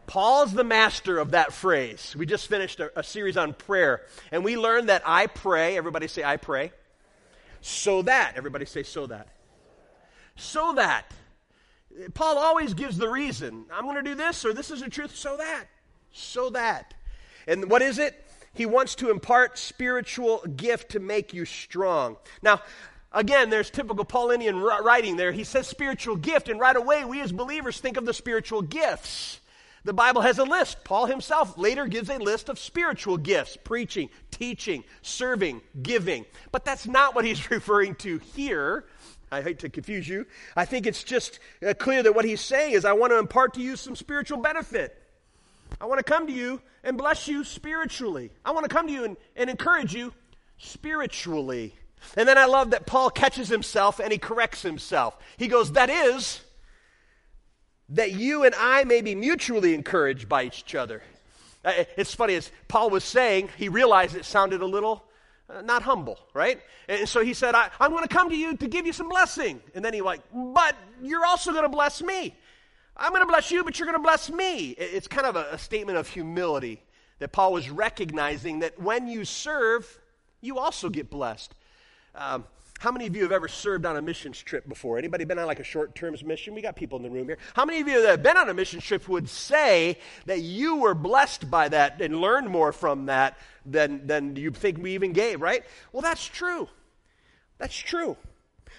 Paul's 0.10 0.54
the 0.54 0.64
master 0.64 1.20
of 1.20 1.32
that 1.32 1.54
phrase. 1.54 2.16
We 2.18 2.26
just 2.26 2.48
finished 2.48 2.80
a, 2.80 3.00
a, 3.00 3.04
series 3.04 3.38
on 3.38 3.54
prayer, 3.54 4.02
and 4.32 4.44
we 4.44 4.58
learned 4.58 4.90
that 4.90 5.04
I 5.06 5.28
pray. 5.28 5.78
Everybody 5.78 6.08
say, 6.08 6.24
I 6.24 6.38
pray. 6.38 6.72
So 7.62 8.02
that. 8.02 8.34
Everybody 8.36 8.66
say, 8.66 8.82
so 8.82 9.06
that. 9.06 9.28
So 10.36 10.74
that. 10.74 11.14
Paul 12.16 12.40
always 12.40 12.74
gives 12.74 12.98
the 12.98 13.08
reason. 13.08 13.66
I'm 13.72 13.84
going 13.84 13.98
to 13.98 14.02
do 14.02 14.16
this, 14.16 14.44
or 14.46 14.52
this 14.52 14.72
is 14.72 14.82
the 14.82 14.90
truth, 14.90 15.16
so 15.16 15.38
that. 15.38 15.66
So 16.12 16.50
that. 16.50 16.96
And 17.46 17.70
what 17.70 17.84
is 17.84 18.00
it? 18.00 18.16
He 18.56 18.66
wants 18.66 18.96
to 18.96 19.12
impart 19.12 19.60
spiritual 19.60 20.40
gift 20.40 20.94
to 20.94 21.00
make 21.00 21.36
you 21.36 21.46
strong. 21.46 22.18
Now, 22.42 22.64
again, 23.12 23.52
there's 23.52 23.70
typical 23.70 24.06
Paulinian 24.06 24.60
writing 24.60 25.18
there. 25.18 25.32
He 25.32 25.44
says 25.44 25.68
spiritual 25.68 26.16
gift, 26.16 26.50
and 26.50 26.60
right 26.60 26.76
away 26.76 27.06
we 27.06 27.22
as 27.22 27.32
believers 27.32 27.80
think 27.80 27.96
of 27.96 28.08
the 28.08 28.14
spiritual 28.16 28.64
gifts. 28.64 29.39
The 29.84 29.94
Bible 29.94 30.22
has 30.22 30.40
a 30.40 30.44
list. 30.44 30.84
Paul 30.84 31.06
himself 31.06 31.58
later 31.58 31.88
gives 31.88 32.10
a 32.10 32.18
list 32.18 32.50
of 32.50 32.60
spiritual 32.60 33.18
gifts 33.18 33.58
preaching, 33.64 34.10
teaching, 34.32 34.84
serving, 35.02 35.62
giving. 35.82 36.26
But 36.52 36.66
that's 36.66 36.86
not 36.86 37.16
what 37.16 37.26
he's 37.26 37.50
referring 37.52 37.96
to 37.96 38.20
here. 38.36 38.86
I 39.32 39.42
hate 39.42 39.60
to 39.60 39.70
confuse 39.70 40.08
you. 40.08 40.26
I 40.56 40.66
think 40.66 40.88
it's 40.88 41.04
just 41.04 41.40
uh, 41.66 41.74
clear 41.74 42.02
that 42.04 42.16
what 42.16 42.26
he's 42.26 42.42
saying 42.42 42.74
is, 42.74 42.84
I 42.84 42.94
want 42.94 43.12
to 43.12 43.20
impart 43.20 43.54
to 43.56 43.62
you 43.62 43.76
some 43.76 43.96
spiritual 43.96 44.40
benefit. 44.40 44.96
I 45.80 45.86
want 45.86 46.00
to 46.00 46.04
come 46.04 46.28
to 46.28 46.34
you 46.34 46.62
and 46.84 46.98
bless 46.98 47.28
you 47.28 47.44
spiritually. 47.44 48.32
I 48.44 48.52
want 48.52 48.68
to 48.68 48.76
come 48.76 48.88
to 48.88 48.94
you 48.94 49.04
and, 49.04 49.18
and 49.36 49.50
encourage 49.50 49.94
you 49.94 50.14
spiritually. 50.58 51.76
And 52.18 52.28
then 52.28 52.38
I 52.38 52.46
love 52.46 52.72
that 52.72 52.86
Paul 52.86 53.10
catches 53.10 53.50
himself 53.50 54.00
and 54.00 54.12
he 54.12 54.18
corrects 54.18 54.62
himself. 54.62 55.18
He 55.38 55.48
goes, 55.48 55.74
That 55.74 55.90
is, 55.90 56.42
that 57.90 58.12
you 58.12 58.44
and 58.44 58.54
I 58.56 58.84
may 58.84 59.02
be 59.02 59.16
mutually 59.16 59.74
encouraged 59.74 60.30
by 60.30 60.44
each 60.44 60.76
other. 60.76 61.02
Uh, 61.66 61.84
it's 61.98 62.14
funny, 62.14 62.36
as 62.36 62.52
Paul 62.68 62.90
was 62.90 63.04
saying, 63.04 63.50
he 63.58 63.70
realized 63.70 64.16
it 64.16 64.26
sounded 64.26 64.62
a 64.62 64.66
little 64.66 65.04
uh, 65.50 65.62
not 65.62 65.82
humble, 65.82 66.20
right? 66.34 66.62
And 66.88 67.10
so 67.10 67.24
he 67.24 67.34
said, 67.34 67.56
I, 67.56 67.70
am 67.80 67.92
going 67.92 68.04
to 68.04 68.10
come 68.10 68.30
to 68.30 68.36
you 68.36 68.56
to 68.58 68.68
give 68.68 68.86
you 68.86 68.94
some 68.94 69.10
blessing. 69.10 69.62
And 69.74 69.84
then 69.84 69.94
he 69.94 70.02
like, 70.02 70.22
but 70.34 70.76
you're 71.02 71.26
also 71.26 71.52
going 71.52 71.64
to 71.64 71.70
bless 71.70 72.02
me. 72.02 72.36
I'm 72.96 73.10
going 73.12 73.24
to 73.24 73.28
bless 73.28 73.50
you, 73.50 73.64
but 73.64 73.80
you're 73.80 73.88
going 73.88 73.98
to 73.98 74.04
bless 74.04 74.30
me. 74.30 74.70
It's 74.72 75.08
kind 75.08 75.26
of 75.26 75.36
a, 75.36 75.48
a 75.54 75.58
statement 75.58 75.98
of 75.98 76.08
humility 76.08 76.84
that 77.20 77.32
Paul 77.32 77.54
was 77.54 77.70
recognizing 77.70 78.60
that 78.60 78.80
when 78.80 79.08
you 79.08 79.26
serve, 79.26 80.00
you 80.42 80.60
also 80.60 80.90
get 80.90 81.10
blessed. 81.10 81.56
Um, 82.14 82.46
how 82.80 82.92
many 82.92 83.08
of 83.08 83.16
you 83.16 83.24
have 83.24 83.34
ever 83.34 83.50
served 83.50 83.86
on 83.86 83.98
a 83.98 84.02
missions 84.02 84.42
trip 84.42 84.68
before? 84.68 84.98
Anybody 84.98 85.26
been 85.26 85.38
on 85.38 85.46
like 85.46 85.60
a 85.60 85.66
short 85.66 85.96
term 85.96 86.16
mission? 86.26 86.56
We 86.56 86.62
got 86.62 86.78
people 86.78 86.98
in 86.98 87.04
the 87.04 87.10
room 87.10 87.28
here. 87.28 87.38
How 87.54 87.66
many 87.66 87.82
of 87.82 87.88
you 87.90 88.02
that 88.02 88.10
have 88.10 88.24
been 88.24 88.38
on 88.38 88.48
a 88.48 88.54
mission 88.54 88.80
trip 88.80 89.08
would 89.10 89.28
say 89.28 90.00
that 90.26 90.40
you 90.40 90.78
were 90.78 90.96
blessed 90.96 91.52
by 91.52 91.68
that 91.70 92.02
and 92.02 92.22
learned 92.22 92.50
more 92.50 92.72
from 92.72 93.08
that 93.08 93.38
than, 93.66 94.08
than 94.08 94.38
you 94.38 94.52
think 94.52 94.78
we 94.78 94.94
even 94.94 95.12
gave, 95.12 95.42
right? 95.42 95.64
Well, 95.92 96.02
that's 96.02 96.26
true. 96.26 96.70
That's 97.58 97.76
true. 97.76 98.16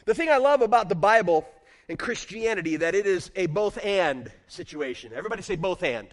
The 0.06 0.14
thing 0.14 0.30
I 0.30 0.38
love 0.38 0.62
about 0.62 0.88
the 0.88 0.94
Bible 0.94 1.46
and 1.90 1.98
Christianity 1.98 2.76
that 2.76 2.94
it 2.94 3.06
is 3.06 3.30
a 3.36 3.46
both 3.46 3.78
and 3.84 4.32
situation. 4.48 5.12
Everybody 5.14 5.42
say 5.42 5.56
both 5.56 5.82
and. 5.82 6.08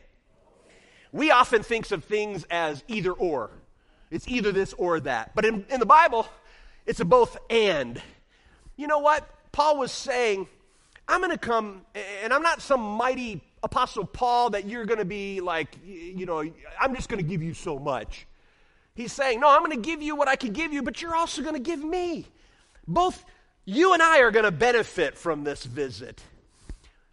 We 1.13 1.31
often 1.31 1.63
think 1.63 1.89
of 1.91 2.03
things 2.03 2.45
as 2.49 2.83
either 2.89 3.13
or. 3.13 3.51
It's 4.11 4.27
either 4.27 4.51
this 4.51 4.73
or 4.73 4.99
that. 5.01 5.31
But 5.35 5.45
in, 5.45 5.65
in 5.69 5.79
the 5.79 5.85
Bible, 5.85 6.27
it's 6.87 6.99
a 6.99 7.05
both 7.05 7.37
and. 7.49 8.01
You 8.77 8.87
know 8.87 8.99
what? 8.99 9.29
Paul 9.51 9.77
was 9.77 9.91
saying, 9.91 10.47
I'm 11.07 11.21
going 11.21 11.31
to 11.31 11.37
come, 11.37 11.81
and 12.23 12.33
I'm 12.33 12.41
not 12.41 12.61
some 12.61 12.81
mighty 12.81 13.41
apostle 13.63 14.05
Paul 14.05 14.51
that 14.51 14.65
you're 14.65 14.85
going 14.85 14.99
to 14.99 15.05
be 15.05 15.41
like, 15.41 15.77
you 15.85 16.25
know, 16.25 16.43
I'm 16.79 16.95
just 16.95 17.09
going 17.09 17.23
to 17.23 17.29
give 17.29 17.43
you 17.43 17.53
so 17.53 17.77
much. 17.77 18.25
He's 18.95 19.13
saying, 19.13 19.39
No, 19.39 19.49
I'm 19.49 19.59
going 19.59 19.71
to 19.71 19.89
give 19.89 20.01
you 20.01 20.15
what 20.15 20.27
I 20.27 20.35
can 20.35 20.53
give 20.53 20.73
you, 20.73 20.81
but 20.81 21.01
you're 21.01 21.15
also 21.15 21.43
going 21.43 21.53
to 21.53 21.59
give 21.59 21.83
me. 21.83 22.25
Both 22.87 23.23
you 23.65 23.93
and 23.93 24.01
I 24.01 24.21
are 24.21 24.31
going 24.31 24.45
to 24.45 24.51
benefit 24.51 25.17
from 25.17 25.43
this 25.43 25.65
visit. 25.65 26.23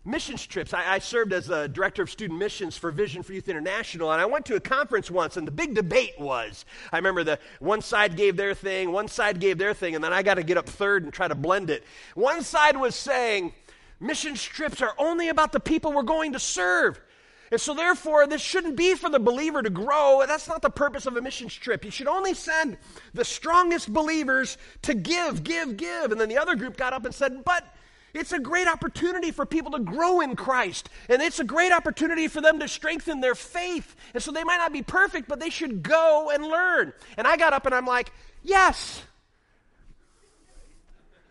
Missions 0.06 0.46
trips. 0.46 0.74
I, 0.74 0.94
I, 0.94 0.98
served 0.98 1.32
as 1.32 1.48
a 1.48 1.66
director 1.66 2.02
of 2.02 2.10
student 2.10 2.38
missions 2.38 2.76
for 2.76 2.90
Vision 2.90 3.22
for 3.22 3.32
Youth 3.32 3.48
International, 3.48 4.12
and 4.12 4.20
I 4.20 4.26
went 4.26 4.44
to 4.46 4.54
a 4.54 4.60
conference 4.60 5.10
once, 5.10 5.38
and 5.38 5.46
the 5.46 5.52
big 5.52 5.74
debate 5.74 6.20
was 6.20 6.66
I 6.92 6.96
remember 6.96 7.24
the 7.24 7.38
one 7.58 7.80
side 7.80 8.14
gave 8.14 8.36
their 8.36 8.52
thing, 8.52 8.92
one 8.92 9.08
side 9.08 9.40
gave 9.40 9.56
their 9.56 9.72
thing, 9.72 9.94
and 9.94 10.04
then 10.04 10.12
I 10.12 10.22
got 10.22 10.34
to 10.34 10.42
get 10.42 10.58
up 10.58 10.68
third 10.68 11.04
and 11.04 11.12
try 11.12 11.26
to 11.26 11.34
blend 11.34 11.70
it. 11.70 11.84
One 12.14 12.42
side 12.42 12.76
was 12.76 12.94
saying, 12.94 13.54
Mission 13.98 14.34
trips 14.34 14.82
are 14.82 14.94
only 14.98 15.30
about 15.30 15.52
the 15.52 15.60
people 15.60 15.92
we're 15.92 16.02
going 16.02 16.34
to 16.34 16.38
serve. 16.38 17.00
And 17.50 17.60
so, 17.60 17.72
therefore, 17.72 18.26
this 18.26 18.42
shouldn't 18.42 18.76
be 18.76 18.94
for 18.94 19.08
the 19.08 19.20
believer 19.20 19.62
to 19.62 19.70
grow. 19.70 20.22
That's 20.26 20.48
not 20.48 20.60
the 20.60 20.70
purpose 20.70 21.06
of 21.06 21.16
a 21.16 21.22
missions 21.22 21.54
trip. 21.54 21.84
You 21.84 21.90
should 21.90 22.08
only 22.08 22.34
send 22.34 22.76
the 23.12 23.24
strongest 23.24 23.92
believers 23.92 24.58
to 24.82 24.92
give, 24.92 25.44
give, 25.44 25.76
give. 25.76 26.10
And 26.10 26.20
then 26.20 26.28
the 26.28 26.38
other 26.38 26.56
group 26.56 26.76
got 26.76 26.92
up 26.92 27.04
and 27.04 27.14
said, 27.14 27.44
But 27.44 27.73
it's 28.14 28.32
a 28.32 28.38
great 28.38 28.68
opportunity 28.68 29.30
for 29.30 29.44
people 29.44 29.72
to 29.72 29.80
grow 29.80 30.20
in 30.20 30.36
Christ. 30.36 30.88
And 31.08 31.20
it's 31.20 31.40
a 31.40 31.44
great 31.44 31.72
opportunity 31.72 32.28
for 32.28 32.40
them 32.40 32.60
to 32.60 32.68
strengthen 32.68 33.20
their 33.20 33.34
faith. 33.34 33.96
And 34.14 34.22
so 34.22 34.32
they 34.32 34.44
might 34.44 34.58
not 34.58 34.72
be 34.72 34.82
perfect, 34.82 35.28
but 35.28 35.40
they 35.40 35.50
should 35.50 35.82
go 35.82 36.30
and 36.32 36.44
learn. 36.44 36.92
And 37.16 37.26
I 37.26 37.36
got 37.36 37.52
up 37.52 37.66
and 37.66 37.74
I'm 37.74 37.86
like, 37.86 38.10
Yes. 38.44 39.02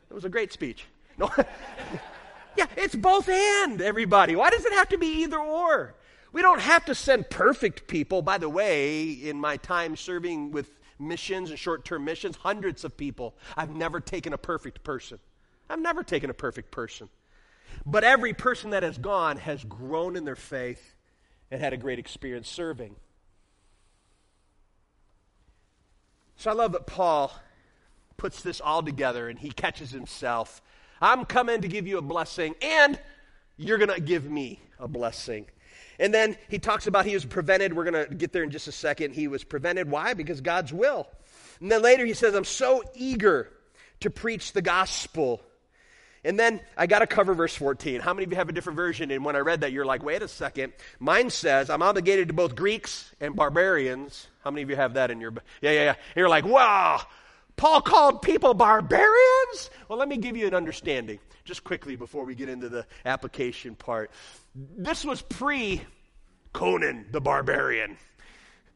It 0.09 0.13
was 0.13 0.25
a 0.25 0.29
great 0.29 0.51
speech. 0.51 0.85
No. 1.17 1.31
yeah, 2.57 2.65
it's 2.75 2.95
both 2.95 3.29
and, 3.29 3.81
everybody. 3.81 4.35
Why 4.35 4.49
does 4.49 4.65
it 4.65 4.73
have 4.73 4.89
to 4.89 4.97
be 4.97 5.23
either 5.23 5.39
or? 5.39 5.95
We 6.33 6.41
don't 6.41 6.61
have 6.61 6.85
to 6.85 6.95
send 6.95 7.29
perfect 7.29 7.87
people. 7.87 8.21
By 8.21 8.39
the 8.39 8.49
way, 8.49 9.09
in 9.11 9.39
my 9.39 9.57
time 9.57 9.95
serving 9.95 10.51
with 10.51 10.69
missions 10.99 11.51
and 11.51 11.57
short 11.57 11.85
term 11.85 12.03
missions, 12.03 12.35
hundreds 12.35 12.83
of 12.83 12.97
people, 12.97 13.35
I've 13.55 13.75
never 13.75 13.99
taken 13.99 14.33
a 14.33 14.37
perfect 14.37 14.83
person. 14.83 15.19
I've 15.73 15.79
never 15.79 16.03
taken 16.03 16.29
a 16.29 16.35
perfect 16.35 16.69
person. 16.69 17.09
But 17.83 18.03
every 18.03 18.33
person 18.33 18.69
that 18.69 18.83
has 18.83 18.99
gone 18.99 19.37
has 19.37 19.63
grown 19.63 20.15
in 20.15 20.23
their 20.23 20.35
faith 20.35 20.93
and 21.49 21.59
had 21.59 21.73
a 21.73 21.77
great 21.77 21.97
experience 21.97 22.47
serving. 22.47 22.95
So 26.37 26.51
I 26.51 26.53
love 26.53 26.73
that 26.73 26.85
Paul 26.85 27.33
puts 28.17 28.43
this 28.43 28.61
all 28.61 28.83
together 28.83 29.27
and 29.27 29.39
he 29.39 29.49
catches 29.49 29.89
himself. 29.89 30.61
I'm 31.01 31.25
coming 31.25 31.61
to 31.61 31.67
give 31.67 31.87
you 31.87 31.97
a 31.97 32.03
blessing, 32.03 32.53
and 32.61 32.99
you're 33.57 33.79
going 33.79 33.93
to 33.93 33.99
give 33.99 34.29
me 34.29 34.59
a 34.79 34.87
blessing. 34.87 35.47
And 35.99 36.13
then 36.13 36.37
he 36.49 36.59
talks 36.59 36.85
about 36.85 37.07
he 37.07 37.15
was 37.15 37.25
prevented. 37.25 37.73
We're 37.73 37.89
going 37.89 38.07
to 38.07 38.13
get 38.13 38.31
there 38.31 38.43
in 38.43 38.51
just 38.51 38.67
a 38.67 38.71
second. 38.71 39.15
He 39.15 39.27
was 39.27 39.43
prevented. 39.43 39.89
Why? 39.89 40.13
Because 40.13 40.39
God's 40.39 40.71
will. 40.71 41.07
And 41.59 41.71
then 41.71 41.81
later 41.81 42.05
he 42.05 42.13
says, 42.13 42.35
I'm 42.35 42.45
so 42.45 42.83
eager 42.93 43.49
to 44.01 44.09
preach 44.09 44.53
the 44.53 44.61
gospel. 44.61 45.41
And 46.25 46.39
then 46.39 46.61
I 46.77 46.87
got 46.87 46.99
to 46.99 47.07
cover 47.07 47.33
verse 47.33 47.55
14. 47.55 47.99
How 47.99 48.13
many 48.13 48.23
of 48.23 48.31
you 48.31 48.37
have 48.37 48.49
a 48.49 48.53
different 48.53 48.77
version? 48.77 49.11
And 49.11 49.25
when 49.25 49.35
I 49.35 49.39
read 49.39 49.61
that, 49.61 49.71
you're 49.73 49.85
like, 49.85 50.03
wait 50.03 50.21
a 50.21 50.27
second. 50.27 50.73
Mine 50.99 51.29
says, 51.29 51.69
I'm 51.69 51.81
obligated 51.81 52.29
to 52.29 52.33
both 52.33 52.55
Greeks 52.55 53.11
and 53.19 53.35
barbarians. 53.35 54.27
How 54.43 54.51
many 54.51 54.61
of 54.61 54.69
you 54.69 54.75
have 54.75 54.93
that 54.93 55.11
in 55.11 55.19
your. 55.19 55.33
Yeah, 55.61 55.71
yeah, 55.71 55.83
yeah. 55.83 55.89
And 55.89 56.15
you're 56.15 56.29
like, 56.29 56.45
wow, 56.45 57.01
Paul 57.57 57.81
called 57.81 58.21
people 58.21 58.53
barbarians? 58.53 59.69
Well, 59.89 59.99
let 59.99 60.07
me 60.07 60.17
give 60.17 60.37
you 60.37 60.47
an 60.47 60.53
understanding 60.53 61.19
just 61.43 61.63
quickly 61.63 61.95
before 61.95 62.23
we 62.23 62.35
get 62.35 62.47
into 62.47 62.69
the 62.69 62.85
application 63.05 63.75
part. 63.75 64.11
This 64.55 65.03
was 65.03 65.21
pre 65.21 65.81
Conan 66.53 67.07
the 67.11 67.19
Barbarian. 67.19 67.97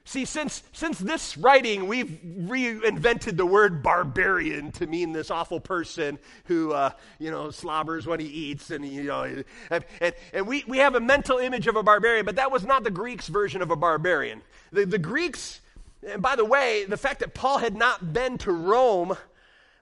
See, 0.08 0.24
since, 0.24 0.64
since 0.72 1.00
this 1.00 1.36
writing, 1.38 1.86
we've 1.86 2.18
reinvented 2.26 3.36
the 3.36 3.46
word 3.46 3.84
barbarian 3.84 4.72
to 4.72 4.88
mean 4.88 5.12
this 5.12 5.30
awful 5.30 5.60
person 5.60 6.18
who, 6.46 6.72
uh, 6.72 6.92
you 7.20 7.30
know, 7.30 7.52
slobbers 7.52 8.08
when 8.08 8.22
he 8.22 8.28
eats. 8.28 8.72
And, 8.72 8.88
you 8.88 9.04
know, 9.04 9.44
and, 9.70 9.84
and, 10.32 10.48
we, 10.48 10.64
we 10.66 10.78
have 10.78 10.96
a 10.96 11.02
mental 11.02 11.40
image 11.40 11.68
of 11.68 11.76
a 11.76 11.84
barbarian, 11.84 12.26
but 12.26 12.38
that 12.38 12.54
was 12.54 12.64
not 12.64 12.86
the 12.86 12.90
Greeks' 12.90 13.28
version 13.28 13.62
of 13.62 13.70
a 13.70 13.76
barbarian. 13.76 14.42
The, 14.72 14.86
the 14.86 14.98
Greeks, 14.98 15.60
and 16.08 16.22
by 16.22 16.38
the 16.38 16.46
way, 16.46 16.86
the 16.86 16.96
fact 16.96 17.20
that 17.20 17.34
Paul 17.34 17.58
had 17.58 17.76
not 17.76 18.14
been 18.14 18.38
to 18.40 18.52
Rome 18.54 19.18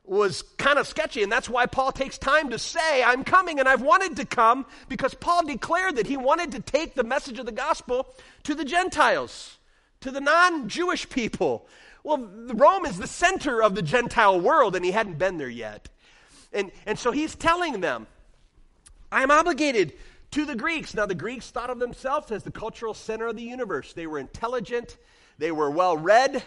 was 0.05 0.41
kind 0.57 0.79
of 0.79 0.87
sketchy, 0.87 1.21
and 1.21 1.31
that's 1.31 1.49
why 1.49 1.67
Paul 1.67 1.91
takes 1.91 2.17
time 2.17 2.49
to 2.49 2.57
say, 2.57 3.03
I'm 3.03 3.23
coming 3.23 3.59
and 3.59 3.69
I've 3.69 3.83
wanted 3.83 4.15
to 4.15 4.25
come, 4.25 4.65
because 4.89 5.13
Paul 5.13 5.45
declared 5.45 5.97
that 5.97 6.07
he 6.07 6.17
wanted 6.17 6.51
to 6.53 6.61
take 6.61 6.95
the 6.95 7.03
message 7.03 7.37
of 7.37 7.45
the 7.45 7.51
gospel 7.51 8.07
to 8.41 8.55
the 8.55 8.65
Gentiles, 8.65 9.59
to 10.05 10.11
the 10.11 10.21
non 10.21 10.69
Jewish 10.69 11.09
people. 11.09 11.67
Well, 12.03 12.29
Rome 12.53 12.85
is 12.85 12.99
the 12.99 13.07
center 13.07 13.63
of 13.63 13.73
the 13.73 13.81
Gentile 13.81 14.39
world, 14.39 14.75
and 14.75 14.85
he 14.85 14.91
hadn't 14.91 15.17
been 15.17 15.39
there 15.39 15.49
yet. 15.49 15.89
And, 16.53 16.71
and 16.85 16.99
so 16.99 17.11
he's 17.11 17.33
telling 17.33 17.81
them, 17.81 18.05
I'm 19.11 19.31
obligated 19.31 19.93
to 20.29 20.45
the 20.45 20.55
Greeks. 20.55 20.93
Now, 20.93 21.07
the 21.07 21.15
Greeks 21.15 21.49
thought 21.49 21.71
of 21.71 21.79
themselves 21.79 22.31
as 22.31 22.43
the 22.43 22.51
cultural 22.51 22.93
center 22.93 23.25
of 23.25 23.35
the 23.35 23.41
universe. 23.41 23.93
They 23.93 24.05
were 24.05 24.19
intelligent, 24.19 24.95
they 25.39 25.51
were 25.51 25.71
well 25.71 25.97
read, 25.97 26.43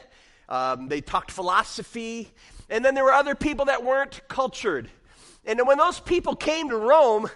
um, 0.48 0.86
they 0.86 1.00
talked 1.00 1.32
philosophy, 1.32 2.30
and 2.70 2.84
then 2.84 2.94
there 2.94 3.02
were 3.02 3.12
other 3.12 3.34
people 3.34 3.64
that 3.64 3.84
weren't 3.84 4.20
cultured. 4.28 4.88
And 5.44 5.61
when 5.66 5.78
those 5.78 5.98
people 5.98 6.36
came 6.36 6.68
to 6.68 6.76
Rome, 6.76 7.28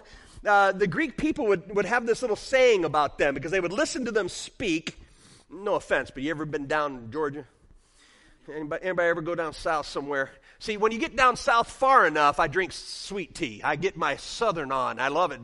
uh, 0.45 0.71
the 0.71 0.87
Greek 0.87 1.17
people 1.17 1.47
would, 1.47 1.75
would 1.75 1.85
have 1.85 2.05
this 2.05 2.21
little 2.21 2.37
saying 2.37 2.85
about 2.85 3.17
them 3.17 3.33
because 3.33 3.51
they 3.51 3.59
would 3.59 3.73
listen 3.73 4.05
to 4.05 4.11
them 4.11 4.29
speak. 4.29 5.02
No 5.53 5.75
offense, 5.75 6.11
but 6.11 6.23
you 6.23 6.31
ever 6.31 6.45
been 6.45 6.67
down 6.67 6.95
in 6.95 7.11
Georgia? 7.11 7.45
Anybody, 8.51 8.83
anybody 8.83 9.07
ever 9.07 9.21
go 9.21 9.35
down 9.35 9.53
south 9.53 9.85
somewhere? 9.85 10.31
See, 10.59 10.77
when 10.77 10.91
you 10.91 10.99
get 10.99 11.15
down 11.15 11.35
south 11.35 11.69
far 11.69 12.07
enough, 12.07 12.39
I 12.39 12.47
drink 12.47 12.71
sweet 12.71 13.35
tea. 13.35 13.61
I 13.63 13.75
get 13.75 13.95
my 13.95 14.15
southern 14.15 14.71
on. 14.71 14.99
I 14.99 15.09
love 15.09 15.31
it. 15.31 15.39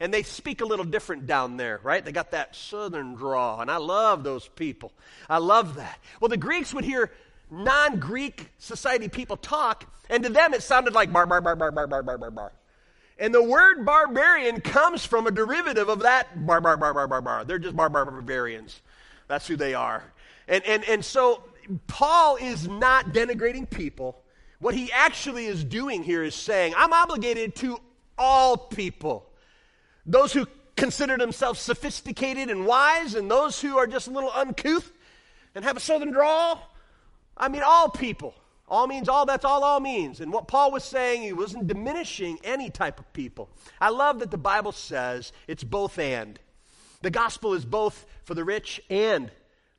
And 0.00 0.14
they 0.14 0.22
speak 0.22 0.60
a 0.60 0.64
little 0.64 0.84
different 0.84 1.26
down 1.26 1.56
there, 1.56 1.80
right? 1.82 2.04
They 2.04 2.12
got 2.12 2.32
that 2.32 2.56
southern 2.56 3.14
draw, 3.14 3.60
and 3.60 3.70
I 3.70 3.76
love 3.76 4.24
those 4.24 4.48
people. 4.48 4.92
I 5.28 5.38
love 5.38 5.76
that. 5.76 5.98
Well, 6.20 6.28
the 6.28 6.36
Greeks 6.36 6.72
would 6.72 6.84
hear 6.84 7.10
non 7.50 7.98
Greek 7.98 8.48
society 8.58 9.08
people 9.08 9.36
talk, 9.36 9.92
and 10.08 10.22
to 10.24 10.30
them 10.30 10.54
it 10.54 10.62
sounded 10.62 10.94
like 10.94 11.12
bar, 11.12 11.26
bar, 11.26 11.40
bar, 11.40 11.56
bar, 11.56 11.72
bar, 11.72 11.86
bar, 11.86 12.02
bar, 12.02 12.18
bar, 12.18 12.30
bar. 12.30 12.52
And 13.18 13.34
the 13.34 13.42
word 13.42 13.84
barbarian 13.84 14.60
comes 14.62 15.04
from 15.04 15.26
a 15.26 15.30
derivative 15.30 15.88
of 15.88 16.00
that 16.00 16.46
bar, 16.46 16.60
bar, 16.60 16.76
bar, 16.78 16.94
bar, 16.94 17.06
bar, 17.06 17.20
bar. 17.20 17.44
They're 17.44 17.58
just 17.58 17.76
bar, 17.76 17.90
bar, 17.90 18.06
barbarians. 18.06 18.80
That's 19.30 19.46
who 19.46 19.54
they 19.54 19.74
are. 19.74 20.02
And, 20.48 20.66
and, 20.66 20.84
and 20.88 21.04
so 21.04 21.44
Paul 21.86 22.34
is 22.34 22.66
not 22.66 23.12
denigrating 23.12 23.70
people. 23.70 24.20
What 24.58 24.74
he 24.74 24.90
actually 24.90 25.46
is 25.46 25.62
doing 25.62 26.02
here 26.02 26.24
is 26.24 26.34
saying, 26.34 26.74
I'm 26.76 26.92
obligated 26.92 27.54
to 27.56 27.78
all 28.18 28.56
people. 28.56 29.30
Those 30.04 30.32
who 30.32 30.48
consider 30.74 31.16
themselves 31.16 31.60
sophisticated 31.60 32.50
and 32.50 32.66
wise, 32.66 33.14
and 33.14 33.30
those 33.30 33.60
who 33.60 33.78
are 33.78 33.86
just 33.86 34.08
a 34.08 34.10
little 34.10 34.32
uncouth 34.34 34.90
and 35.54 35.64
have 35.64 35.76
a 35.76 35.80
southern 35.80 36.10
drawl. 36.10 36.74
I 37.36 37.46
mean, 37.48 37.62
all 37.64 37.88
people. 37.88 38.34
All 38.66 38.88
means 38.88 39.08
all, 39.08 39.26
that's 39.26 39.44
all 39.44 39.62
all 39.62 39.78
means. 39.78 40.20
And 40.20 40.32
what 40.32 40.48
Paul 40.48 40.72
was 40.72 40.82
saying, 40.82 41.22
he 41.22 41.32
wasn't 41.32 41.68
diminishing 41.68 42.40
any 42.42 42.68
type 42.68 42.98
of 42.98 43.12
people. 43.12 43.48
I 43.80 43.90
love 43.90 44.18
that 44.18 44.32
the 44.32 44.38
Bible 44.38 44.72
says 44.72 45.32
it's 45.46 45.62
both 45.62 46.00
and. 46.00 46.40
The 47.02 47.10
gospel 47.10 47.54
is 47.54 47.64
both 47.64 48.04
for 48.30 48.34
the 48.36 48.44
rich 48.44 48.80
and 48.88 49.28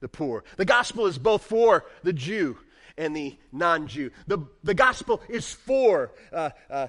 the 0.01 0.09
poor. 0.09 0.43
The 0.57 0.65
gospel 0.65 1.05
is 1.05 1.17
both 1.17 1.43
for 1.43 1.85
the 2.03 2.11
Jew 2.11 2.57
and 2.97 3.15
the 3.15 3.37
non 3.53 3.87
Jew. 3.87 4.11
The, 4.27 4.39
the 4.61 4.73
gospel 4.73 5.21
is 5.29 5.53
for 5.53 6.11
uh, 6.33 6.49
uh, 6.69 6.87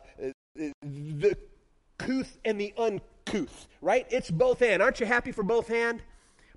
the 0.56 1.36
couth 1.98 2.36
and 2.44 2.60
the 2.60 2.74
uncouth, 2.76 3.68
right? 3.80 4.08
It's 4.10 4.28
both 4.28 4.60
and. 4.60 4.82
Aren't 4.82 4.98
you 4.98 5.06
happy 5.06 5.30
for 5.30 5.44
both 5.44 5.70
and? 5.70 6.02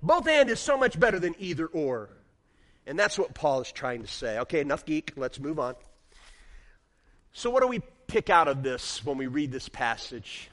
Both 0.02 0.26
and 0.26 0.50
is 0.50 0.58
so 0.58 0.76
much 0.76 0.98
better 0.98 1.20
than 1.20 1.36
either 1.38 1.66
or. 1.68 2.10
And 2.84 2.98
that's 2.98 3.16
what 3.16 3.32
Paul 3.32 3.60
is 3.60 3.70
trying 3.70 4.02
to 4.02 4.08
say. 4.08 4.40
Okay, 4.40 4.58
enough 4.58 4.84
geek. 4.84 5.12
Let's 5.14 5.38
move 5.38 5.60
on. 5.60 5.76
So, 7.32 7.50
what 7.50 7.62
do 7.62 7.68
we 7.68 7.80
pick 8.08 8.28
out 8.28 8.48
of 8.48 8.64
this 8.64 9.04
when 9.04 9.18
we 9.18 9.28
read 9.28 9.52
this 9.52 9.68
passage? 9.68 10.50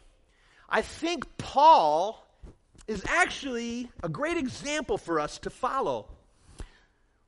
I 0.69 0.83
think 0.83 1.39
Paul 1.39 2.22
is 2.88 3.03
actually 3.07 3.89
a 4.01 4.09
great 4.09 4.38
example 4.38 4.97
for 4.97 5.19
us 5.19 5.38
to 5.39 5.49
follow. 5.49 6.09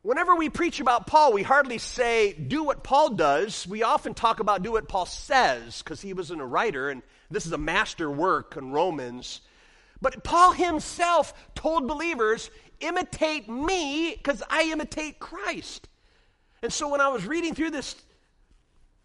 Whenever 0.01 0.36
we 0.36 0.49
preach 0.49 0.80
about 0.80 1.08
Paul, 1.08 1.34
we 1.34 1.41
hardly 1.41 1.78
say, 1.78 2.34
do 2.34 2.64
what 2.64 2.84
Paul 2.84 3.12
does. 3.12 3.66
We 3.66 3.82
often 3.82 4.14
talk 4.14 4.39
about 4.39 4.62
do 4.62 4.74
what 4.74 4.88
Paul 4.88 5.06
says, 5.06 5.82
because 5.82 6.01
he 6.01 6.14
wasn't 6.14 6.41
a 6.41 6.45
writer, 6.45 6.89
and 6.89 7.01
this 7.32 7.45
is 7.45 7.53
a 7.53 7.58
master 7.58 8.12
work 8.12 8.56
in 8.56 8.72
Romans. 8.72 9.41
But 10.01 10.24
Paul 10.24 10.51
himself 10.51 11.34
told 11.56 11.88
believers, 11.88 12.51
imitate 12.82 13.49
me, 13.49 14.14
because 14.16 14.43
I 14.49 14.70
imitate 14.72 15.20
Christ. 15.20 15.88
And 16.62 16.72
so 16.72 16.89
when 16.89 17.01
I 17.01 17.08
was 17.08 17.26
reading 17.26 17.56
through 17.56 17.72
this 17.72 17.95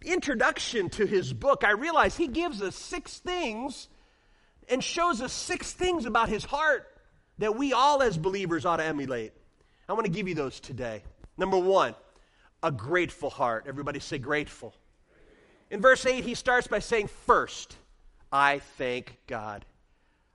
introduction 0.04 0.90
to 0.90 1.06
his 1.06 1.32
book, 1.32 1.62
I 1.64 1.70
realized 1.70 2.18
he 2.18 2.28
gives 2.28 2.60
us 2.60 2.74
six 2.74 3.20
things 3.20 3.88
and 4.70 4.82
shows 4.82 5.20
us 5.20 5.32
six 5.32 5.72
things 5.72 6.06
about 6.06 6.28
his 6.28 6.44
heart 6.44 6.86
that 7.38 7.56
we 7.56 7.72
all 7.72 8.02
as 8.02 8.16
believers 8.16 8.64
ought 8.64 8.76
to 8.76 8.84
emulate. 8.84 9.32
I 9.88 9.92
want 9.92 10.06
to 10.06 10.12
give 10.12 10.28
you 10.28 10.34
those 10.34 10.60
today. 10.60 11.02
Number 11.36 11.58
one, 11.58 11.94
a 12.62 12.70
grateful 12.70 13.30
heart. 13.30 13.64
Everybody 13.66 13.98
say 13.98 14.18
grateful. 14.18 14.74
In 15.70 15.80
verse 15.80 16.04
8, 16.04 16.24
he 16.24 16.34
starts 16.34 16.66
by 16.66 16.78
saying, 16.78 17.08
First, 17.26 17.76
I 18.30 18.60
thank 18.78 19.16
God. 19.26 19.64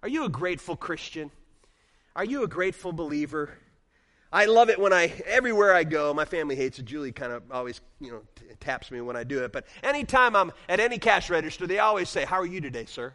Are 0.01 0.09
you 0.09 0.25
a 0.25 0.29
grateful 0.29 0.75
Christian? 0.75 1.31
Are 2.15 2.25
you 2.25 2.43
a 2.43 2.47
grateful 2.47 2.91
believer? 2.91 3.49
I 4.31 4.45
love 4.45 4.69
it 4.69 4.79
when 4.79 4.91
I, 4.91 5.13
everywhere 5.25 5.73
I 5.73 5.83
go, 5.83 6.13
my 6.13 6.25
family 6.25 6.55
hates 6.55 6.79
it. 6.79 6.85
Julie 6.85 7.11
kind 7.11 7.31
of 7.31 7.43
always, 7.51 7.79
you 8.01 8.11
know, 8.11 8.21
t- 8.35 8.45
taps 8.59 8.91
me 8.91 8.99
when 8.99 9.15
I 9.15 9.23
do 9.23 9.43
it. 9.43 9.53
But 9.53 9.65
anytime 9.83 10.35
I'm 10.35 10.51
at 10.67 10.79
any 10.79 10.97
cash 10.97 11.29
register, 11.29 11.67
they 11.67 11.79
always 11.79 12.09
say, 12.09 12.25
How 12.25 12.37
are 12.37 12.45
you 12.45 12.59
today, 12.59 12.85
sir? 12.85 13.13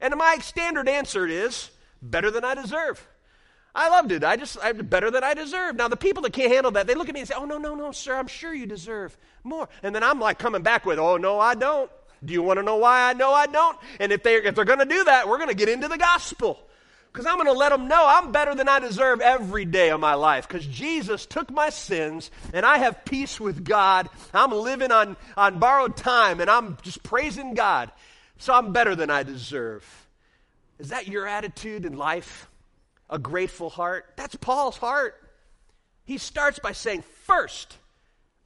And 0.00 0.14
my 0.16 0.38
standard 0.38 0.88
answer 0.88 1.26
is 1.26 1.70
better 2.02 2.30
than 2.30 2.44
I 2.44 2.54
deserve. 2.54 3.06
I 3.74 3.88
loved 3.88 4.10
it. 4.12 4.24
I 4.24 4.36
just, 4.36 4.58
I'm 4.62 4.78
better 4.86 5.10
than 5.10 5.22
I 5.22 5.34
deserve. 5.34 5.76
Now, 5.76 5.88
the 5.88 5.96
people 5.96 6.22
that 6.22 6.32
can't 6.32 6.52
handle 6.52 6.72
that, 6.72 6.86
they 6.86 6.94
look 6.94 7.08
at 7.08 7.14
me 7.14 7.20
and 7.20 7.28
say, 7.28 7.34
Oh, 7.36 7.44
no, 7.44 7.58
no, 7.58 7.74
no, 7.74 7.92
sir, 7.92 8.16
I'm 8.16 8.26
sure 8.26 8.52
you 8.52 8.66
deserve 8.66 9.16
more. 9.44 9.68
And 9.82 9.94
then 9.94 10.02
I'm 10.02 10.18
like 10.18 10.38
coming 10.38 10.62
back 10.62 10.84
with, 10.84 10.98
Oh, 10.98 11.16
no, 11.16 11.38
I 11.38 11.54
don't. 11.54 11.90
Do 12.24 12.32
you 12.32 12.42
want 12.42 12.58
to 12.58 12.62
know 12.62 12.76
why 12.76 13.08
I 13.08 13.12
know 13.12 13.32
I 13.32 13.46
don't? 13.46 13.78
And 13.98 14.12
if, 14.12 14.22
they're, 14.22 14.42
if 14.42 14.54
they're 14.54 14.64
going 14.64 14.80
to 14.80 14.84
do 14.84 15.04
that, 15.04 15.28
we're 15.28 15.38
going 15.38 15.48
to 15.48 15.54
get 15.54 15.68
into 15.68 15.88
the 15.88 15.96
gospel. 15.96 16.58
Because 17.12 17.26
I'm 17.26 17.36
going 17.36 17.46
to 17.46 17.52
let 17.52 17.70
them 17.70 17.88
know 17.88 18.04
I'm 18.06 18.30
better 18.30 18.54
than 18.54 18.68
I 18.68 18.78
deserve 18.78 19.20
every 19.20 19.64
day 19.64 19.90
of 19.90 19.98
my 20.00 20.14
life. 20.14 20.46
Because 20.46 20.66
Jesus 20.66 21.26
took 21.26 21.50
my 21.50 21.70
sins 21.70 22.30
and 22.52 22.64
I 22.64 22.78
have 22.78 23.04
peace 23.04 23.40
with 23.40 23.64
God. 23.64 24.08
I'm 24.32 24.52
living 24.52 24.92
on, 24.92 25.16
on 25.36 25.58
borrowed 25.58 25.96
time 25.96 26.40
and 26.40 26.48
I'm 26.48 26.76
just 26.82 27.02
praising 27.02 27.54
God 27.54 27.90
so 28.40 28.54
I'm 28.54 28.72
better 28.72 28.96
than 28.96 29.10
I 29.10 29.22
deserve. 29.22 29.84
Is 30.78 30.88
that 30.88 31.06
your 31.06 31.26
attitude 31.26 31.84
in 31.84 31.96
life? 31.96 32.48
A 33.10 33.18
grateful 33.18 33.68
heart? 33.68 34.06
That's 34.16 34.34
Paul's 34.34 34.78
heart. 34.78 35.14
He 36.04 36.16
starts 36.16 36.58
by 36.58 36.72
saying, 36.72 37.02
First, 37.02 37.76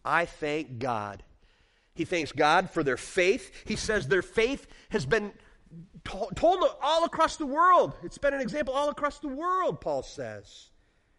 I 0.04 0.24
thank 0.24 0.80
God. 0.80 1.22
He 1.94 2.04
thanks 2.04 2.32
God 2.32 2.70
for 2.70 2.82
their 2.82 2.96
faith. 2.96 3.52
He 3.66 3.76
says 3.76 4.08
their 4.08 4.22
faith 4.22 4.66
has 4.90 5.06
been 5.06 5.32
told 6.02 6.64
all 6.82 7.04
across 7.04 7.36
the 7.36 7.46
world. 7.46 7.94
It's 8.02 8.18
been 8.18 8.34
an 8.34 8.40
example 8.40 8.74
all 8.74 8.88
across 8.88 9.20
the 9.20 9.28
world, 9.28 9.80
Paul 9.80 10.02
says. 10.02 10.70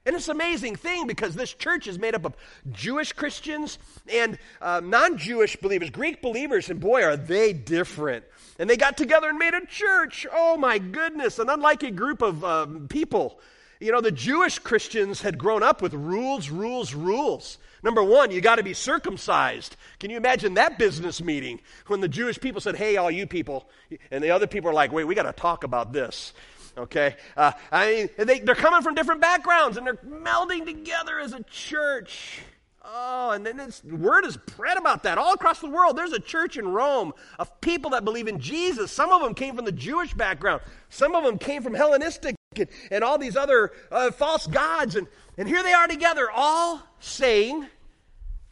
And 0.06 0.16
it's 0.16 0.28
an 0.28 0.36
amazing 0.36 0.76
thing 0.76 1.08
because 1.08 1.34
this 1.34 1.54
church 1.54 1.88
is 1.88 1.98
made 1.98 2.14
up 2.14 2.26
of 2.26 2.36
Jewish 2.72 3.12
Christians 3.14 3.80
and 4.12 4.38
uh, 4.62 4.82
non 4.84 5.18
Jewish 5.18 5.56
believers, 5.56 5.90
Greek 5.90 6.22
believers, 6.22 6.70
and 6.70 6.80
boy, 6.80 7.04
are 7.04 7.18
they 7.18 7.54
different. 7.54 8.24
And 8.58 8.70
they 8.70 8.78
got 8.78 8.98
together 8.98 9.30
and 9.30 9.38
made 9.38 9.54
a 9.54 9.66
church. 9.66 10.26
Oh 10.32 10.58
my 10.58 10.78
goodness, 10.78 11.40
an 11.40 11.50
unlikely 11.50 11.92
group 11.92 12.22
of 12.22 12.44
um, 12.44 12.88
people. 12.88 13.40
You 13.80 13.92
know, 13.92 14.02
the 14.02 14.12
Jewish 14.12 14.60
Christians 14.60 15.22
had 15.22 15.38
grown 15.38 15.62
up 15.62 15.82
with 15.82 15.94
rules, 15.94 16.50
rules, 16.50 16.94
rules. 16.94 17.58
Number 17.84 18.04
one, 18.04 18.32
you 18.32 18.40
got 18.40 18.56
to 18.56 18.64
be 18.64 18.74
circumcised. 18.74 19.76
Can 20.00 20.10
you 20.10 20.18
imagine 20.18 20.54
that 20.54 20.80
business 20.80 21.22
meeting 21.22 21.60
when 21.88 22.00
the 22.00 22.08
Jewish 22.08 22.40
people 22.40 22.62
said, 22.62 22.78
Hey, 22.78 22.98
all 22.98 23.12
you 23.12 23.28
people, 23.28 23.70
and 24.12 24.24
the 24.24 24.32
other 24.32 24.48
people 24.48 24.70
are 24.70 24.74
like, 24.74 24.92
Wait, 24.92 25.04
we 25.04 25.16
got 25.16 25.24
to 25.24 25.34
talk 25.34 25.64
about 25.64 25.92
this 25.92 26.34
okay? 26.78 27.16
Uh, 27.38 27.52
I 27.72 28.10
mean, 28.18 28.28
they, 28.28 28.40
they're 28.40 28.56
coming 28.56 28.82
from 28.82 28.96
different 28.96 29.22
backgrounds 29.22 29.78
and 29.78 29.86
they're 29.86 29.96
melding 29.96 30.66
together 30.66 31.20
as 31.20 31.34
a 31.34 31.44
church. 31.44 32.42
Oh, 32.88 33.32
and 33.32 33.44
then 33.44 33.58
this 33.58 33.84
word 33.84 34.26
is 34.26 34.36
spread 34.36 34.78
about 34.78 35.04
that 35.04 35.18
all 35.18 35.34
across 35.34 35.60
the 35.60 35.70
world. 35.70 35.98
There's 35.98 36.12
a 36.12 36.20
church 36.20 36.56
in 36.56 36.68
Rome 36.68 37.14
of 37.40 37.60
people 37.60 37.92
that 37.92 38.06
believe 38.06 38.28
in 38.28 38.40
Jesus. 38.40 38.92
Some 38.92 39.12
of 39.12 39.22
them 39.24 39.34
came 39.34 39.56
from 39.56 39.66
the 39.66 39.72
Jewish 39.72 40.14
background. 40.14 40.62
Some 40.90 41.16
of 41.16 41.24
them 41.24 41.40
came 41.40 41.64
from 41.64 41.74
Hellenistic 41.74 42.36
and, 42.56 42.68
and 42.92 43.04
all 43.04 43.18
these 43.18 43.36
other 43.36 43.72
uh, 43.92 44.12
false 44.12 44.46
gods. 44.46 44.96
And, 44.96 45.08
and 45.36 45.48
here 45.48 45.64
they 45.64 45.74
are 45.74 45.88
together, 45.88 46.30
all 46.32 46.84
saying, 47.00 47.66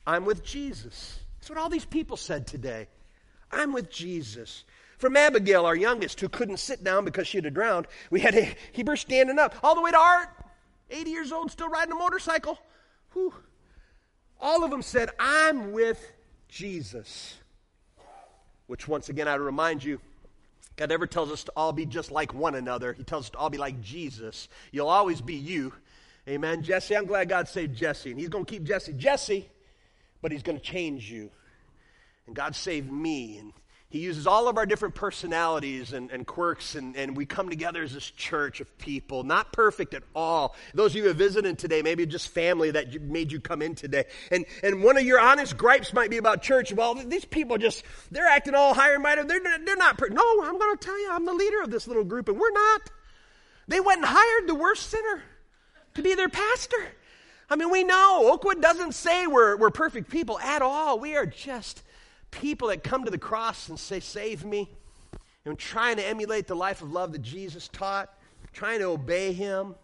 I'm 0.08 0.26
with 0.26 0.44
Jesus. 0.44 1.20
That's 1.40 1.50
what 1.50 1.60
all 1.60 1.70
these 1.70 1.86
people 1.86 2.18
said 2.18 2.48
today. 2.48 2.88
I'm 3.52 3.72
with 3.72 3.92
Jesus. 3.92 4.64
From 4.98 5.16
Abigail, 5.16 5.66
our 5.66 5.76
youngest, 5.76 6.20
who 6.22 6.30
couldn't 6.30 6.58
sit 6.58 6.84
down 6.84 7.06
because 7.06 7.28
she 7.28 7.38
had 7.38 7.54
drowned, 7.54 7.88
we 8.10 8.22
had 8.22 8.34
a 8.36 8.56
Heber 8.72 8.96
standing 8.96 9.38
up. 9.38 9.56
All 9.62 9.76
the 9.76 9.82
way 9.82 9.92
to 9.92 9.98
Art, 9.98 10.30
80 10.90 11.12
years 11.12 11.32
old, 11.32 11.52
still 11.52 11.70
riding 11.70 11.92
a 11.92 11.96
motorcycle. 11.96 12.58
Whew. 13.12 13.34
All 14.44 14.64
of 14.64 14.70
them 14.70 14.84
said, 14.84 15.10
I'm 15.18 15.72
with 15.72 16.12
Jesus. 16.50 17.36
Which, 18.68 18.88
once 18.88 19.10
again, 19.10 19.28
I 19.28 19.36
remind 19.36 19.84
you, 19.84 20.00
God 20.76 20.90
never 20.90 21.08
tells 21.08 21.32
us 21.32 21.46
to 21.46 21.54
all 21.56 21.72
be 21.72 21.86
just 21.86 22.12
like 22.12 22.34
one 22.34 22.54
another. 22.54 22.94
He 22.94 23.04
tells 23.04 23.26
us 23.26 23.30
to 23.32 23.38
all 23.38 23.50
be 23.50 23.58
like 23.58 23.82
Jesus. 23.82 24.50
You'll 24.72 24.90
always 24.90 25.22
be 25.22 25.36
you, 25.36 25.74
Amen. 26.28 26.64
Jesse, 26.64 26.96
I'm 26.96 27.06
glad 27.06 27.28
God 27.28 27.50
saved 27.50 27.76
Jesse, 27.76 28.12
and 28.12 28.20
He's 28.20 28.30
going 28.30 28.46
to 28.46 28.52
keep 28.52 28.64
Jesse 28.64 28.94
Jesse, 28.94 29.50
but 30.22 30.32
He's 30.32 30.44
going 30.44 30.58
to 30.58 30.64
change 30.64 31.12
you. 31.12 31.30
And 32.28 32.36
God 32.36 32.56
saved 32.56 32.92
me, 32.92 33.40
and 33.40 33.52
He 33.94 34.00
uses 34.00 34.26
all 34.26 34.48
of 34.48 34.58
our 34.58 34.66
different 34.66 34.96
personalities 34.96 35.94
and, 35.94 36.10
and 36.10 36.26
quirks, 36.26 36.74
and, 36.74 36.96
and 36.96 37.16
we 37.16 37.28
come 37.28 37.48
together 37.48 37.84
as 37.84 37.94
this 37.94 38.10
church 38.10 38.60
of 38.60 38.76
people, 38.80 39.24
not 39.24 39.54
perfect 39.54 39.94
at 39.94 40.02
all. 40.16 40.56
Those 40.74 40.94
of 40.94 40.96
you 40.96 41.04
who 41.04 41.10
are 41.12 41.14
visiting 41.14 41.56
today, 41.56 41.84
maybe 41.84 42.08
just 42.08 42.30
family 42.30 42.72
that 42.72 43.00
made 43.04 43.32
you 43.32 43.40
come 43.40 43.62
in 43.62 43.76
today. 43.76 44.06
And, 44.32 44.48
and 44.64 44.82
one 44.82 44.98
of 44.98 45.04
your 45.04 45.20
honest 45.20 45.58
gripes 45.58 45.94
might 45.94 46.10
be 46.10 46.18
about 46.18 46.42
church. 46.42 46.74
Well, 46.74 46.96
these 46.96 47.24
people 47.24 47.60
just, 47.60 47.84
they're 48.10 48.26
acting 48.26 48.56
all 48.56 48.74
higher 48.74 48.96
and 48.96 49.04
mighty. 49.04 49.22
They're, 49.22 49.40
they're 49.64 49.76
not, 49.76 50.00
per- 50.00 50.10
no, 50.10 50.42
I'm 50.44 50.58
going 50.58 50.76
to 50.76 50.84
tell 50.84 51.00
you, 51.00 51.10
I'm 51.12 51.26
the 51.26 51.34
leader 51.34 51.62
of 51.62 51.70
this 51.70 51.88
little 51.88 52.04
group, 52.04 52.30
and 52.30 52.40
we're 52.40 52.50
not. 52.50 52.82
They 53.68 53.80
went 53.80 54.00
and 54.00 54.08
hired 54.10 54.50
the 54.50 54.56
worst 54.56 54.90
sinner 54.90 55.22
to 55.94 56.02
be 56.02 56.16
their 56.16 56.30
pastor. 56.30 56.84
I 57.48 57.58
mean, 57.58 57.70
we 57.70 57.84
know 57.84 58.32
Oakwood 58.34 58.60
doesn't 58.60 58.94
say 58.94 59.28
we're, 59.28 59.56
we're 59.56 59.70
perfect 59.70 60.10
people 60.10 60.40
at 60.40 60.64
all. 60.64 60.98
We 60.98 61.16
are 61.16 61.28
just 61.28 61.84
people 62.42 62.70
that 62.70 62.84
come 62.84 63.06
to 63.06 63.12
the 63.12 63.18
cross 63.18 63.70
and 63.70 63.80
say, 63.80 64.00
Save 64.00 64.46
me. 64.46 64.70
And 65.46 65.60
trying 65.60 65.98
to 65.98 66.08
emulate 66.08 66.48
the 66.48 66.56
life 66.56 66.82
of 66.82 66.94
love 66.94 67.12
that 67.12 67.22
Jesus 67.22 67.68
taught, 67.68 68.10
trying 68.54 68.80
to 68.80 68.86
obey 68.86 69.34
him. 69.34 69.76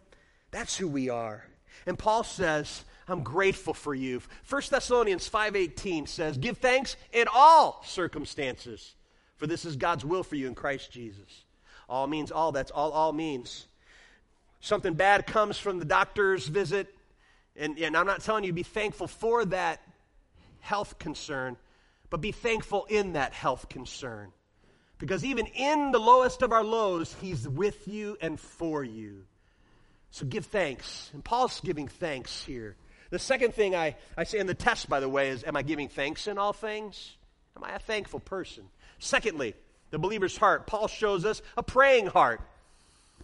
That's 0.50 0.76
who 0.76 0.88
we 0.88 1.10
are. 1.10 1.44
And 1.86 1.98
Paul 1.98 2.24
says, 2.24 2.84
I'm 3.06 3.22
grateful 3.22 3.74
for 3.74 3.94
you. 3.94 4.22
1 4.48 4.62
Thessalonians 4.70 5.28
5:18 5.28 6.08
says, 6.08 6.38
"Give 6.38 6.56
thanks 6.56 6.96
in 7.12 7.26
all 7.32 7.82
circumstances, 7.84 8.94
for 9.36 9.46
this 9.46 9.66
is 9.66 9.76
God's 9.76 10.04
will 10.04 10.22
for 10.22 10.36
you 10.36 10.46
in 10.46 10.54
Christ 10.54 10.90
Jesus." 10.90 11.44
All 11.88 12.06
means 12.06 12.32
all. 12.32 12.52
That's 12.52 12.70
all 12.70 12.92
all 12.92 13.12
means 13.12 13.66
something 14.60 14.94
bad 14.94 15.26
comes 15.26 15.58
from 15.58 15.78
the 15.78 15.84
doctor's 15.84 16.46
visit, 16.46 16.94
and, 17.56 17.78
and 17.78 17.96
I'm 17.96 18.06
not 18.06 18.22
telling 18.22 18.44
you 18.44 18.52
be 18.52 18.62
thankful 18.62 19.06
for 19.06 19.44
that 19.46 19.80
health 20.60 20.98
concern, 20.98 21.56
but 22.10 22.20
be 22.20 22.32
thankful 22.32 22.86
in 22.88 23.14
that 23.14 23.32
health 23.32 23.68
concern. 23.68 24.32
Because 24.98 25.24
even 25.24 25.46
in 25.46 25.92
the 25.92 25.98
lowest 25.98 26.42
of 26.42 26.52
our 26.52 26.64
lows, 26.64 27.16
He's 27.20 27.48
with 27.48 27.88
you 27.88 28.18
and 28.20 28.38
for 28.38 28.84
you. 28.84 29.24
So 30.10 30.26
give 30.26 30.46
thanks. 30.46 31.10
And 31.14 31.24
Paul's 31.24 31.60
giving 31.60 31.88
thanks 31.88 32.44
here. 32.44 32.76
The 33.10 33.18
second 33.18 33.54
thing 33.54 33.74
I, 33.74 33.96
I 34.16 34.24
say 34.24 34.38
in 34.38 34.46
the 34.46 34.54
test, 34.54 34.88
by 34.88 35.00
the 35.00 35.08
way, 35.08 35.30
is 35.30 35.44
Am 35.44 35.56
I 35.56 35.62
giving 35.62 35.88
thanks 35.88 36.26
in 36.26 36.36
all 36.36 36.52
things? 36.52 37.16
Am 37.56 37.64
I 37.64 37.74
a 37.76 37.78
thankful 37.78 38.20
person? 38.20 38.64
Secondly, 38.98 39.54
the 39.90 39.98
believer's 39.98 40.36
heart. 40.36 40.66
Paul 40.66 40.88
shows 40.88 41.24
us 41.24 41.40
a 41.56 41.62
praying 41.62 42.06
heart. 42.06 42.40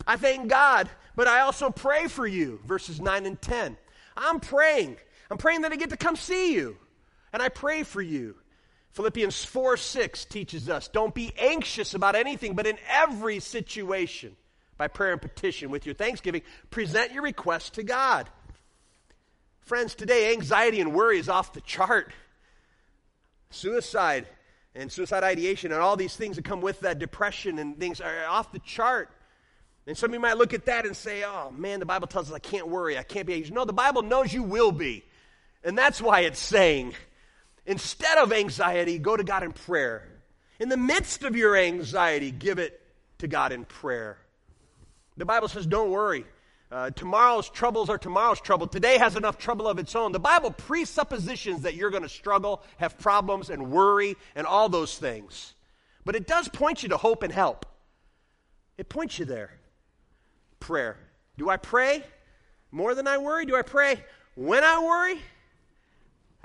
I 0.06 0.16
thank 0.16 0.48
God, 0.48 0.88
but 1.14 1.26
I 1.26 1.40
also 1.40 1.70
pray 1.70 2.08
for 2.08 2.26
you. 2.26 2.60
Verses 2.66 3.00
9 3.00 3.26
and 3.26 3.40
10. 3.40 3.76
I'm 4.16 4.40
praying. 4.40 4.96
I'm 5.30 5.38
praying 5.38 5.62
that 5.62 5.72
I 5.72 5.76
get 5.76 5.90
to 5.90 5.96
come 5.96 6.16
see 6.16 6.54
you. 6.54 6.76
And 7.32 7.42
I 7.42 7.48
pray 7.48 7.82
for 7.82 8.02
you. 8.02 8.36
Philippians 8.96 9.44
4 9.44 9.76
6 9.76 10.24
teaches 10.24 10.70
us 10.70 10.88
don't 10.88 11.14
be 11.14 11.30
anxious 11.38 11.92
about 11.92 12.16
anything, 12.16 12.54
but 12.54 12.66
in 12.66 12.78
every 12.88 13.40
situation, 13.40 14.34
by 14.78 14.88
prayer 14.88 15.12
and 15.12 15.20
petition, 15.20 15.68
with 15.68 15.84
your 15.84 15.94
thanksgiving, 15.94 16.40
present 16.70 17.12
your 17.12 17.22
request 17.22 17.74
to 17.74 17.82
God. 17.82 18.26
Friends, 19.60 19.94
today 19.94 20.32
anxiety 20.32 20.80
and 20.80 20.94
worry 20.94 21.18
is 21.18 21.28
off 21.28 21.52
the 21.52 21.60
chart. 21.60 22.10
Suicide 23.50 24.26
and 24.74 24.90
suicide 24.90 25.24
ideation 25.24 25.72
and 25.72 25.82
all 25.82 25.96
these 25.96 26.16
things 26.16 26.36
that 26.36 26.46
come 26.46 26.62
with 26.62 26.80
that 26.80 26.98
depression 26.98 27.58
and 27.58 27.78
things 27.78 28.00
are 28.00 28.24
off 28.26 28.50
the 28.50 28.60
chart. 28.60 29.10
And 29.86 29.96
some 29.96 30.08
of 30.08 30.14
you 30.14 30.20
might 30.20 30.38
look 30.38 30.54
at 30.54 30.64
that 30.66 30.86
and 30.86 30.96
say, 30.96 31.22
oh 31.22 31.50
man, 31.50 31.80
the 31.80 31.86
Bible 31.86 32.06
tells 32.06 32.30
us 32.30 32.34
I 32.34 32.38
can't 32.38 32.68
worry, 32.68 32.96
I 32.96 33.02
can't 33.02 33.26
be 33.26 33.34
anxious. 33.34 33.52
No, 33.52 33.66
the 33.66 33.74
Bible 33.74 34.00
knows 34.00 34.32
you 34.32 34.42
will 34.42 34.72
be. 34.72 35.04
And 35.62 35.76
that's 35.76 36.00
why 36.00 36.20
it's 36.20 36.40
saying, 36.40 36.94
instead 37.66 38.18
of 38.18 38.32
anxiety, 38.32 38.98
go 38.98 39.16
to 39.16 39.24
God 39.24 39.42
in 39.42 39.52
prayer. 39.52 40.08
In 40.58 40.68
the 40.68 40.76
midst 40.76 41.22
of 41.24 41.36
your 41.36 41.56
anxiety, 41.56 42.30
give 42.30 42.58
it 42.58 42.80
to 43.18 43.28
God 43.28 43.52
in 43.52 43.64
prayer. 43.64 44.18
The 45.16 45.24
Bible 45.24 45.48
says, 45.48 45.66
don't 45.66 45.90
worry. 45.90 46.24
Uh, 46.70 46.90
tomorrow's 46.90 47.48
troubles 47.48 47.88
are 47.88 47.98
tomorrow's 47.98 48.40
trouble. 48.40 48.66
Today 48.66 48.98
has 48.98 49.16
enough 49.16 49.38
trouble 49.38 49.68
of 49.68 49.78
its 49.78 49.94
own. 49.94 50.12
The 50.12 50.18
Bible 50.18 50.50
presuppositions 50.50 51.62
that 51.62 51.74
you're 51.74 51.90
going 51.90 52.02
to 52.02 52.08
struggle, 52.08 52.62
have 52.78 52.98
problems, 52.98 53.50
and 53.50 53.70
worry, 53.70 54.16
and 54.34 54.46
all 54.46 54.68
those 54.68 54.98
things. 54.98 55.54
But 56.04 56.16
it 56.16 56.26
does 56.26 56.48
point 56.48 56.82
you 56.82 56.88
to 56.88 56.96
hope 56.96 57.22
and 57.22 57.32
help. 57.32 57.66
It 58.78 58.88
points 58.88 59.18
you 59.18 59.24
there 59.24 59.52
prayer. 60.58 60.96
Do 61.38 61.48
I 61.48 61.56
pray 61.56 62.02
more 62.72 62.94
than 62.94 63.06
I 63.06 63.18
worry? 63.18 63.46
Do 63.46 63.54
I 63.56 63.62
pray 63.62 64.02
when 64.34 64.64
I 64.64 64.82
worry? 64.82 65.20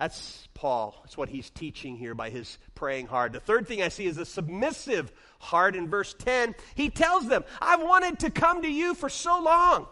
That's 0.02 0.48
Paul. 0.56 1.00
That's 1.04 1.16
what 1.16 1.30
he's 1.30 1.52
teaching 1.52 1.96
here 1.96 2.16
by 2.16 2.32
his 2.32 2.58
praying 2.74 3.06
hard. 3.06 3.34
The 3.34 3.40
third 3.40 3.68
thing 3.68 3.84
I 3.84 3.90
see 3.90 4.08
is 4.08 4.18
a 4.18 4.26
submissive 4.26 5.12
heart 5.38 5.76
in 5.76 5.90
verse 5.90 6.16
10. 6.18 6.56
He 6.74 6.90
tells 6.90 7.28
them, 7.28 7.44
I've 7.62 7.84
wanted 7.84 8.18
to 8.22 8.32
come 8.32 8.64
to 8.64 8.68
you 8.68 8.96
for 8.96 9.10
so 9.10 9.40
long. 9.40 9.86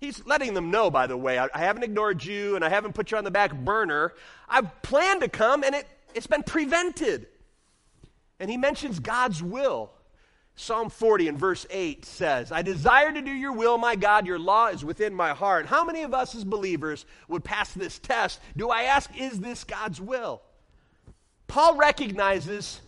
He's 0.00 0.26
letting 0.26 0.54
them 0.54 0.72
know, 0.72 0.90
by 0.90 1.06
the 1.06 1.16
way, 1.16 1.38
I, 1.38 1.46
haven't 1.54 1.84
ignored 1.84 2.24
you 2.24 2.56
and 2.56 2.64
I 2.64 2.70
haven't 2.70 2.96
put 2.96 3.12
you 3.12 3.18
on 3.18 3.22
the 3.22 3.30
back 3.30 3.54
burner. 3.54 4.14
I've 4.48 4.82
planned 4.82 5.20
to 5.20 5.28
come 5.28 5.62
and 5.62 5.76
it, 5.76 5.86
it's 6.12 6.26
been 6.26 6.42
prevented. 6.42 7.28
And 8.40 8.50
he 8.50 8.56
mentions 8.56 8.98
God's 8.98 9.40
will. 9.40 9.92
Psalm 10.60 10.90
40 10.90 11.28
and 11.28 11.38
verse 11.38 11.66
8 11.70 12.04
says, 12.04 12.52
I 12.52 12.60
desire 12.60 13.10
to 13.10 13.22
do 13.22 13.30
your 13.30 13.54
will, 13.54 13.78
my 13.78 13.96
God. 13.96 14.26
Your 14.26 14.38
law 14.38 14.66
is 14.66 14.84
within 14.84 15.14
my 15.14 15.30
heart. 15.30 15.64
How 15.64 15.84
many 15.84 16.02
of 16.02 16.12
us 16.12 16.34
as 16.34 16.44
believers 16.44 17.06
would 17.28 17.42
pass 17.42 17.72
this 17.72 17.98
test? 17.98 18.40
Do 18.54 18.68
I 18.68 18.82
ask, 18.82 19.10
is 19.18 19.40
this 19.40 19.64
God's 19.64 20.02
will? 20.02 20.42
Paul 21.48 21.76
recognizes 21.76 22.82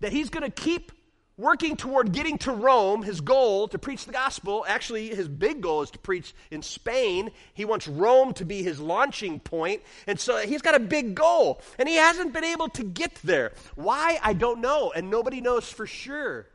that 0.00 0.10
he's 0.12 0.30
going 0.30 0.42
to 0.42 0.50
keep 0.50 0.90
working 1.38 1.76
toward 1.76 2.10
getting 2.10 2.38
to 2.38 2.50
Rome, 2.50 3.04
his 3.04 3.20
goal 3.20 3.68
to 3.68 3.78
preach 3.78 4.04
the 4.04 4.12
gospel. 4.12 4.64
Actually, 4.66 5.08
his 5.10 5.28
big 5.28 5.60
goal 5.60 5.82
is 5.82 5.92
to 5.92 6.00
preach 6.00 6.34
in 6.50 6.60
Spain. 6.60 7.30
He 7.54 7.64
wants 7.64 7.86
Rome 7.86 8.34
to 8.34 8.44
be 8.44 8.64
his 8.64 8.80
launching 8.80 9.38
point. 9.38 9.80
And 10.08 10.18
so 10.18 10.38
he's 10.38 10.60
got 10.60 10.74
a 10.74 10.80
big 10.80 11.14
goal. 11.14 11.62
And 11.78 11.88
he 11.88 11.94
hasn't 11.94 12.32
been 12.32 12.42
able 12.42 12.68
to 12.70 12.82
get 12.82 13.14
there. 13.22 13.52
Why? 13.76 14.18
I 14.24 14.32
don't 14.32 14.60
know. 14.60 14.90
And 14.90 15.08
nobody 15.08 15.40
knows 15.40 15.70
for 15.70 15.86
sure. 15.86 16.48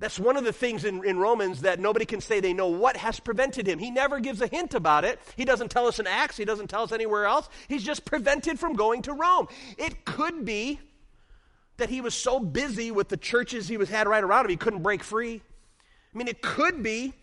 That's 0.00 0.18
one 0.18 0.36
of 0.36 0.44
the 0.44 0.52
things 0.52 0.84
in, 0.84 1.04
in 1.04 1.18
Romans 1.18 1.62
that 1.62 1.78
nobody 1.78 2.04
can 2.04 2.20
say 2.20 2.40
they 2.40 2.52
know 2.52 2.66
what 2.66 2.96
has 2.96 3.20
prevented 3.20 3.66
him. 3.66 3.78
He 3.78 3.90
never 3.90 4.18
gives 4.20 4.40
a 4.40 4.46
hint 4.46 4.74
about 4.74 5.04
it. 5.04 5.20
He 5.36 5.44
doesn't 5.44 5.70
tell 5.70 5.86
us 5.86 5.98
in 5.98 6.06
Acts, 6.06 6.36
he 6.36 6.44
doesn't 6.44 6.68
tell 6.68 6.82
us 6.82 6.92
anywhere 6.92 7.26
else. 7.26 7.48
He's 7.68 7.84
just 7.84 8.04
prevented 8.04 8.58
from 8.58 8.74
going 8.74 9.02
to 9.02 9.12
Rome. 9.12 9.48
It 9.78 10.04
could 10.04 10.44
be 10.44 10.80
that 11.76 11.88
he 11.88 12.00
was 12.00 12.14
so 12.14 12.38
busy 12.40 12.90
with 12.90 13.08
the 13.08 13.16
churches 13.16 13.68
he 13.68 13.76
was 13.76 13.88
had 13.88 14.06
right 14.06 14.22
around 14.22 14.44
him, 14.44 14.50
he 14.50 14.56
couldn't 14.56 14.82
break 14.82 15.02
free. 15.02 15.42
I 16.14 16.18
mean, 16.18 16.28
it 16.28 16.42
could 16.42 16.82
be 16.82 17.14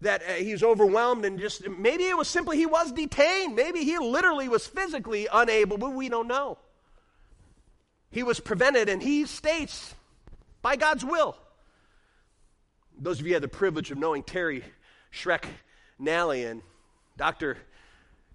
that 0.00 0.22
uh, 0.22 0.32
he 0.34 0.52
was 0.52 0.62
overwhelmed 0.62 1.24
and 1.24 1.38
just 1.38 1.68
maybe 1.68 2.04
it 2.04 2.16
was 2.16 2.28
simply 2.28 2.56
he 2.56 2.64
was 2.64 2.92
detained. 2.92 3.54
Maybe 3.54 3.84
he 3.84 3.98
literally 3.98 4.48
was 4.48 4.66
physically 4.66 5.28
unable, 5.30 5.76
but 5.76 5.92
we 5.92 6.08
don't 6.08 6.28
know. 6.28 6.58
He 8.10 8.22
was 8.22 8.40
prevented, 8.40 8.88
and 8.88 9.00
he 9.00 9.24
states, 9.24 9.94
by 10.62 10.76
God's 10.76 11.04
will. 11.04 11.36
Those 13.00 13.18
of 13.18 13.26
you 13.26 13.30
who 13.30 13.34
had 13.34 13.42
the 13.42 13.48
privilege 13.48 13.90
of 13.90 13.98
knowing 13.98 14.22
Terry 14.22 14.62
Schreck 15.12 15.44
Nally 15.98 16.44
and 16.44 16.60
Dr. 17.16 17.56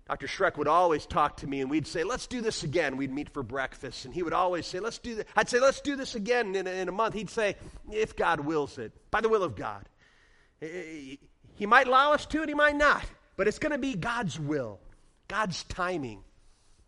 Dr. 0.07 0.27
Schreck 0.27 0.57
would 0.57 0.67
always 0.67 1.05
talk 1.05 1.37
to 1.37 1.47
me 1.47 1.61
and 1.61 1.69
we'd 1.69 1.87
say, 1.87 2.03
let's 2.03 2.27
do 2.27 2.41
this 2.41 2.63
again. 2.63 2.97
We'd 2.97 3.13
meet 3.13 3.29
for 3.29 3.43
breakfast 3.43 4.05
and 4.05 4.13
he 4.13 4.23
would 4.23 4.33
always 4.33 4.65
say, 4.65 4.79
let's 4.79 4.97
do 4.97 5.15
this. 5.15 5.25
I'd 5.35 5.49
say, 5.49 5.59
let's 5.59 5.81
do 5.81 5.95
this 5.95 6.15
again 6.15 6.55
in 6.55 6.67
in 6.67 6.87
a 6.87 6.91
month. 6.91 7.13
He'd 7.15 7.29
say, 7.29 7.55
if 7.91 8.15
God 8.15 8.39
wills 8.39 8.77
it, 8.77 8.91
by 9.11 9.21
the 9.21 9.29
will 9.29 9.43
of 9.43 9.55
God. 9.55 9.87
He 10.61 11.65
might 11.65 11.87
allow 11.87 12.13
us 12.13 12.25
to 12.27 12.39
and 12.39 12.49
he 12.49 12.55
might 12.55 12.75
not, 12.75 13.03
but 13.37 13.47
it's 13.47 13.59
going 13.59 13.71
to 13.71 13.77
be 13.77 13.95
God's 13.95 14.39
will, 14.39 14.79
God's 15.27 15.63
timing. 15.63 16.23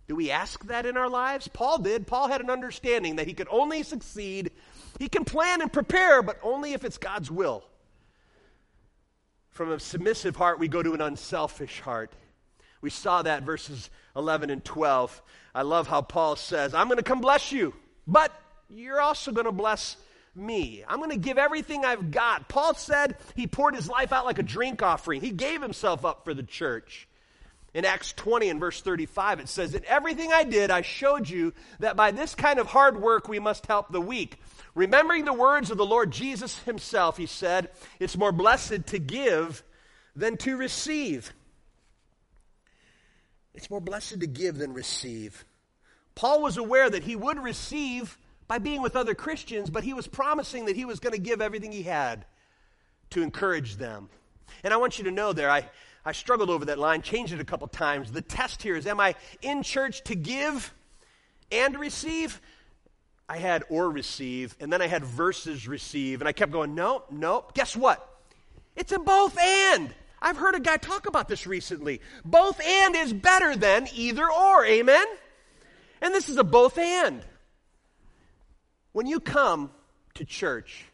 Do 0.07 0.15
we 0.15 0.31
ask 0.31 0.63
that 0.67 0.85
in 0.85 0.95
our 0.95 1.09
lives? 1.09 1.47
Paul 1.47 1.79
did. 1.79 2.07
Paul 2.07 2.27
had 2.27 2.41
an 2.41 2.49
understanding 2.49 3.17
that 3.17 3.27
he 3.27 3.33
could 3.33 3.49
only 3.51 3.83
succeed 3.83 4.51
he 4.99 5.09
can 5.09 5.25
plan 5.25 5.61
and 5.61 5.71
prepare, 5.71 6.21
but 6.21 6.39
only 6.43 6.73
if 6.73 6.83
it's 6.83 6.97
God's 6.97 7.29
will. 7.29 7.63
From 9.51 9.71
a 9.71 9.79
submissive 9.79 10.35
heart, 10.35 10.59
we 10.59 10.67
go 10.67 10.83
to 10.83 10.93
an 10.93 11.01
unselfish 11.01 11.81
heart. 11.81 12.11
We 12.81 12.89
saw 12.89 13.23
that 13.23 13.43
verses 13.43 13.89
11 14.15 14.49
and 14.49 14.63
12. 14.63 15.21
I 15.55 15.63
love 15.63 15.87
how 15.87 16.01
Paul 16.01 16.35
says, 16.35 16.73
I'm 16.73 16.87
going 16.87 16.97
to 16.97 17.03
come 17.03 17.21
bless 17.21 17.51
you, 17.51 17.73
but 18.05 18.31
you're 18.69 19.01
also 19.01 19.31
going 19.31 19.45
to 19.45 19.51
bless 19.51 19.97
me. 20.35 20.83
I'm 20.87 20.97
going 20.97 21.09
to 21.09 21.17
give 21.17 21.37
everything 21.37 21.83
I've 21.83 22.11
got. 22.11 22.47
Paul 22.47 22.75
said 22.75 23.17
he 23.35 23.47
poured 23.47 23.75
his 23.75 23.89
life 23.89 24.13
out 24.13 24.25
like 24.25 24.39
a 24.39 24.43
drink 24.43 24.83
offering, 24.83 25.21
he 25.21 25.31
gave 25.31 25.61
himself 25.61 26.05
up 26.05 26.23
for 26.23 26.33
the 26.33 26.43
church. 26.43 27.07
In 27.73 27.85
Acts 27.85 28.13
20 28.13 28.49
and 28.49 28.59
verse 28.59 28.81
35, 28.81 29.41
it 29.41 29.49
says, 29.49 29.75
In 29.75 29.85
everything 29.85 30.31
I 30.31 30.43
did, 30.43 30.71
I 30.71 30.81
showed 30.81 31.29
you 31.29 31.53
that 31.79 31.95
by 31.95 32.11
this 32.11 32.33
kind 32.33 32.59
of 32.59 32.67
hard 32.67 32.99
work 32.99 33.27
we 33.27 33.39
must 33.39 33.67
help 33.67 33.91
the 33.91 34.01
weak. 34.01 34.39
Remembering 34.77 35.25
the 35.25 35.33
words 35.33 35.71
of 35.71 35.77
the 35.79 35.85
Lord 35.87 36.11
Jesus 36.11 36.59
himself, 36.59 37.17
he 37.17 37.25
said, 37.25 37.71
It's 37.99 38.15
more 38.15 38.31
blessed 38.31 38.85
to 38.85 38.99
give 38.99 39.63
than 40.15 40.37
to 40.37 40.55
receive. 40.55 41.33
It's 43.55 43.71
more 43.71 43.81
blessed 43.81 44.19
to 44.19 44.27
give 44.27 44.59
than 44.59 44.75
receive. 44.75 45.45
Paul 46.13 46.43
was 46.43 46.57
aware 46.57 46.91
that 46.91 47.01
he 47.01 47.15
would 47.15 47.39
receive 47.39 48.19
by 48.47 48.59
being 48.59 48.83
with 48.83 48.95
other 48.95 49.15
Christians, 49.15 49.71
but 49.71 49.83
he 49.83 49.95
was 49.95 50.05
promising 50.05 50.65
that 50.65 50.75
he 50.75 50.85
was 50.85 50.99
going 50.99 51.13
to 51.13 51.19
give 51.19 51.41
everything 51.41 51.71
he 51.71 51.81
had 51.81 52.25
to 53.09 53.23
encourage 53.23 53.77
them. 53.77 54.09
And 54.63 54.75
I 54.75 54.77
want 54.77 54.99
you 54.99 55.05
to 55.05 55.11
know 55.11 55.33
there, 55.33 55.49
I, 55.49 55.67
I 56.05 56.11
struggled 56.11 56.51
over 56.51 56.65
that 56.65 56.77
line, 56.77 57.01
changed 57.01 57.33
it 57.33 57.41
a 57.41 57.45
couple 57.45 57.67
times. 57.67 58.11
The 58.11 58.21
test 58.21 58.61
here 58.61 58.75
is 58.75 58.85
am 58.85 58.99
I 58.99 59.15
in 59.41 59.63
church 59.63 60.03
to 60.03 60.13
give 60.13 60.71
and 61.51 61.79
receive? 61.79 62.39
I 63.29 63.37
had 63.37 63.63
or 63.69 63.89
receive, 63.89 64.55
and 64.59 64.71
then 64.71 64.81
I 64.81 64.87
had 64.87 65.03
versus 65.03 65.67
receive, 65.67 66.21
and 66.21 66.27
I 66.27 66.31
kept 66.31 66.51
going, 66.51 66.75
no, 66.75 67.03
no. 67.11 67.45
Guess 67.53 67.75
what? 67.75 68.07
It's 68.75 68.91
a 68.91 68.99
both 68.99 69.37
and. 69.37 69.93
I've 70.21 70.37
heard 70.37 70.55
a 70.55 70.59
guy 70.59 70.77
talk 70.77 71.07
about 71.07 71.27
this 71.27 71.45
recently. 71.45 72.01
Both 72.23 72.59
and 72.61 72.95
is 72.95 73.13
better 73.13 73.55
than 73.55 73.87
either 73.93 74.31
or. 74.31 74.65
Amen? 74.65 75.05
And 76.01 76.13
this 76.13 76.29
is 76.29 76.37
a 76.37 76.43
both 76.43 76.77
and. 76.77 77.21
When 78.93 79.05
you 79.05 79.19
come 79.19 79.71
to 80.15 80.25
church, 80.25 80.85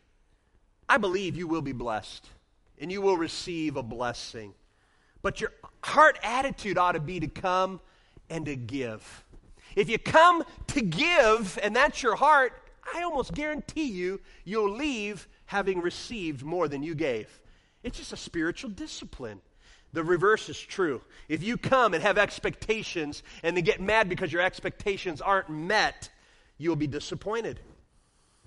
I 0.89 0.97
believe 0.97 1.37
you 1.37 1.47
will 1.47 1.61
be 1.61 1.71
blessed 1.71 2.27
and 2.79 2.91
you 2.91 3.01
will 3.01 3.15
receive 3.15 3.77
a 3.77 3.83
blessing. 3.83 4.53
But 5.21 5.39
your 5.39 5.53
heart 5.81 6.19
attitude 6.21 6.77
ought 6.77 6.93
to 6.93 6.99
be 6.99 7.21
to 7.21 7.27
come 7.27 7.79
and 8.29 8.45
to 8.45 8.55
give. 8.55 9.22
If 9.75 9.89
you 9.89 9.97
come 9.97 10.43
to 10.67 10.81
give 10.81 11.57
and 11.61 11.75
that's 11.75 12.03
your 12.03 12.15
heart, 12.15 12.53
I 12.93 13.03
almost 13.03 13.33
guarantee 13.33 13.85
you, 13.85 14.21
you'll 14.43 14.71
leave 14.71 15.27
having 15.45 15.81
received 15.81 16.43
more 16.43 16.67
than 16.67 16.83
you 16.83 16.95
gave. 16.95 17.27
It's 17.83 17.97
just 17.97 18.13
a 18.13 18.17
spiritual 18.17 18.69
discipline. 18.69 19.41
The 19.93 20.03
reverse 20.03 20.49
is 20.49 20.59
true. 20.59 21.01
If 21.29 21.43
you 21.43 21.57
come 21.57 21.93
and 21.93 22.01
have 22.01 22.17
expectations 22.17 23.21
and 23.43 23.55
then 23.55 23.63
get 23.63 23.79
mad 23.79 24.09
because 24.09 24.33
your 24.33 24.41
expectations 24.41 25.21
aren't 25.21 25.49
met, 25.49 26.09
you'll 26.57 26.75
be 26.75 26.87
disappointed. 26.87 27.59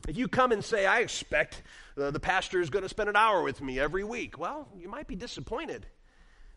If 0.08 0.16
you 0.16 0.28
come 0.28 0.52
and 0.52 0.64
say, 0.64 0.86
I 0.86 1.00
expect 1.00 1.62
uh, 1.96 2.10
the 2.10 2.20
pastor 2.20 2.60
is 2.60 2.70
going 2.70 2.82
to 2.82 2.88
spend 2.88 3.08
an 3.08 3.16
hour 3.16 3.42
with 3.42 3.60
me 3.60 3.78
every 3.78 4.04
week, 4.04 4.38
well, 4.38 4.68
you 4.76 4.88
might 4.88 5.06
be 5.06 5.16
disappointed. 5.16 5.86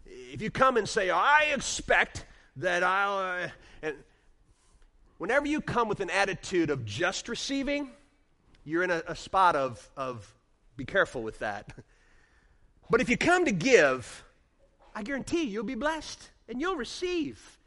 If 0.05 0.41
you 0.41 0.49
come 0.49 0.77
and 0.77 0.89
say, 0.89 1.09
I 1.09 1.51
expect 1.53 2.25
that 2.57 2.83
I'll. 2.83 3.43
Uh, 3.43 3.49
and 3.81 3.95
whenever 5.19 5.45
you 5.45 5.61
come 5.61 5.87
with 5.87 5.99
an 5.99 6.09
attitude 6.09 6.71
of 6.71 6.83
just 6.85 7.29
receiving, 7.29 7.91
you're 8.63 8.81
in 8.81 8.89
a, 8.89 9.03
a 9.07 9.15
spot 9.15 9.55
of, 9.55 9.87
of 9.95 10.33
be 10.75 10.85
careful 10.85 11.21
with 11.21 11.37
that. 11.39 11.71
But 12.91 13.01
if 13.01 13.09
you 13.09 13.17
come 13.17 13.45
to 13.45 13.51
give, 13.51 14.23
I 14.95 15.03
guarantee 15.03 15.43
you, 15.43 15.49
you'll 15.49 15.63
be 15.63 15.75
blessed 15.75 16.27
and 16.47 16.59
you'll 16.59 16.75
receive. 16.75 17.59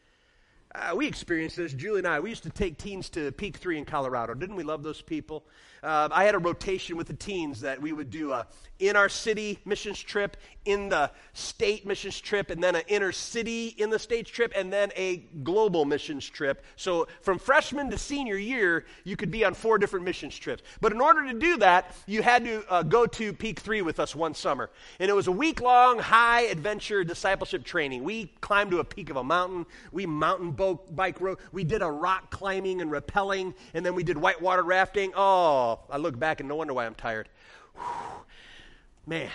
Uh, 0.75 0.95
we 0.97 1.07
experienced 1.07 1.57
this, 1.57 1.73
Julie 1.73 1.99
and 1.99 2.09
I. 2.09 2.19
We 2.19 2.31
used 2.31 2.43
to 2.43 2.51
take 2.51 2.77
teens 2.77 3.09
to 3.11 3.31
Peak 3.31 3.59
3 3.59 3.79
in 3.79 3.85
Colorado. 3.85 4.35
Didn't 4.35 4.57
we 4.57 4.65
love 4.65 4.83
those 4.83 5.01
people? 5.01 5.45
Uh, 5.81 6.09
I 6.11 6.25
had 6.25 6.35
a 6.35 6.41
rotation 6.41 6.97
with 6.97 7.07
the 7.07 7.15
teens 7.15 7.61
that 7.61 7.81
we 7.81 7.93
would 7.93 8.11
do 8.11 8.33
a 8.33 8.49
in 8.83 8.97
our 8.97 9.09
city 9.09 9.61
missions 9.65 10.03
trip, 10.03 10.37
in 10.65 10.89
the 10.89 11.09
state 11.35 11.87
missions 11.87 12.21
trip, 12.21 12.51
and 12.51 12.63
then 12.63 12.75
an 12.75 12.83
inner 12.89 13.13
city 13.13 13.69
in 13.79 13.91
the 13.91 13.99
states 13.99 14.29
trip, 14.29 14.53
and 14.57 14.73
then 14.73 14.91
a 14.97 15.19
global 15.45 15.85
missions 15.85 16.29
trip. 16.29 16.65
So 16.75 17.07
from 17.21 17.39
freshman 17.39 17.91
to 17.91 17.99
senior 17.99 18.37
year, 18.37 18.85
you 19.05 19.17
could 19.17 19.31
be 19.31 19.45
on 19.45 19.55
four 19.55 19.79
different 19.79 20.05
missions 20.05 20.37
trips. 20.37 20.65
But 20.81 20.91
in 20.91 21.01
order 21.01 21.25
to 21.29 21.39
do 21.39 21.59
that, 21.59 21.95
you 22.07 22.23
had 22.23 22.45
to 22.45 22.65
uh, 22.69 22.83
go 22.83 23.07
to 23.07 23.33
Peak 23.33 23.61
3 23.61 23.83
with 23.83 24.01
us 24.01 24.17
one 24.17 24.35
summer. 24.35 24.69
And 24.99 25.09
it 25.09 25.15
was 25.15 25.29
a 25.29 25.33
week 25.33 25.61
long 25.61 26.01
high 26.01 26.43
adventure 26.43 27.05
discipleship 27.05 27.65
training. 27.65 28.03
We 28.03 28.33
climbed 28.41 28.73
to 28.73 28.81
a 28.81 28.85
peak 28.85 29.11
of 29.11 29.17
a 29.17 29.25
mountain, 29.25 29.65
we 29.93 30.07
mountain 30.07 30.51
boat, 30.51 30.95
bike 30.95 31.21
rode, 31.21 31.39
we 31.53 31.63
did 31.63 31.83
a 31.83 31.91
rock 31.91 32.33
climbing 32.33 32.81
and 32.81 32.91
rappelling, 32.91 33.55
and 33.75 33.87
then 33.87 33.95
we 33.95 34.03
did 34.03 34.17
whitewater 34.17 34.65
rafting. 34.65 35.13
Oh, 35.15 35.79
I 35.89 35.99
look 35.99 36.19
back 36.19 36.41
and 36.41 36.49
no 36.49 36.57
wonder 36.57 36.75
why 36.75 36.87
I'm 36.87 36.97
tired. 36.97 37.29
Whew. 37.77 38.25
Man. 39.07 39.31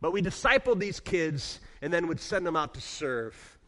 But 0.00 0.12
we 0.12 0.22
discipled 0.22 0.78
these 0.78 1.00
kids 1.00 1.60
and 1.82 1.92
then 1.92 2.06
would 2.08 2.20
send 2.20 2.46
them 2.46 2.56
out 2.56 2.74
to 2.74 2.80
serve. 2.80 3.58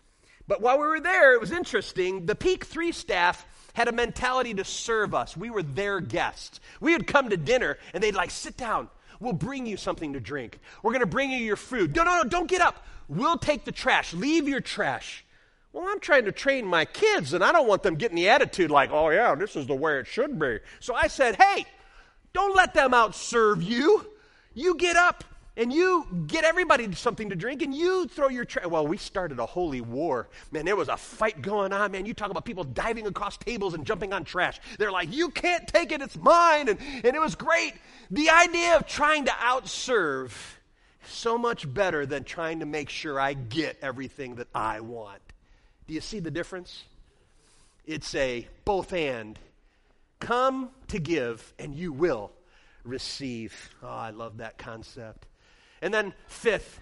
But 0.46 0.60
while 0.60 0.78
we 0.78 0.86
were 0.86 1.00
there, 1.00 1.34
it 1.34 1.40
was 1.40 1.52
interesting. 1.52 2.26
The 2.26 2.34
Peak 2.34 2.64
3 2.64 2.92
staff 2.92 3.46
had 3.72 3.88
a 3.88 3.92
mentality 3.92 4.54
to 4.54 4.64
serve 4.64 5.14
us. 5.14 5.36
We 5.36 5.50
were 5.50 5.62
their 5.62 6.00
guests. 6.00 6.60
We 6.80 6.92
would 6.92 7.06
come 7.06 7.30
to 7.30 7.36
dinner 7.36 7.78
and 7.94 8.02
they'd 8.02 8.14
like, 8.14 8.30
sit 8.30 8.56
down. 8.56 8.88
We'll 9.20 9.32
bring 9.32 9.66
you 9.66 9.76
something 9.76 10.14
to 10.14 10.20
drink. 10.20 10.58
We're 10.82 10.92
going 10.92 11.00
to 11.00 11.06
bring 11.06 11.30
you 11.30 11.38
your 11.38 11.56
food. 11.56 11.94
No, 11.94 12.04
no, 12.04 12.22
no, 12.22 12.28
don't 12.28 12.48
get 12.48 12.62
up. 12.62 12.84
We'll 13.08 13.36
take 13.36 13.64
the 13.64 13.72
trash. 13.72 14.14
Leave 14.14 14.48
your 14.48 14.60
trash. 14.60 15.24
Well, 15.72 15.86
I'm 15.88 16.00
trying 16.00 16.24
to 16.24 16.32
train 16.32 16.66
my 16.66 16.84
kids 16.84 17.32
and 17.32 17.44
I 17.44 17.52
don't 17.52 17.68
want 17.68 17.82
them 17.82 17.94
getting 17.94 18.16
the 18.16 18.28
attitude 18.28 18.70
like, 18.70 18.90
oh, 18.90 19.10
yeah, 19.10 19.34
this 19.34 19.54
is 19.54 19.66
the 19.66 19.74
way 19.74 19.98
it 19.98 20.06
should 20.06 20.38
be. 20.38 20.58
So 20.80 20.94
I 20.94 21.06
said, 21.06 21.36
hey, 21.36 21.66
don't 22.32 22.56
let 22.56 22.74
them 22.74 22.92
outserve 22.92 23.62
you. 23.62 24.06
You 24.60 24.74
get 24.74 24.96
up 24.96 25.24
and 25.56 25.72
you 25.72 26.06
get 26.26 26.44
everybody 26.44 26.92
something 26.92 27.30
to 27.30 27.34
drink 27.34 27.62
and 27.62 27.74
you 27.74 28.06
throw 28.08 28.28
your 28.28 28.44
trash. 28.44 28.66
Well, 28.66 28.86
we 28.86 28.98
started 28.98 29.38
a 29.38 29.46
holy 29.46 29.80
war. 29.80 30.28
Man, 30.50 30.66
there 30.66 30.76
was 30.76 30.88
a 30.88 30.98
fight 30.98 31.40
going 31.40 31.72
on. 31.72 31.92
Man, 31.92 32.04
you 32.04 32.12
talk 32.12 32.30
about 32.30 32.44
people 32.44 32.64
diving 32.64 33.06
across 33.06 33.38
tables 33.38 33.72
and 33.72 33.86
jumping 33.86 34.12
on 34.12 34.22
trash. 34.22 34.60
They're 34.78 34.92
like, 34.92 35.14
you 35.14 35.30
can't 35.30 35.66
take 35.66 35.92
it, 35.92 36.02
it's 36.02 36.16
mine. 36.18 36.68
And, 36.68 36.78
and 37.02 37.16
it 37.16 37.20
was 37.20 37.36
great. 37.36 37.72
The 38.10 38.28
idea 38.28 38.76
of 38.76 38.86
trying 38.86 39.24
to 39.24 39.30
outserve 39.30 40.32
so 41.06 41.38
much 41.38 41.72
better 41.72 42.04
than 42.04 42.24
trying 42.24 42.60
to 42.60 42.66
make 42.66 42.90
sure 42.90 43.18
I 43.18 43.32
get 43.32 43.78
everything 43.80 44.34
that 44.34 44.48
I 44.54 44.80
want. 44.80 45.22
Do 45.86 45.94
you 45.94 46.02
see 46.02 46.20
the 46.20 46.30
difference? 46.30 46.84
It's 47.86 48.14
a 48.14 48.46
both 48.66 48.92
and. 48.92 49.38
Come 50.18 50.68
to 50.88 50.98
give, 50.98 51.54
and 51.58 51.74
you 51.74 51.94
will 51.94 52.30
receive. 52.84 53.70
Oh, 53.82 53.88
I 53.88 54.10
love 54.10 54.38
that 54.38 54.58
concept. 54.58 55.26
And 55.82 55.92
then, 55.92 56.14
fifth, 56.26 56.80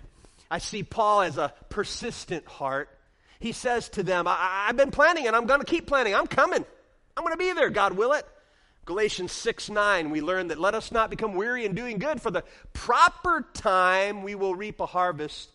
I 0.51 0.59
see 0.59 0.83
Paul 0.83 1.23
as 1.23 1.39
a 1.39 1.53
persistent 1.69 2.47
heart. 2.47 2.89
He 3.41 3.53
says 3.53 3.89
to 3.91 4.03
them, 4.03 4.27
I- 4.27 4.65
have 4.67 4.77
been 4.77 4.91
planning 4.91 5.27
and 5.27 5.37
I'm 5.37 5.47
going 5.47 5.61
to 5.61 5.67
keep 5.67 5.87
planning. 5.87 6.15
I'm 6.15 6.27
coming. 6.27 6.65
I'm 7.17 7.25
going 7.25 7.35
to 7.35 7.39
be 7.39 7.53
there, 7.53 7.71
God 7.71 7.95
will 7.95 8.13
it. 8.13 8.27
Galatians 8.85 9.33
6 9.33 9.69
9, 9.69 10.11
we 10.11 10.23
learn 10.23 10.49
that 10.49 10.59
let 10.59 10.75
us 10.75 10.91
not 10.91 11.11
become 11.11 11.35
weary 11.35 11.67
in 11.67 11.75
doing 11.75 11.99
good, 11.99 12.23
for 12.23 12.31
the 12.31 12.43
proper 12.73 13.47
time 13.53 14.23
we 14.23 14.35
will 14.35 14.55
reap 14.55 14.81
a 14.81 14.87
harvest 14.87 15.51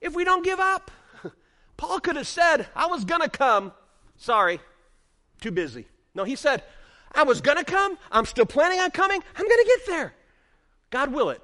if 0.00 0.12
we 0.14 0.24
don't 0.24 0.44
give 0.44 0.58
up. 0.58 0.90
Paul 1.76 2.00
could 2.00 2.16
have 2.16 2.26
said, 2.26 2.66
I 2.74 2.86
was 2.86 3.04
going 3.04 3.20
to 3.20 3.28
come. 3.28 3.72
Sorry, 4.16 4.58
too 5.40 5.52
busy. 5.52 5.86
No, 6.16 6.24
he 6.24 6.34
said, 6.34 6.64
I 7.14 7.22
was 7.24 7.40
going 7.40 7.58
to 7.58 7.64
come. 7.64 7.98
I'm 8.12 8.26
still 8.26 8.46
planning 8.46 8.80
on 8.80 8.90
coming. 8.90 9.22
I'm 9.36 9.44
going 9.44 9.64
to 9.64 9.76
get 9.76 9.86
there. 9.86 10.14
God 10.90 11.12
will 11.12 11.30
it. 11.30 11.42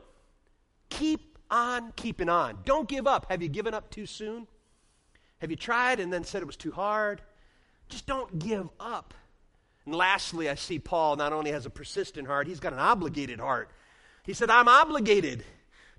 Keep 0.90 1.38
on 1.50 1.92
keeping 1.96 2.28
on. 2.28 2.58
Don't 2.64 2.88
give 2.88 3.06
up. 3.06 3.26
Have 3.28 3.42
you 3.42 3.48
given 3.48 3.74
up 3.74 3.90
too 3.90 4.06
soon? 4.06 4.46
Have 5.38 5.50
you 5.50 5.56
tried 5.56 6.00
and 6.00 6.12
then 6.12 6.24
said 6.24 6.42
it 6.42 6.46
was 6.46 6.56
too 6.56 6.72
hard? 6.72 7.20
Just 7.88 8.06
don't 8.06 8.38
give 8.38 8.68
up. 8.80 9.14
And 9.84 9.94
lastly, 9.94 10.48
I 10.48 10.54
see 10.54 10.78
Paul 10.78 11.16
not 11.16 11.32
only 11.32 11.50
has 11.50 11.66
a 11.66 11.70
persistent 11.70 12.26
heart, 12.26 12.46
he's 12.46 12.60
got 12.60 12.72
an 12.72 12.78
obligated 12.78 13.40
heart. 13.40 13.70
He 14.24 14.32
said, 14.32 14.48
I'm 14.48 14.68
obligated 14.68 15.44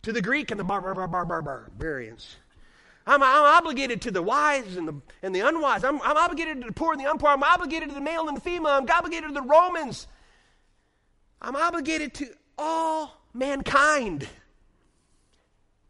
to 0.01 0.11
the 0.11 0.21
Greek 0.21 0.49
and 0.51 0.59
the 0.59 0.63
bar- 0.63 0.81
bar- 0.81 0.95
bar- 0.95 1.07
bar- 1.07 1.25
bar- 1.25 1.41
barbarians. 1.41 2.35
I'm, 3.07 3.21
I'm 3.21 3.45
obligated 3.45 4.01
to 4.03 4.11
the 4.11 4.21
wise 4.21 4.77
and 4.77 4.87
the, 4.87 5.01
and 5.21 5.35
the 5.35 5.41
unwise. 5.41 5.83
I'm, 5.83 6.01
I'm 6.01 6.17
obligated 6.17 6.61
to 6.61 6.67
the 6.67 6.73
poor 6.73 6.93
and 6.93 7.01
the 7.01 7.09
unpoor. 7.09 7.33
I'm 7.33 7.43
obligated 7.43 7.89
to 7.89 7.95
the 7.95 8.01
male 8.01 8.27
and 8.27 8.35
the 8.35 8.41
female. 8.41 8.71
I'm 8.71 8.89
obligated 8.89 9.29
to 9.29 9.33
the 9.33 9.41
Romans. 9.41 10.07
I'm 11.41 11.55
obligated 11.55 12.13
to 12.15 12.27
all 12.57 13.21
mankind 13.33 14.27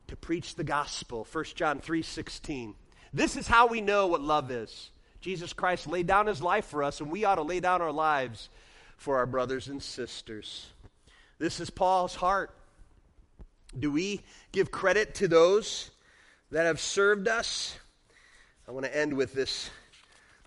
to 0.07 0.15
preach 0.15 0.55
the 0.55 0.63
gospel 0.63 1.27
1 1.31 1.45
john 1.55 1.79
3.16 1.79 2.73
this 3.13 3.37
is 3.37 3.47
how 3.47 3.67
we 3.67 3.81
know 3.81 4.07
what 4.07 4.21
love 4.21 4.49
is 4.49 4.89
jesus 5.21 5.53
christ 5.53 5.87
laid 5.87 6.07
down 6.07 6.25
his 6.25 6.41
life 6.41 6.65
for 6.65 6.83
us 6.83 7.01
and 7.01 7.11
we 7.11 7.23
ought 7.23 7.35
to 7.35 7.43
lay 7.43 7.59
down 7.59 7.81
our 7.81 7.91
lives 7.91 8.49
for 8.97 9.17
our 9.17 9.27
brothers 9.27 9.67
and 9.67 9.81
sisters 9.81 10.67
this 11.37 11.59
is 11.59 11.69
paul's 11.69 12.15
heart 12.15 12.49
do 13.77 13.91
we 13.91 14.21
give 14.51 14.71
credit 14.71 15.13
to 15.13 15.27
those 15.27 15.91
that 16.51 16.65
have 16.65 16.79
served 16.79 17.27
us 17.27 17.77
i 18.67 18.71
want 18.71 18.85
to 18.85 18.97
end 18.97 19.13
with 19.13 19.33
this 19.33 19.69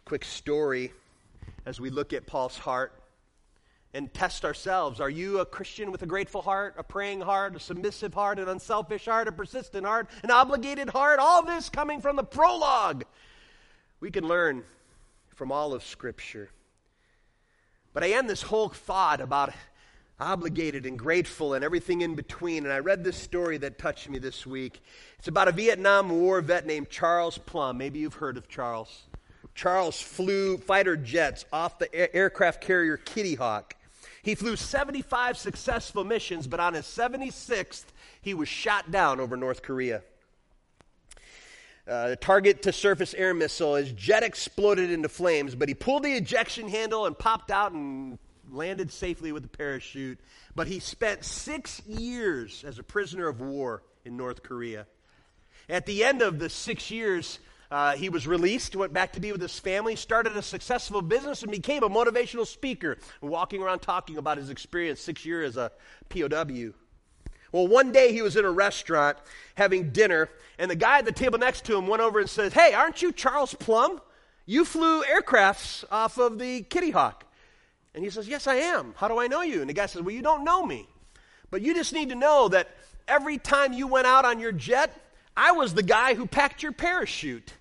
quick 0.04 0.24
story 0.24 0.92
as 1.66 1.80
we 1.80 1.90
look 1.90 2.12
at 2.12 2.26
paul's 2.26 2.58
heart 2.58 2.92
and 3.94 4.12
test 4.12 4.44
ourselves. 4.44 5.00
Are 5.00 5.10
you 5.10 5.40
a 5.40 5.46
Christian 5.46 5.90
with 5.90 6.02
a 6.02 6.06
grateful 6.06 6.42
heart, 6.42 6.74
a 6.76 6.82
praying 6.82 7.20
heart, 7.20 7.56
a 7.56 7.60
submissive 7.60 8.14
heart, 8.14 8.38
an 8.38 8.48
unselfish 8.48 9.06
heart, 9.06 9.28
a 9.28 9.32
persistent 9.32 9.86
heart, 9.86 10.08
an 10.22 10.30
obligated 10.30 10.90
heart? 10.90 11.18
All 11.18 11.44
this 11.44 11.68
coming 11.68 12.00
from 12.00 12.16
the 12.16 12.22
prologue. 12.22 13.04
We 14.00 14.10
can 14.10 14.28
learn 14.28 14.64
from 15.34 15.50
all 15.50 15.72
of 15.72 15.82
Scripture. 15.82 16.50
But 17.94 18.04
I 18.04 18.10
end 18.10 18.28
this 18.28 18.42
whole 18.42 18.68
thought 18.68 19.20
about 19.20 19.52
obligated 20.20 20.84
and 20.86 20.98
grateful 20.98 21.54
and 21.54 21.64
everything 21.64 22.00
in 22.00 22.14
between. 22.14 22.64
And 22.64 22.72
I 22.72 22.78
read 22.78 23.04
this 23.04 23.16
story 23.16 23.58
that 23.58 23.78
touched 23.78 24.08
me 24.08 24.18
this 24.18 24.46
week. 24.46 24.80
It's 25.18 25.28
about 25.28 25.48
a 25.48 25.52
Vietnam 25.52 26.10
War 26.10 26.40
vet 26.40 26.66
named 26.66 26.90
Charles 26.90 27.38
Plumb. 27.38 27.78
Maybe 27.78 28.00
you've 28.00 28.14
heard 28.14 28.36
of 28.36 28.48
Charles. 28.48 29.04
Charles 29.54 30.00
flew 30.00 30.58
fighter 30.58 30.96
jets 30.96 31.44
off 31.52 31.78
the 31.78 32.14
aircraft 32.14 32.60
carrier 32.60 32.96
Kitty 32.96 33.34
Hawk. 33.34 33.74
He 34.22 34.34
flew 34.34 34.56
75 34.56 35.38
successful 35.38 36.04
missions, 36.04 36.46
but 36.46 36.60
on 36.60 36.74
his 36.74 36.84
76th, 36.84 37.84
he 38.20 38.34
was 38.34 38.48
shot 38.48 38.90
down 38.90 39.20
over 39.20 39.36
North 39.36 39.62
Korea. 39.62 40.02
Uh, 41.88 42.08
the 42.08 42.16
target 42.16 42.62
to 42.62 42.72
surface 42.72 43.14
air 43.14 43.32
missile, 43.32 43.76
his 43.76 43.92
jet 43.92 44.22
exploded 44.22 44.90
into 44.90 45.08
flames, 45.08 45.54
but 45.54 45.68
he 45.68 45.74
pulled 45.74 46.02
the 46.02 46.12
ejection 46.12 46.68
handle 46.68 47.06
and 47.06 47.18
popped 47.18 47.50
out 47.50 47.72
and 47.72 48.18
landed 48.52 48.92
safely 48.92 49.32
with 49.32 49.44
a 49.44 49.48
parachute. 49.48 50.18
But 50.54 50.66
he 50.66 50.80
spent 50.80 51.24
six 51.24 51.82
years 51.86 52.64
as 52.64 52.78
a 52.78 52.82
prisoner 52.82 53.28
of 53.28 53.40
war 53.40 53.82
in 54.04 54.16
North 54.16 54.42
Korea. 54.42 54.86
At 55.68 55.86
the 55.86 56.04
end 56.04 56.22
of 56.22 56.38
the 56.38 56.48
six 56.48 56.90
years, 56.90 57.38
uh, 57.70 57.96
he 57.96 58.08
was 58.08 58.26
released, 58.26 58.74
went 58.74 58.92
back 58.92 59.12
to 59.12 59.20
be 59.20 59.32
with 59.32 59.42
his 59.42 59.58
family, 59.58 59.96
started 59.96 60.36
a 60.36 60.42
successful 60.42 61.02
business, 61.02 61.42
and 61.42 61.52
became 61.52 61.82
a 61.82 61.90
motivational 61.90 62.46
speaker, 62.46 62.96
walking 63.20 63.62
around 63.62 63.80
talking 63.80 64.16
about 64.16 64.38
his 64.38 64.48
experience 64.48 65.00
six 65.00 65.26
years 65.26 65.56
as 65.56 65.56
a 65.56 65.72
POW. 66.08 66.72
Well, 67.52 67.66
one 67.66 67.92
day 67.92 68.12
he 68.12 68.22
was 68.22 68.36
in 68.36 68.44
a 68.44 68.50
restaurant 68.50 69.18
having 69.54 69.90
dinner, 69.90 70.30
and 70.58 70.70
the 70.70 70.76
guy 70.76 70.98
at 70.98 71.04
the 71.04 71.12
table 71.12 71.38
next 71.38 71.64
to 71.66 71.76
him 71.76 71.86
went 71.86 72.02
over 72.02 72.20
and 72.20 72.28
said, 72.28 72.52
Hey, 72.52 72.74
aren't 72.74 73.02
you 73.02 73.12
Charles 73.12 73.54
Plumb? 73.54 74.00
You 74.44 74.64
flew 74.64 75.02
aircrafts 75.02 75.84
off 75.90 76.18
of 76.18 76.38
the 76.38 76.62
Kitty 76.62 76.90
Hawk. 76.90 77.24
And 77.98 78.04
he 78.04 78.12
says, 78.12 78.28
Yes, 78.28 78.46
I 78.46 78.54
am. 78.54 78.94
How 78.96 79.08
do 79.08 79.18
I 79.18 79.26
know 79.26 79.42
you? 79.42 79.60
And 79.60 79.68
the 79.68 79.74
guy 79.74 79.86
says, 79.86 80.02
Well, 80.02 80.14
you 80.14 80.22
don't 80.22 80.44
know 80.44 80.64
me. 80.64 80.88
But 81.50 81.62
you 81.62 81.74
just 81.74 81.92
need 81.92 82.10
to 82.10 82.14
know 82.14 82.46
that 82.46 82.68
every 83.08 83.38
time 83.38 83.72
you 83.72 83.88
went 83.88 84.06
out 84.06 84.24
on 84.24 84.38
your 84.38 84.52
jet, 84.52 84.94
I 85.36 85.50
was 85.50 85.74
the 85.74 85.82
guy 85.82 86.14
who 86.14 86.24
packed 86.24 86.62
your 86.62 86.70
parachute. 86.70 87.52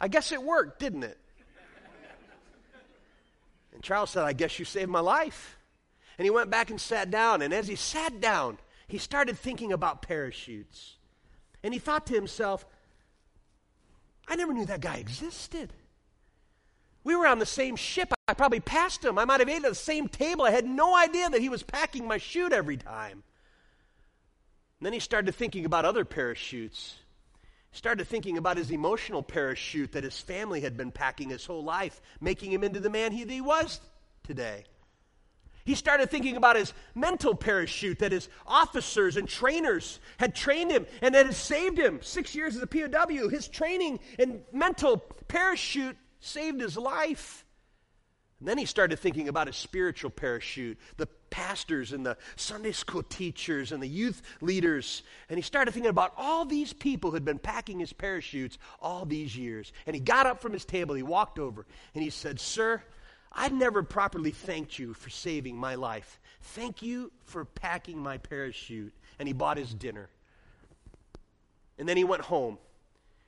I 0.00 0.08
guess 0.08 0.32
it 0.32 0.42
worked, 0.42 0.80
didn't 0.80 1.04
it? 1.04 1.16
And 3.72 3.84
Charles 3.84 4.10
said, 4.10 4.24
I 4.24 4.32
guess 4.32 4.58
you 4.58 4.64
saved 4.64 4.90
my 4.90 4.98
life. 4.98 5.56
And 6.18 6.24
he 6.24 6.30
went 6.30 6.50
back 6.50 6.70
and 6.70 6.80
sat 6.80 7.12
down. 7.12 7.40
And 7.40 7.54
as 7.54 7.68
he 7.68 7.76
sat 7.76 8.20
down, 8.20 8.58
he 8.88 8.98
started 8.98 9.38
thinking 9.38 9.72
about 9.72 10.02
parachutes. 10.02 10.96
And 11.62 11.72
he 11.72 11.78
thought 11.78 12.06
to 12.08 12.14
himself, 12.14 12.66
I 14.26 14.34
never 14.34 14.52
knew 14.52 14.66
that 14.66 14.80
guy 14.80 14.96
existed. 14.96 15.72
We 17.04 17.14
were 17.14 17.28
on 17.28 17.38
the 17.38 17.46
same 17.46 17.76
ship. 17.76 18.12
I 18.26 18.34
probably 18.34 18.60
passed 18.60 19.04
him. 19.04 19.18
I 19.18 19.24
might 19.24 19.40
have 19.40 19.48
ate 19.48 19.64
at 19.64 19.70
the 19.70 19.74
same 19.74 20.08
table. 20.08 20.44
I 20.44 20.50
had 20.50 20.66
no 20.66 20.96
idea 20.96 21.28
that 21.30 21.40
he 21.40 21.48
was 21.48 21.62
packing 21.62 22.08
my 22.08 22.18
chute 22.18 22.52
every 22.52 22.76
time. 22.76 23.22
And 24.78 24.86
then 24.86 24.92
he 24.92 25.00
started 25.00 25.34
thinking 25.34 25.64
about 25.66 25.84
other 25.84 26.04
parachutes 26.04 26.96
started 27.74 28.06
thinking 28.06 28.38
about 28.38 28.56
his 28.56 28.70
emotional 28.70 29.22
parachute 29.22 29.92
that 29.92 30.04
his 30.04 30.18
family 30.18 30.60
had 30.60 30.76
been 30.76 30.92
packing 30.92 31.30
his 31.30 31.44
whole 31.44 31.64
life, 31.64 32.00
making 32.20 32.52
him 32.52 32.62
into 32.62 32.80
the 32.80 32.90
man 32.90 33.12
he, 33.12 33.24
he 33.24 33.40
was 33.40 33.80
today. 34.22 34.64
He 35.64 35.74
started 35.74 36.10
thinking 36.10 36.36
about 36.36 36.56
his 36.56 36.72
mental 36.94 37.34
parachute 37.34 37.98
that 38.00 38.12
his 38.12 38.28
officers 38.46 39.16
and 39.16 39.26
trainers 39.26 39.98
had 40.18 40.34
trained 40.34 40.70
him 40.70 40.86
and 41.00 41.14
that 41.14 41.26
had 41.26 41.34
saved 41.34 41.78
him. 41.78 42.00
Six 42.02 42.34
years 42.34 42.54
as 42.54 42.62
a 42.62 42.66
POW, 42.66 43.28
his 43.28 43.48
training 43.48 43.98
and 44.18 44.42
mental 44.52 44.98
parachute 45.26 45.96
saved 46.20 46.60
his 46.60 46.76
life. 46.76 47.43
And 48.44 48.48
then 48.50 48.58
he 48.58 48.66
started 48.66 48.98
thinking 48.98 49.28
about 49.28 49.46
his 49.46 49.56
spiritual 49.56 50.10
parachute, 50.10 50.78
the 50.98 51.06
pastors 51.30 51.94
and 51.94 52.04
the 52.04 52.18
Sunday 52.36 52.72
school 52.72 53.02
teachers 53.02 53.72
and 53.72 53.82
the 53.82 53.88
youth 53.88 54.20
leaders. 54.42 55.02
And 55.30 55.38
he 55.38 55.42
started 55.42 55.72
thinking 55.72 55.88
about 55.88 56.12
all 56.18 56.44
these 56.44 56.74
people 56.74 57.08
who 57.08 57.14
had 57.14 57.24
been 57.24 57.38
packing 57.38 57.78
his 57.78 57.94
parachutes 57.94 58.58
all 58.82 59.06
these 59.06 59.34
years. 59.34 59.72
And 59.86 59.96
he 59.96 60.00
got 60.00 60.26
up 60.26 60.42
from 60.42 60.52
his 60.52 60.66
table, 60.66 60.94
he 60.94 61.02
walked 61.02 61.38
over, 61.38 61.64
and 61.94 62.04
he 62.04 62.10
said, 62.10 62.38
Sir, 62.38 62.82
I'd 63.32 63.54
never 63.54 63.82
properly 63.82 64.32
thanked 64.32 64.78
you 64.78 64.92
for 64.92 65.08
saving 65.08 65.56
my 65.56 65.76
life. 65.76 66.20
Thank 66.42 66.82
you 66.82 67.12
for 67.24 67.46
packing 67.46 67.98
my 67.98 68.18
parachute. 68.18 68.92
And 69.18 69.26
he 69.26 69.32
bought 69.32 69.56
his 69.56 69.72
dinner. 69.72 70.10
And 71.78 71.88
then 71.88 71.96
he 71.96 72.04
went 72.04 72.24
home 72.24 72.58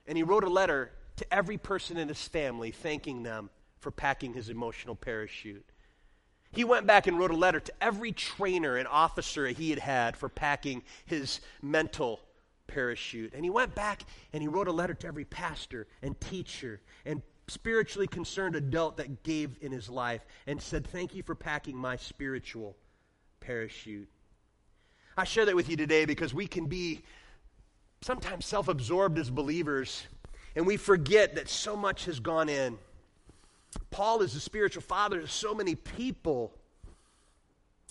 and 0.07 0.19
he 0.19 0.25
wrote 0.25 0.45
a 0.45 0.51
letter 0.51 0.91
to 1.17 1.33
every 1.33 1.57
person 1.57 1.97
in 1.97 2.09
his 2.09 2.29
family 2.29 2.71
thanking 2.71 3.23
them 3.23 3.49
for 3.87 3.93
packing 3.93 4.35
his 4.35 4.49
emotional 4.49 4.97
parachute. 4.97 5.65
He 6.51 6.65
went 6.65 6.89
back 6.89 7.07
and 7.07 7.17
wrote 7.17 7.31
a 7.31 7.37
letter 7.37 7.61
to 7.61 7.73
every 7.81 8.11
trainer 8.11 8.77
and 8.77 8.89
officer 8.89 9.47
he 9.47 9.71
had 9.71 9.79
had 9.79 10.17
for 10.17 10.29
packing 10.29 10.83
his 11.05 11.41
mental 11.63 12.19
parachute. 12.67 13.33
And 13.33 13.45
he 13.45 13.51
went 13.51 13.77
back 13.77 14.03
and 14.33 14.43
he 14.43 14.49
wrote 14.49 14.67
a 14.67 14.73
letter 14.73 14.95
to 14.95 15.07
every 15.07 15.25
pastor 15.25 15.87
and 16.03 16.21
teacher 16.21 16.81
and 17.05 17.23
spiritually 17.47 18.09
concerned 18.09 18.57
adult 18.57 18.97
that 18.97 19.23
gave 19.23 19.57
in 19.61 19.71
his 19.71 19.89
life 19.89 20.27
and 20.49 20.61
said, 20.61 20.85
Thank 20.85 21.15
you 21.15 21.23
for 21.23 21.37
packing 21.37 21.77
my 21.77 21.95
spiritual 21.95 22.77
parachute. 23.39 24.09
I 25.17 25.23
share 25.23 25.45
that 25.45 25.55
with 25.55 25.71
you 25.71 25.77
today 25.77 26.07
because 26.07 26.35
we 26.35 26.49
can 26.49 26.67
be 26.67 27.05
sometimes 28.01 28.47
self 28.47 28.67
absorbed 28.67 29.17
as 29.17 29.31
believers 29.31 30.09
and 30.57 30.67
we 30.67 30.77
forget 30.77 31.37
that 31.37 31.49
so 31.49 31.77
much 31.77 32.07
has 32.07 32.19
gone 32.19 32.49
in 32.49 32.79
Paul 33.91 34.23
is 34.23 34.35
the 34.35 34.41
spiritual 34.41 34.83
father 34.83 35.21
to 35.21 35.29
so 35.29 35.55
many 35.55 35.75
people. 35.75 36.53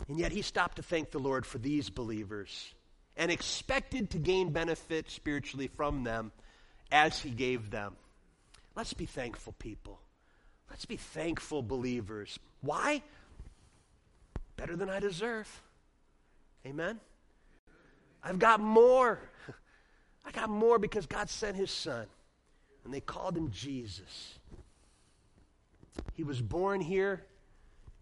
And 0.07 0.19
yet 0.19 0.31
he 0.31 0.41
stopped 0.41 0.75
to 0.77 0.83
thank 0.83 1.11
the 1.11 1.19
Lord 1.19 1.45
for 1.45 1.57
these 1.57 1.89
believers 1.89 2.73
and 3.17 3.31
expected 3.31 4.09
to 4.11 4.17
gain 4.17 4.51
benefit 4.51 5.09
spiritually 5.09 5.67
from 5.67 6.03
them 6.03 6.31
as 6.91 7.19
he 7.19 7.29
gave 7.29 7.71
them. 7.71 7.95
Let's 8.75 8.93
be 8.93 9.05
thankful, 9.05 9.53
people. 9.57 9.99
Let's 10.69 10.85
be 10.85 10.97
thankful 10.97 11.61
believers. 11.61 12.37
Why? 12.61 13.01
Better 14.57 14.75
than 14.75 14.89
I 14.89 14.99
deserve. 14.99 15.61
Amen? 16.65 16.99
I've 18.23 18.39
got 18.39 18.59
more. 18.59 19.19
I 20.25 20.31
got 20.31 20.49
more 20.49 20.79
because 20.79 21.05
God 21.05 21.29
sent 21.29 21.55
his 21.55 21.71
son, 21.71 22.07
and 22.83 22.93
they 22.93 22.99
called 22.99 23.37
him 23.37 23.51
Jesus. 23.51 24.39
He 26.13 26.23
was 26.23 26.41
born 26.41 26.81
here 26.81 27.25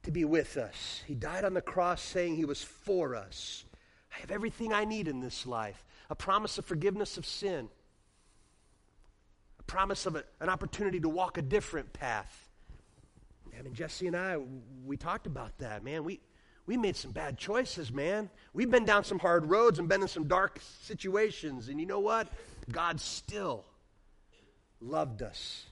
to 0.04 0.12
be 0.12 0.26
with 0.26 0.58
us. 0.58 1.02
He 1.08 1.16
died 1.16 1.46
on 1.46 1.54
the 1.54 1.62
cross 1.62 2.02
saying 2.02 2.36
he 2.36 2.46
was 2.46 2.64
for 2.64 3.16
us. 3.16 3.66
I 4.16 4.20
have 4.20 4.32
everything 4.32 4.74
I 4.74 4.86
need 4.86 5.08
in 5.08 5.20
this 5.20 5.46
life 5.46 5.84
a 6.10 6.16
promise 6.16 6.58
of 6.58 6.66
forgiveness 6.66 7.18
of 7.18 7.26
sin, 7.26 7.70
a 9.60 9.64
promise 9.64 10.06
of 10.06 10.16
a, 10.16 10.24
an 10.42 10.50
opportunity 10.50 11.00
to 11.00 11.10
walk 11.10 11.38
a 11.38 11.42
different 11.42 11.92
path. 11.94 12.50
I 13.58 13.62
mean, 13.62 13.74
Jesse 13.74 14.08
and 14.08 14.16
I, 14.16 14.38
we 14.86 14.98
talked 14.98 15.26
about 15.26 15.58
that, 15.60 15.84
man. 15.84 16.04
We, 16.04 16.20
we 16.66 16.78
made 16.78 16.96
some 16.96 17.12
bad 17.12 17.38
choices, 17.38 17.92
man. 17.92 18.30
We've 18.54 18.70
been 18.70 18.86
down 18.86 19.06
some 19.06 19.20
hard 19.20 19.50
roads 19.50 19.80
and 19.80 19.88
been 19.88 20.02
in 20.02 20.08
some 20.08 20.28
dark 20.28 20.60
situations. 20.82 21.70
And 21.70 21.80
you 21.80 21.86
know 21.86 22.00
what? 22.00 22.28
God 22.72 23.00
still 23.00 23.66
loved 24.82 25.22
us 25.22 25.66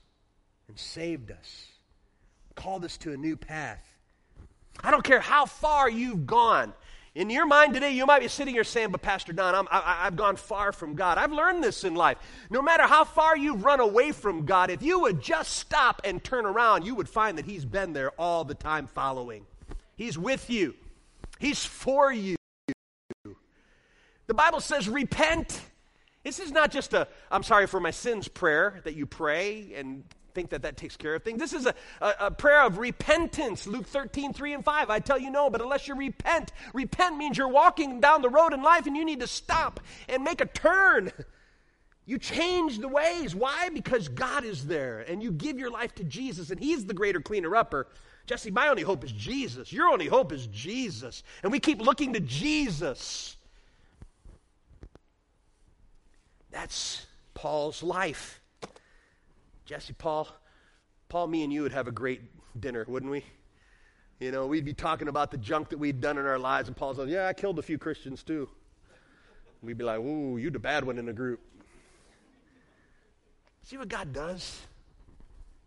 and 0.68 0.78
saved 0.78 1.30
us 1.30 1.71
called 2.54 2.84
us 2.84 2.96
to 2.98 3.12
a 3.12 3.16
new 3.16 3.36
path. 3.36 3.84
I 4.82 4.90
don't 4.90 5.04
care 5.04 5.20
how 5.20 5.46
far 5.46 5.88
you've 5.88 6.26
gone. 6.26 6.72
In 7.14 7.28
your 7.28 7.44
mind 7.44 7.74
today, 7.74 7.92
you 7.92 8.06
might 8.06 8.20
be 8.20 8.28
sitting 8.28 8.54
here 8.54 8.64
saying, 8.64 8.90
But 8.90 9.02
Pastor 9.02 9.34
Don, 9.34 9.54
I'm, 9.54 9.68
I, 9.70 10.04
have 10.04 10.16
gone 10.16 10.36
far 10.36 10.72
from 10.72 10.94
God. 10.94 11.18
I've 11.18 11.32
learned 11.32 11.62
this 11.62 11.84
in 11.84 11.94
life. 11.94 12.16
No 12.48 12.62
matter 12.62 12.84
how 12.84 13.04
far 13.04 13.36
you've 13.36 13.64
run 13.64 13.80
away 13.80 14.12
from 14.12 14.46
God, 14.46 14.70
if 14.70 14.82
you 14.82 15.00
would 15.00 15.20
just 15.20 15.52
stop 15.56 16.00
and 16.04 16.24
turn 16.24 16.46
around, 16.46 16.86
you 16.86 16.94
would 16.94 17.08
find 17.08 17.36
that 17.36 17.44
He's 17.44 17.66
been 17.66 17.92
there 17.92 18.12
all 18.12 18.44
the 18.44 18.54
time 18.54 18.86
following. 18.86 19.44
He's 19.94 20.16
with 20.16 20.48
you, 20.48 20.74
He's 21.38 21.62
for 21.64 22.10
you. 22.10 22.36
The 24.26 24.34
Bible 24.34 24.60
says, 24.60 24.88
Repent. 24.88 25.60
This 26.24 26.38
is 26.38 26.52
not 26.52 26.70
just 26.70 26.94
a, 26.94 27.08
I'm 27.32 27.42
sorry 27.42 27.66
for 27.66 27.80
my 27.80 27.90
sins 27.90 28.28
prayer 28.28 28.80
that 28.84 28.94
you 28.94 29.06
pray 29.06 29.74
and 29.74 30.04
think 30.34 30.50
that 30.50 30.62
that 30.62 30.76
takes 30.76 30.96
care 30.96 31.14
of 31.14 31.22
things. 31.22 31.38
This 31.38 31.52
is 31.52 31.66
a, 31.66 31.74
a, 32.00 32.14
a, 32.20 32.30
prayer 32.30 32.62
of 32.62 32.78
repentance. 32.78 33.66
Luke 33.66 33.86
13, 33.86 34.32
3 34.32 34.54
and 34.54 34.64
5. 34.64 34.90
I 34.90 34.98
tell 34.98 35.18
you 35.18 35.30
no, 35.30 35.50
but 35.50 35.60
unless 35.60 35.88
you 35.88 35.94
repent, 35.94 36.52
repent 36.72 37.16
means 37.16 37.38
you're 37.38 37.48
walking 37.48 38.00
down 38.00 38.22
the 38.22 38.28
road 38.28 38.52
in 38.52 38.62
life 38.62 38.86
and 38.86 38.96
you 38.96 39.04
need 39.04 39.20
to 39.20 39.26
stop 39.26 39.80
and 40.08 40.24
make 40.24 40.40
a 40.40 40.46
turn. 40.46 41.12
You 42.04 42.18
change 42.18 42.78
the 42.78 42.88
ways. 42.88 43.34
Why? 43.34 43.68
Because 43.68 44.08
God 44.08 44.44
is 44.44 44.66
there 44.66 45.00
and 45.00 45.22
you 45.22 45.30
give 45.30 45.58
your 45.58 45.70
life 45.70 45.94
to 45.96 46.04
Jesus 46.04 46.50
and 46.50 46.58
He's 46.58 46.84
the 46.84 46.94
greater 46.94 47.20
cleaner 47.20 47.54
upper. 47.54 47.86
Jesse, 48.26 48.50
my 48.50 48.68
only 48.68 48.82
hope 48.82 49.04
is 49.04 49.12
Jesus. 49.12 49.72
Your 49.72 49.88
only 49.88 50.06
hope 50.06 50.32
is 50.32 50.46
Jesus. 50.48 51.22
And 51.42 51.52
we 51.52 51.60
keep 51.60 51.80
looking 51.80 52.12
to 52.14 52.20
Jesus. 52.20 53.36
That's 56.50 57.06
Paul's 57.34 57.82
life. 57.82 58.41
Jesse, 59.64 59.92
Paul, 59.92 60.28
Paul, 61.08 61.28
me 61.28 61.44
and 61.44 61.52
you 61.52 61.62
would 61.62 61.72
have 61.72 61.88
a 61.88 61.92
great 61.92 62.22
dinner, 62.58 62.84
wouldn't 62.88 63.10
we? 63.10 63.24
You 64.18 64.30
know, 64.30 64.46
we'd 64.46 64.64
be 64.64 64.72
talking 64.72 65.08
about 65.08 65.30
the 65.30 65.36
junk 65.36 65.70
that 65.70 65.78
we'd 65.78 66.00
done 66.00 66.18
in 66.18 66.26
our 66.26 66.38
lives, 66.38 66.68
and 66.68 66.76
Paul's 66.76 66.98
like, 66.98 67.08
Yeah, 67.08 67.26
I 67.26 67.32
killed 67.32 67.58
a 67.58 67.62
few 67.62 67.78
Christians 67.78 68.22
too. 68.22 68.48
We'd 69.62 69.78
be 69.78 69.84
like, 69.84 69.98
Ooh, 70.00 70.36
you 70.36 70.50
the 70.50 70.58
bad 70.58 70.84
one 70.84 70.98
in 70.98 71.06
the 71.06 71.12
group. 71.12 71.40
See 73.64 73.76
what 73.78 73.88
God 73.88 74.12
does? 74.12 74.60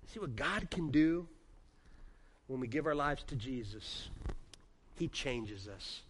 See 0.08 0.20
what 0.20 0.36
God 0.36 0.70
can 0.70 0.92
do 0.92 1.28
when 2.48 2.60
we 2.60 2.68
give 2.68 2.86
our 2.86 2.96
lives 2.96 3.24
to 3.28 3.36
Jesus? 3.36 4.10
He 4.96 5.08
changes 5.08 5.68
us. 5.68 6.02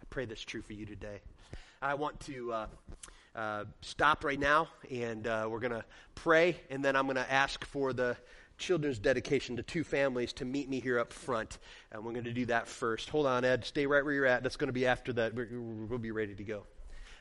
I 0.00 0.04
pray 0.10 0.24
that's 0.24 0.42
true 0.42 0.62
for 0.62 0.72
you 0.72 0.86
today. 0.86 1.20
I 1.82 1.94
want 1.94 2.20
to 2.20 2.52
uh, 2.52 2.66
uh, 3.34 3.64
stop 3.80 4.24
right 4.24 4.38
now, 4.38 4.68
and 4.90 5.26
uh, 5.26 5.46
we're 5.48 5.60
going 5.60 5.72
to 5.72 5.84
pray, 6.14 6.56
and 6.68 6.84
then 6.84 6.96
I'm 6.96 7.04
going 7.04 7.16
to 7.16 7.32
ask 7.32 7.64
for 7.64 7.92
the 7.92 8.16
children's 8.58 8.98
dedication 8.98 9.56
to 9.56 9.62
two 9.62 9.82
families 9.82 10.32
to 10.34 10.44
meet 10.44 10.68
me 10.68 10.80
here 10.80 10.98
up 10.98 11.12
front. 11.12 11.58
And 11.90 12.04
we're 12.04 12.12
going 12.12 12.24
to 12.24 12.32
do 12.32 12.46
that 12.46 12.68
first. 12.68 13.08
Hold 13.08 13.26
on, 13.26 13.44
Ed. 13.44 13.64
Stay 13.64 13.86
right 13.86 14.04
where 14.04 14.12
you're 14.12 14.26
at. 14.26 14.42
That's 14.42 14.56
going 14.56 14.68
to 14.68 14.72
be 14.72 14.86
after 14.86 15.12
that. 15.14 15.34
we 15.34 15.46
we'll 15.46 15.98
be 15.98 16.10
ready 16.10 16.34
to 16.34 16.44
go. 16.44 16.64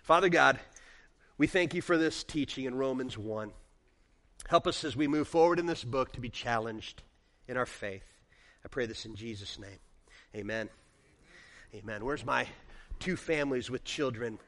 Father 0.04 0.30
God, 0.30 0.60
we 1.38 1.48
thank 1.48 1.74
you 1.74 1.82
for 1.82 1.98
this 1.98 2.24
teaching 2.24 2.66
in 2.66 2.76
Romans 2.76 3.18
1. 3.18 3.52
Help 4.48 4.68
us 4.68 4.84
as 4.84 4.96
we 4.96 5.08
move 5.08 5.28
forward 5.28 5.60
in 5.60 5.66
this 5.66 5.84
book 5.84 6.12
to 6.14 6.22
be 6.22 6.30
challenged 6.30 7.04
in 7.48 7.58
our 7.58 7.66
faith. 7.66 8.04
I 8.64 8.68
pray 8.68 8.86
this 8.86 9.06
in 9.06 9.16
Jesus' 9.16 9.58
name. 9.60 9.80
Amen. 10.36 10.70
Amen. 11.74 12.04
Where's 12.04 12.26
my 12.26 12.48
two 13.00 13.16
families 13.16 13.70
with 13.70 13.84
children? 13.84 14.40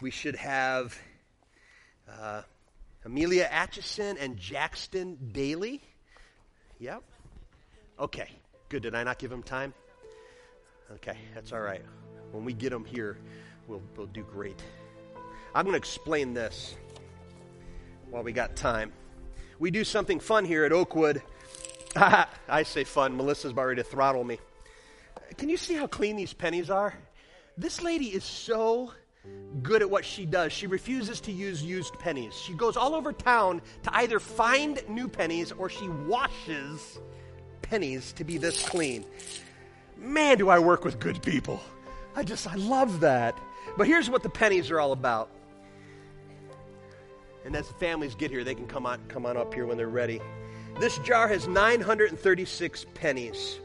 We 0.00 0.10
should 0.10 0.36
have 0.36 0.98
uh, 2.10 2.42
Amelia 3.04 3.48
Atchison 3.50 4.16
and 4.18 4.36
Jackson 4.36 5.30
Daly. 5.32 5.82
Yep. 6.78 7.02
Okay. 7.98 8.28
Good. 8.68 8.82
Did 8.82 8.94
I 8.94 9.04
not 9.04 9.18
give 9.18 9.30
them 9.30 9.42
time? 9.42 9.74
Okay, 10.92 11.16
that's 11.34 11.52
all 11.52 11.60
right. 11.60 11.82
When 12.32 12.44
we 12.44 12.52
get 12.52 12.70
them 12.70 12.84
here, 12.84 13.18
we'll, 13.68 13.82
we'll 13.96 14.06
do 14.06 14.22
great. 14.22 14.62
I'm 15.54 15.64
going 15.64 15.74
to 15.74 15.78
explain 15.78 16.34
this 16.34 16.74
while 18.10 18.22
we 18.22 18.32
got 18.32 18.56
time 18.56 18.92
we 19.60 19.70
do 19.70 19.84
something 19.84 20.18
fun 20.18 20.46
here 20.46 20.64
at 20.64 20.72
Oakwood. 20.72 21.22
I 21.96 22.62
say 22.64 22.82
fun. 22.82 23.16
Melissa's 23.16 23.52
about 23.52 23.66
ready 23.66 23.82
to 23.82 23.88
throttle 23.88 24.24
me. 24.24 24.38
Can 25.36 25.50
you 25.50 25.58
see 25.58 25.74
how 25.74 25.86
clean 25.86 26.16
these 26.16 26.32
pennies 26.32 26.70
are? 26.70 26.94
This 27.58 27.82
lady 27.82 28.06
is 28.06 28.24
so 28.24 28.92
good 29.62 29.82
at 29.82 29.90
what 29.90 30.04
she 30.04 30.26
does. 30.26 30.52
She 30.52 30.66
refuses 30.66 31.20
to 31.22 31.32
use 31.32 31.62
used 31.62 31.98
pennies. 31.98 32.34
She 32.34 32.54
goes 32.54 32.76
all 32.76 32.94
over 32.94 33.12
town 33.12 33.60
to 33.82 33.96
either 33.96 34.20
find 34.20 34.82
new 34.88 35.08
pennies 35.08 35.52
or 35.52 35.68
she 35.68 35.88
washes 35.88 36.98
pennies 37.62 38.12
to 38.14 38.24
be 38.24 38.38
this 38.38 38.68
clean. 38.68 39.04
Man, 39.96 40.38
do 40.38 40.48
I 40.48 40.58
work 40.58 40.84
with 40.84 40.98
good 40.98 41.22
people. 41.22 41.60
I 42.16 42.22
just, 42.22 42.46
I 42.46 42.54
love 42.54 43.00
that. 43.00 43.38
But 43.76 43.86
here's 43.86 44.10
what 44.10 44.22
the 44.22 44.30
pennies 44.30 44.70
are 44.70 44.80
all 44.80 44.92
about. 44.92 45.30
And 47.44 47.54
as 47.56 47.68
the 47.68 47.74
families 47.74 48.14
get 48.14 48.30
here, 48.30 48.44
they 48.44 48.54
can 48.54 48.66
come 48.66 48.86
on, 48.86 49.00
come 49.08 49.26
on 49.26 49.36
up 49.36 49.52
here 49.54 49.66
when 49.66 49.76
they're 49.76 49.88
ready. 49.88 50.20
This 50.78 50.98
jar 50.98 51.28
has 51.28 51.48
936 51.48 52.86
pennies. 52.94 53.60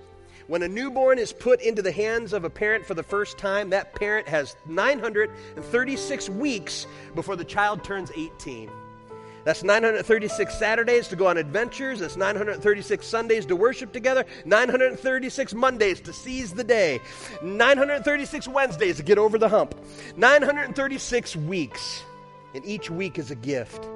When 0.47 0.61
a 0.61 0.67
newborn 0.67 1.17
is 1.17 1.33
put 1.33 1.61
into 1.61 1.81
the 1.81 1.91
hands 1.91 2.33
of 2.33 2.43
a 2.43 2.49
parent 2.49 2.85
for 2.85 2.93
the 2.93 3.03
first 3.03 3.37
time, 3.37 3.71
that 3.71 3.95
parent 3.95 4.27
has 4.27 4.55
936 4.67 6.29
weeks 6.29 6.85
before 7.15 7.35
the 7.35 7.43
child 7.43 7.83
turns 7.83 8.11
18. 8.15 8.69
That's 9.43 9.63
936 9.63 10.57
Saturdays 10.57 11.07
to 11.09 11.15
go 11.15 11.27
on 11.27 11.37
adventures. 11.37 11.99
That's 11.99 12.17
936 12.17 13.05
Sundays 13.05 13.45
to 13.45 13.55
worship 13.55 13.91
together. 13.91 14.25
936 14.43 15.53
Mondays 15.53 16.01
to 16.01 16.13
seize 16.13 16.51
the 16.51 16.63
day. 16.63 16.99
936 17.43 18.47
Wednesdays 18.47 18.97
to 18.97 19.03
get 19.03 19.19
over 19.19 19.37
the 19.37 19.49
hump. 19.49 19.75
936 20.17 21.35
weeks 21.35 22.03
and 22.55 22.65
each 22.65 22.89
week 22.89 23.19
is 23.19 23.29
a 23.29 23.35
gift. 23.35 23.87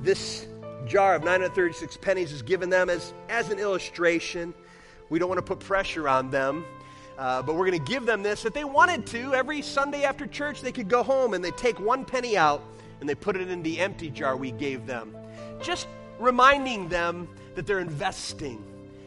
This 0.00 0.46
jar 0.86 1.14
of 1.16 1.22
936 1.22 1.96
pennies 1.98 2.32
is 2.32 2.40
given 2.42 2.70
them 2.70 2.88
as, 2.88 3.12
as 3.28 3.50
an 3.50 3.58
illustration. 3.58 4.54
We 5.08 5.18
don't 5.18 5.28
want 5.28 5.38
to 5.38 5.42
put 5.42 5.60
pressure 5.60 6.08
on 6.08 6.30
them, 6.30 6.64
uh, 7.18 7.42
but 7.42 7.54
we're 7.54 7.66
going 7.66 7.84
to 7.84 7.92
give 7.92 8.06
them 8.06 8.22
this. 8.22 8.44
If 8.44 8.52
they 8.52 8.64
wanted 8.64 9.06
to, 9.08 9.34
every 9.34 9.62
Sunday 9.62 10.04
after 10.04 10.26
church, 10.26 10.60
they 10.60 10.72
could 10.72 10.88
go 10.88 11.02
home 11.02 11.34
and 11.34 11.44
they 11.44 11.52
take 11.52 11.78
one 11.78 12.04
penny 12.04 12.36
out 12.36 12.62
and 13.00 13.08
they 13.08 13.14
put 13.14 13.36
it 13.36 13.48
in 13.48 13.62
the 13.62 13.78
empty 13.80 14.10
jar 14.10 14.36
we 14.36 14.50
gave 14.50 14.86
them. 14.86 15.16
Just 15.62 15.86
reminding 16.18 16.88
them 16.88 17.28
that 17.54 17.66
they're 17.66 17.78
investing 17.78 18.62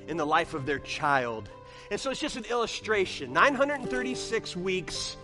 in 0.08 0.18
the 0.18 0.26
life 0.26 0.54
of 0.54 0.66
their 0.66 0.80
child. 0.80 1.50
And 1.91 2.00
so 2.00 2.12
it's 2.12 2.20
just 2.20 2.38
an 2.38 2.45
illustration 2.45 3.34
936 3.34 4.56
weeks 4.56 5.18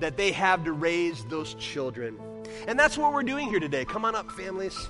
that 0.00 0.16
they 0.16 0.32
have 0.32 0.64
to 0.64 0.72
raise 0.72 1.24
those 1.26 1.54
children. 1.54 2.18
And 2.66 2.78
that's 2.78 2.98
what 2.98 3.12
we're 3.12 3.22
doing 3.22 3.48
here 3.48 3.60
today. 3.60 3.84
Come 3.84 4.04
on 4.04 4.14
up, 4.14 4.30
families. 4.32 4.88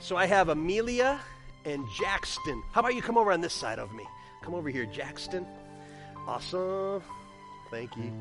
So 0.00 0.16
I 0.16 0.26
have 0.26 0.48
Amelia 0.48 1.20
and 1.68 1.88
Jackson. 1.90 2.62
How 2.72 2.80
about 2.80 2.94
you 2.94 3.02
come 3.02 3.18
over 3.18 3.32
on 3.32 3.40
this 3.40 3.52
side 3.52 3.78
of 3.78 3.92
me? 3.92 4.04
Come 4.42 4.54
over 4.54 4.70
here, 4.70 4.86
Jackson. 4.86 5.46
Awesome. 6.26 7.02
Thank 7.70 7.96
you. 7.96 8.12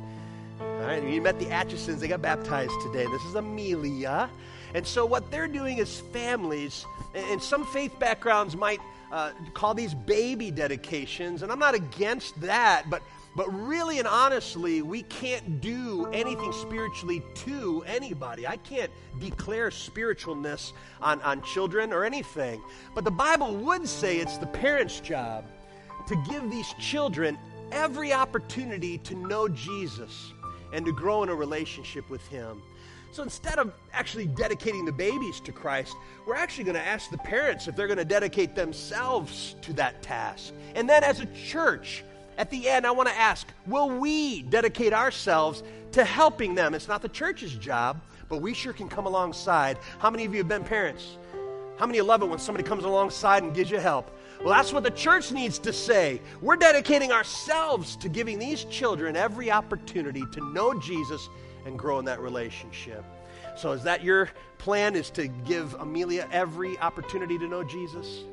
All 0.59 0.81
right, 0.81 1.03
you 1.03 1.21
met 1.21 1.39
the 1.39 1.45
Atchisons. 1.45 1.99
They 1.99 2.07
got 2.07 2.21
baptized 2.21 2.73
today. 2.81 3.05
This 3.05 3.23
is 3.23 3.35
Amelia. 3.35 4.29
And 4.73 4.85
so, 4.85 5.05
what 5.05 5.31
they're 5.31 5.47
doing 5.47 5.77
is 5.77 5.99
families, 6.11 6.85
and 7.13 7.41
some 7.41 7.65
faith 7.65 7.97
backgrounds 7.99 8.55
might 8.55 8.79
uh, 9.11 9.31
call 9.53 9.73
these 9.73 9.93
baby 9.93 10.51
dedications, 10.51 11.41
and 11.43 11.51
I'm 11.51 11.59
not 11.59 11.75
against 11.75 12.39
that, 12.41 12.89
but 12.89 13.01
but 13.38 13.47
really 13.53 13.99
and 13.99 14.07
honestly, 14.07 14.81
we 14.81 15.03
can't 15.03 15.61
do 15.61 16.07
anything 16.11 16.51
spiritually 16.51 17.21
to 17.35 17.83
anybody. 17.85 18.47
I 18.47 18.57
can't 18.57 18.91
declare 19.19 19.69
spiritualness 19.69 20.73
on, 20.99 21.21
on 21.21 21.43
children 21.43 21.93
or 21.93 22.03
anything. 22.03 22.59
But 22.95 23.03
the 23.03 23.11
Bible 23.11 23.55
would 23.57 23.88
say 23.88 24.17
it's 24.17 24.39
the 24.39 24.47
parents' 24.47 24.99
job 24.99 25.45
to 26.07 26.15
give 26.27 26.49
these 26.49 26.73
children 26.79 27.38
every 27.71 28.11
opportunity 28.11 28.97
to 28.99 29.13
know 29.13 29.47
Jesus 29.47 30.33
and 30.73 30.83
to 30.88 30.91
grow 30.91 31.21
in 31.21 31.29
a 31.29 31.35
relationship 31.35 32.09
with 32.09 32.27
Him. 32.29 32.63
So 33.11 33.21
instead 33.21 33.59
of 33.59 33.71
actually 33.93 34.25
dedicating 34.25 34.83
the 34.83 34.91
babies 34.91 35.39
to 35.41 35.51
Christ, 35.51 35.95
we're 36.25 36.35
actually 36.35 36.63
going 36.63 36.75
to 36.75 36.85
ask 36.85 37.11
the 37.11 37.19
parents 37.19 37.67
if 37.67 37.75
they're 37.75 37.88
going 37.88 37.97
to 37.99 38.05
dedicate 38.05 38.55
themselves 38.55 39.55
to 39.61 39.73
that 39.73 40.01
task. 40.01 40.53
And 40.73 40.89
then 40.89 41.03
as 41.03 41.19
a 41.19 41.27
church, 41.27 42.03
at 42.38 42.49
the 42.51 42.69
end, 42.69 42.85
I 42.85 42.91
want 42.91 43.09
to 43.09 43.15
ask 43.15 43.47
will 43.65 43.89
we 43.89 44.43
dedicate 44.43 44.93
ourselves 44.93 45.63
to 45.93 46.03
helping 46.03 46.55
them? 46.55 46.73
It's 46.73 46.88
not 46.88 47.01
the 47.01 47.09
church's 47.09 47.55
job, 47.55 48.01
but 48.29 48.41
we 48.41 48.53
sure 48.53 48.73
can 48.73 48.89
come 48.89 49.05
alongside. 49.05 49.77
How 49.99 50.09
many 50.09 50.25
of 50.25 50.33
you 50.33 50.39
have 50.39 50.47
been 50.47 50.63
parents? 50.63 51.17
How 51.77 51.85
many 51.85 52.01
love 52.01 52.21
it 52.23 52.25
when 52.25 52.39
somebody 52.39 52.67
comes 52.67 52.83
alongside 52.83 53.43
and 53.43 53.53
gives 53.53 53.69
you 53.69 53.79
help? 53.79 54.11
Well, 54.39 54.49
that's 54.49 54.71
what 54.71 54.83
the 54.83 54.91
church 54.91 55.31
needs 55.31 55.57
to 55.59 55.73
say. 55.73 56.21
We're 56.41 56.55
dedicating 56.55 57.11
ourselves 57.11 57.95
to 57.97 58.09
giving 58.09 58.38
these 58.38 58.65
children 58.65 59.15
every 59.15 59.51
opportunity 59.51 60.23
to 60.33 60.53
know 60.53 60.79
Jesus 60.79 61.27
and 61.65 61.77
grow 61.77 61.99
in 61.99 62.05
that 62.05 62.19
relationship. 62.19 63.03
So, 63.55 63.71
is 63.71 63.83
that 63.83 64.03
your 64.03 64.29
plan? 64.59 64.95
Is 64.95 65.09
to 65.11 65.27
give 65.27 65.73
Amelia 65.75 66.27
every 66.31 66.77
opportunity 66.79 67.39
to 67.39 67.47
know 67.47 67.63
Jesus? 67.63 68.23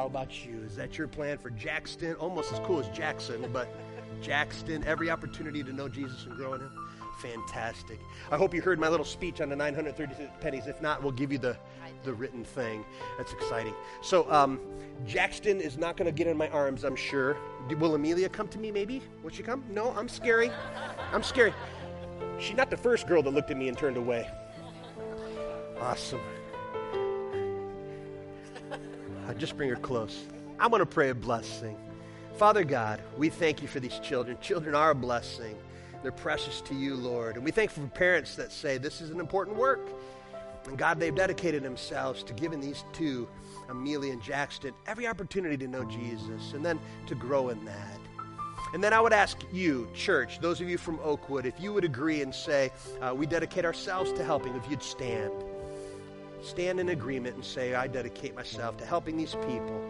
How 0.00 0.06
about 0.06 0.46
you? 0.46 0.62
Is 0.64 0.76
that 0.76 0.96
your 0.96 1.08
plan 1.08 1.36
for 1.36 1.50
Jackson? 1.50 2.14
Almost 2.14 2.54
as 2.54 2.58
cool 2.60 2.80
as 2.80 2.88
Jackson, 2.88 3.46
but 3.52 3.68
Jackson, 4.22 4.82
every 4.86 5.10
opportunity 5.10 5.62
to 5.62 5.74
know 5.74 5.90
Jesus 5.90 6.24
and 6.24 6.34
grow 6.34 6.54
in 6.54 6.62
Him? 6.62 6.72
Fantastic. 7.18 8.00
I 8.30 8.38
hope 8.38 8.54
you 8.54 8.62
heard 8.62 8.80
my 8.80 8.88
little 8.88 9.04
speech 9.04 9.42
on 9.42 9.50
the 9.50 9.56
936 9.56 10.30
pennies. 10.40 10.66
If 10.66 10.80
not, 10.80 11.02
we'll 11.02 11.12
give 11.12 11.30
you 11.30 11.36
the, 11.36 11.54
the 12.02 12.14
written 12.14 12.44
thing. 12.44 12.82
That's 13.18 13.34
exciting. 13.34 13.74
So, 14.00 14.26
um, 14.32 14.58
Jackson 15.06 15.60
is 15.60 15.76
not 15.76 15.98
going 15.98 16.06
to 16.06 16.12
get 16.12 16.26
in 16.26 16.34
my 16.34 16.48
arms, 16.48 16.82
I'm 16.82 16.96
sure. 16.96 17.36
Will 17.78 17.94
Amelia 17.94 18.30
come 18.30 18.48
to 18.48 18.58
me, 18.58 18.70
maybe? 18.70 19.02
Will 19.22 19.28
she 19.28 19.42
come? 19.42 19.62
No, 19.68 19.90
I'm 19.98 20.08
scary. 20.08 20.50
I'm 21.12 21.22
scary. 21.22 21.52
She's 22.38 22.56
not 22.56 22.70
the 22.70 22.76
first 22.78 23.06
girl 23.06 23.22
that 23.22 23.34
looked 23.34 23.50
at 23.50 23.58
me 23.58 23.68
and 23.68 23.76
turned 23.76 23.98
away. 23.98 24.26
Awesome. 25.78 26.22
Just 29.38 29.56
bring 29.56 29.68
her 29.70 29.76
close. 29.76 30.24
I 30.58 30.66
want 30.66 30.82
to 30.82 30.86
pray 30.86 31.10
a 31.10 31.14
blessing. 31.14 31.76
Father 32.36 32.64
God, 32.64 33.02
we 33.16 33.28
thank 33.28 33.62
you 33.62 33.68
for 33.68 33.80
these 33.80 33.98
children. 33.98 34.38
Children 34.40 34.74
are 34.74 34.90
a 34.90 34.94
blessing. 34.94 35.56
They're 36.02 36.12
precious 36.12 36.60
to 36.62 36.74
you, 36.74 36.94
Lord. 36.94 37.36
And 37.36 37.44
we 37.44 37.50
thank 37.50 37.70
for 37.70 37.86
parents 37.88 38.36
that 38.36 38.52
say 38.52 38.78
this 38.78 39.00
is 39.00 39.10
an 39.10 39.20
important 39.20 39.56
work. 39.56 39.80
And 40.66 40.78
God, 40.78 41.00
they've 41.00 41.14
dedicated 41.14 41.62
themselves 41.62 42.22
to 42.24 42.32
giving 42.32 42.60
these 42.60 42.84
two, 42.92 43.28
Amelia 43.68 44.12
and 44.12 44.22
Jackson, 44.22 44.72
every 44.86 45.06
opportunity 45.06 45.56
to 45.58 45.66
know 45.66 45.84
Jesus 45.84 46.52
and 46.54 46.64
then 46.64 46.78
to 47.06 47.14
grow 47.14 47.48
in 47.48 47.64
that. 47.64 47.98
And 48.72 48.84
then 48.84 48.92
I 48.92 49.00
would 49.00 49.12
ask 49.12 49.38
you, 49.52 49.88
church, 49.94 50.40
those 50.40 50.60
of 50.60 50.68
you 50.68 50.78
from 50.78 51.00
Oakwood, 51.02 51.44
if 51.44 51.58
you 51.58 51.72
would 51.72 51.84
agree 51.84 52.22
and 52.22 52.34
say, 52.34 52.70
uh, 53.00 53.14
we 53.14 53.26
dedicate 53.26 53.64
ourselves 53.64 54.12
to 54.12 54.24
helping, 54.24 54.54
if 54.54 54.70
you'd 54.70 54.82
stand 54.82 55.32
stand 56.42 56.80
in 56.80 56.90
agreement 56.90 57.36
and 57.36 57.44
say, 57.44 57.74
I 57.74 57.86
dedicate 57.86 58.34
myself 58.34 58.76
to 58.78 58.86
helping 58.86 59.16
these 59.16 59.34
people. 59.46 59.80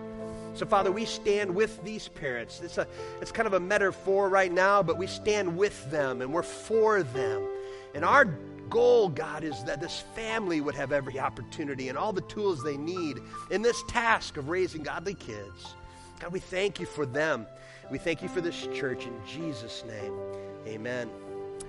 So, 0.55 0.66
Father, 0.66 0.90
we 0.90 1.05
stand 1.05 1.55
with 1.55 1.82
these 1.84 2.09
parents. 2.09 2.61
It's, 2.62 2.78
a, 2.78 2.86
it's 3.20 3.30
kind 3.30 3.46
of 3.46 3.55
a 3.55 3.61
metaphor 3.61 4.28
right 4.28 4.53
now, 4.53 4.82
but 4.82 4.98
we 4.98 5.07
stand 5.07 5.57
with 5.57 5.90
them 5.90 6.22
and 6.22 6.32
we're 6.32 6.42
for 6.42 7.03
them. 7.03 7.46
And 7.94 8.05
our 8.05 8.24
goal, 8.68 9.09
God, 9.09 9.44
is 9.44 9.62
that 9.64 9.80
this 9.80 10.05
family 10.14 10.61
would 10.61 10.74
have 10.74 10.92
every 10.92 11.18
opportunity 11.18 11.88
and 11.88 11.98
all 11.98 12.12
the 12.12 12.20
tools 12.22 12.62
they 12.62 12.76
need 12.76 13.18
in 13.51 13.62
this 13.62 13.82
task 13.88 14.36
of 14.36 14.48
raising 14.48 14.82
godly 14.82 15.14
kids. 15.14 15.74
God, 16.20 16.32
we 16.32 16.40
thank 16.40 16.80
you 16.80 16.86
for 16.86 17.07
them. 17.07 17.46
We 17.90 17.98
thank 17.98 18.22
you 18.22 18.28
for 18.28 18.40
this 18.40 18.68
church 18.74 19.07
in 19.07 19.14
Jesus' 19.26 19.84
name. 19.86 20.14
Amen. 20.66 21.09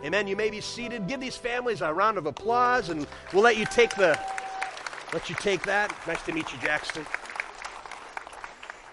Amen. 0.04 0.28
You 0.28 0.36
may 0.36 0.50
be 0.50 0.62
seated. 0.62 1.08
Give 1.08 1.20
these 1.20 1.38
families 1.38 1.82
a 1.82 1.94
round 1.94 2.18
of 2.18 2.26
applause, 2.26 2.90
and 2.90 3.06
we'll 3.34 3.44
let 3.44 3.58
you 3.58 3.66
take 3.66 3.96
the 3.96 4.20
let 5.14 5.30
you 5.30 5.36
take 5.36 5.64
that. 5.64 5.94
Nice 6.08 6.22
to 6.24 6.34
meet 6.34 6.52
you, 6.52 6.60
Jackson. 6.60 7.06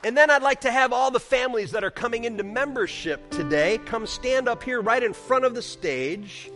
And 0.04 0.16
then 0.16 0.30
I'd 0.30 0.42
like 0.42 0.60
to 0.62 0.70
have 0.70 0.92
all 0.92 1.10
the 1.10 1.20
families 1.20 1.72
that 1.72 1.82
are 1.82 1.90
coming 1.90 2.24
into 2.24 2.44
membership 2.44 3.30
today 3.30 3.78
come 3.86 4.06
stand 4.06 4.48
up 4.48 4.62
here 4.62 4.80
right 4.80 5.02
in 5.02 5.12
front 5.12 5.44
of 5.44 5.54
the 5.54 5.62
stage. 5.62 6.50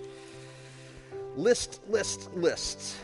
List, 1.37 1.81
list, 1.89 2.33
lists. 2.35 2.97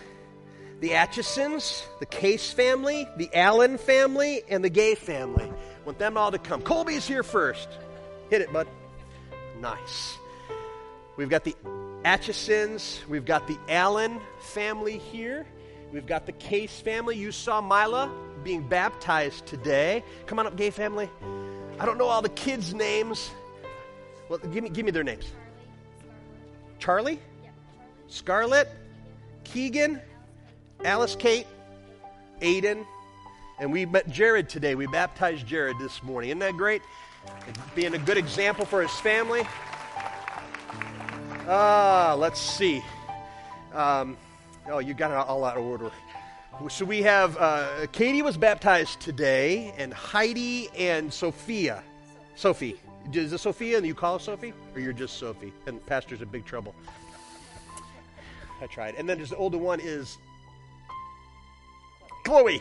The 0.81 0.91
Atchisons, 0.91 1.83
the 1.99 2.07
Case 2.07 2.53
family, 2.53 3.09
the 3.17 3.29
Allen 3.35 3.79
family, 3.79 4.43
and 4.49 4.63
the 4.63 4.71
Gay 4.71 4.95
family. 4.95 5.51
Want 5.85 5.99
them 5.99 6.17
all 6.17 6.31
to 6.31 6.39
come. 6.39 6.63
Colby's 6.63 7.07
here 7.07 7.25
first. 7.25 7.69
Hit 8.31 8.43
it, 8.43 8.53
bud. 8.53 8.69
Nice. 9.61 10.17
We've 11.17 11.29
got 11.29 11.43
the 11.43 11.57
Atchisons, 12.05 13.05
we've 13.09 13.25
got 13.25 13.49
the 13.49 13.59
Allen 13.69 14.21
family 14.41 14.99
here. 14.99 15.47
We've 15.93 16.07
got 16.07 16.27
the 16.27 16.33
Case 16.33 16.81
family. 16.81 17.17
You 17.17 17.33
saw 17.33 17.61
Mila 17.61 18.11
being 18.45 18.67
baptized 18.67 19.47
today. 19.47 20.05
Come 20.27 20.39
on 20.39 20.47
up, 20.47 20.57
gay 20.57 20.71
family. 20.71 21.09
I 21.81 21.87
don't 21.87 21.99
know 21.99 22.07
all 22.07 22.23
the 22.23 22.29
kids' 22.31 22.75
names. 22.75 23.31
Well, 24.29 24.39
give 24.39 24.63
me, 24.63 24.71
give 24.71 24.85
me 24.85 24.91
their 24.91 25.05
names. 25.05 25.25
Charlie? 26.79 27.19
Scarlett? 28.09 28.69
Keegan? 29.45 30.01
Alice 30.85 31.17
Kate? 31.17 31.47
Aiden? 32.41 32.85
And 33.59 33.73
we 33.73 33.87
met 33.87 34.09
Jared 34.11 34.49
today. 34.49 34.75
We 34.75 34.87
baptized 34.87 35.47
Jared 35.47 35.79
this 35.79 36.03
morning. 36.03 36.31
Isn't 36.31 36.41
that 36.41 36.57
great? 36.57 36.83
Being 37.75 37.95
a 37.95 37.99
good 37.99 38.17
example 38.17 38.65
for 38.65 38.83
his 38.83 38.93
family. 39.01 39.43
Ah, 41.51 42.13
uh, 42.13 42.17
let's 42.17 42.41
see. 42.41 42.83
Um, 43.73 44.17
Oh, 44.71 44.79
you 44.79 44.95
got 44.95 45.11
it 45.11 45.17
all 45.17 45.45
out 45.45 45.57
of 45.57 45.65
order. 45.65 45.91
So 46.69 46.85
we 46.85 47.03
have 47.03 47.37
uh, 47.39 47.87
Katie 47.93 48.23
was 48.23 48.37
baptized 48.37 49.01
today, 49.01 49.73
and 49.79 49.95
Heidi 49.95 50.69
and 50.77 51.13
Sophia. 51.13 51.83
Sophie. 52.35 52.81
Is 53.13 53.33
it 53.33 53.39
Sophia 53.39 53.79
and 53.79 53.87
you 53.87 53.95
call 53.95 54.19
her 54.19 54.23
Sophie? 54.23 54.53
Or 54.75 54.81
you're 54.81 54.93
just 54.93 55.19
Sophie? 55.19 55.53
And 55.67 55.85
Pastor's 55.87 56.21
in 56.21 56.29
big 56.29 56.45
trouble. 56.45 56.75
I 58.61 58.67
tried. 58.67 58.97
And 58.97 59.09
then 59.09 59.19
there's 59.19 59.31
the 59.31 59.37
older 59.37 59.59
one 59.59 59.81
is 59.81 60.19
Chloe. 62.25 62.61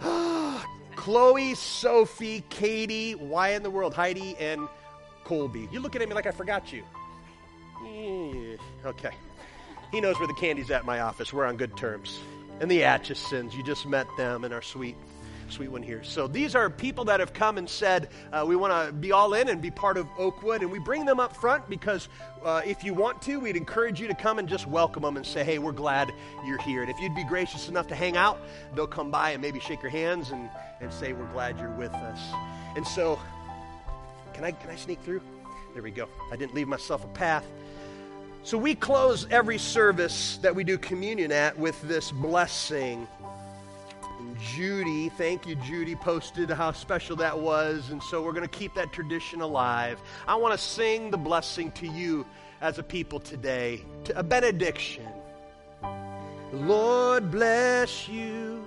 Chloe, 0.96 1.54
Sophie, 1.54 2.44
Katie, 2.48 3.14
why 3.14 3.50
in 3.50 3.62
the 3.62 3.70
world? 3.70 3.94
Heidi 3.94 4.36
and 4.38 4.68
Colby. 5.24 5.68
You're 5.70 5.82
looking 5.82 6.02
at 6.02 6.08
me 6.08 6.14
like 6.14 6.26
I 6.26 6.30
forgot 6.30 6.72
you. 6.72 6.82
Okay. 8.84 9.10
He 9.90 10.00
knows 10.00 10.18
where 10.18 10.28
the 10.28 10.34
candy's 10.34 10.70
at 10.70 10.84
my 10.84 11.00
office. 11.00 11.32
We're 11.32 11.46
on 11.46 11.56
good 11.56 11.76
terms. 11.76 12.18
And 12.60 12.70
the 12.70 12.82
Atchisons, 12.82 13.54
you 13.54 13.62
just 13.62 13.86
met 13.86 14.06
them 14.16 14.44
and 14.44 14.52
our 14.52 14.60
sweet, 14.60 14.96
sweet 15.48 15.68
one 15.68 15.82
here. 15.82 16.02
So 16.04 16.26
these 16.26 16.54
are 16.54 16.68
people 16.68 17.06
that 17.06 17.20
have 17.20 17.32
come 17.32 17.56
and 17.56 17.68
said, 17.68 18.10
uh, 18.32 18.44
we 18.46 18.54
want 18.54 18.86
to 18.86 18.92
be 18.92 19.12
all 19.12 19.32
in 19.32 19.48
and 19.48 19.62
be 19.62 19.70
part 19.70 19.96
of 19.96 20.06
Oakwood. 20.18 20.60
And 20.60 20.70
we 20.70 20.78
bring 20.78 21.06
them 21.06 21.20
up 21.20 21.34
front 21.34 21.70
because 21.70 22.08
uh, 22.44 22.60
if 22.66 22.84
you 22.84 22.92
want 22.92 23.22
to, 23.22 23.40
we'd 23.40 23.56
encourage 23.56 23.98
you 24.00 24.08
to 24.08 24.14
come 24.14 24.38
and 24.38 24.46
just 24.46 24.66
welcome 24.66 25.04
them 25.04 25.16
and 25.16 25.24
say, 25.24 25.42
hey, 25.42 25.58
we're 25.58 25.72
glad 25.72 26.12
you're 26.44 26.60
here. 26.62 26.82
And 26.82 26.90
if 26.90 26.98
you'd 27.00 27.14
be 27.14 27.24
gracious 27.24 27.68
enough 27.68 27.86
to 27.86 27.94
hang 27.94 28.16
out, 28.16 28.40
they'll 28.74 28.86
come 28.86 29.10
by 29.10 29.30
and 29.30 29.40
maybe 29.40 29.58
shake 29.60 29.80
your 29.82 29.90
hands 29.90 30.32
and, 30.32 30.50
and 30.80 30.92
say, 30.92 31.14
we're 31.14 31.32
glad 31.32 31.58
you're 31.58 31.70
with 31.70 31.94
us. 31.94 32.20
And 32.76 32.86
so, 32.86 33.18
can 34.34 34.44
I, 34.44 34.52
can 34.52 34.70
I 34.70 34.76
sneak 34.76 35.00
through? 35.00 35.22
There 35.72 35.82
we 35.82 35.90
go. 35.92 36.08
I 36.30 36.36
didn't 36.36 36.54
leave 36.54 36.68
myself 36.68 37.04
a 37.04 37.08
path. 37.08 37.46
So 38.44 38.56
we 38.56 38.74
close 38.74 39.26
every 39.30 39.58
service 39.58 40.38
that 40.42 40.54
we 40.54 40.64
do 40.64 40.78
communion 40.78 41.32
at 41.32 41.58
with 41.58 41.80
this 41.82 42.10
blessing. 42.10 43.06
And 44.20 44.38
Judy, 44.40 45.10
thank 45.10 45.46
you, 45.46 45.54
Judy, 45.56 45.94
posted 45.94 46.48
how 46.50 46.72
special 46.72 47.16
that 47.16 47.38
was. 47.38 47.90
And 47.90 48.02
so 48.02 48.22
we're 48.22 48.32
going 48.32 48.48
to 48.48 48.58
keep 48.58 48.74
that 48.74 48.92
tradition 48.92 49.40
alive. 49.40 50.00
I 50.26 50.36
want 50.36 50.58
to 50.58 50.58
sing 50.58 51.10
the 51.10 51.18
blessing 51.18 51.72
to 51.72 51.86
you 51.86 52.24
as 52.60 52.78
a 52.78 52.82
people 52.82 53.20
today, 53.20 53.84
to 54.04 54.18
a 54.18 54.22
benediction. 54.22 55.06
Lord 56.52 57.30
bless 57.30 58.08
you 58.08 58.64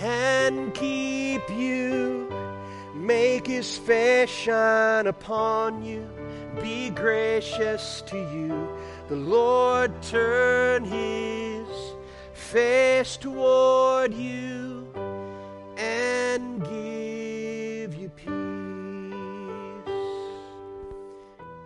and 0.00 0.72
keep 0.74 1.48
you, 1.50 2.32
make 2.94 3.46
his 3.46 3.76
face 3.76 4.30
shine 4.30 5.06
upon 5.06 5.82
you 5.82 6.08
be 6.60 6.90
gracious 6.90 8.02
to 8.06 8.16
you. 8.16 8.68
The 9.08 9.16
Lord 9.16 10.02
turn 10.02 10.84
his 10.84 11.68
face 12.32 13.16
toward 13.16 14.12
you 14.12 14.86
and 15.76 16.62
give 16.62 17.94
you 17.94 18.08
peace. 18.10 18.28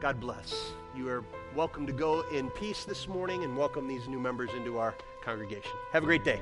God 0.01 0.21
bless. 0.21 0.73
You 0.97 1.09
are 1.09 1.25
welcome 1.55 1.87
to 1.87 1.93
go 1.93 2.23
in 2.33 2.51
peace 2.51 2.85
this 2.85 3.09
morning 3.09 3.43
and 3.45 3.57
welcome 3.57 3.89
these 3.89 4.07
new 4.09 4.21
members 4.21 4.51
into 4.57 4.79
our 4.79 4.95
congregation. 5.23 5.73
Have 5.93 6.05
a 6.05 6.07
great 6.07 6.25
day. 6.25 6.41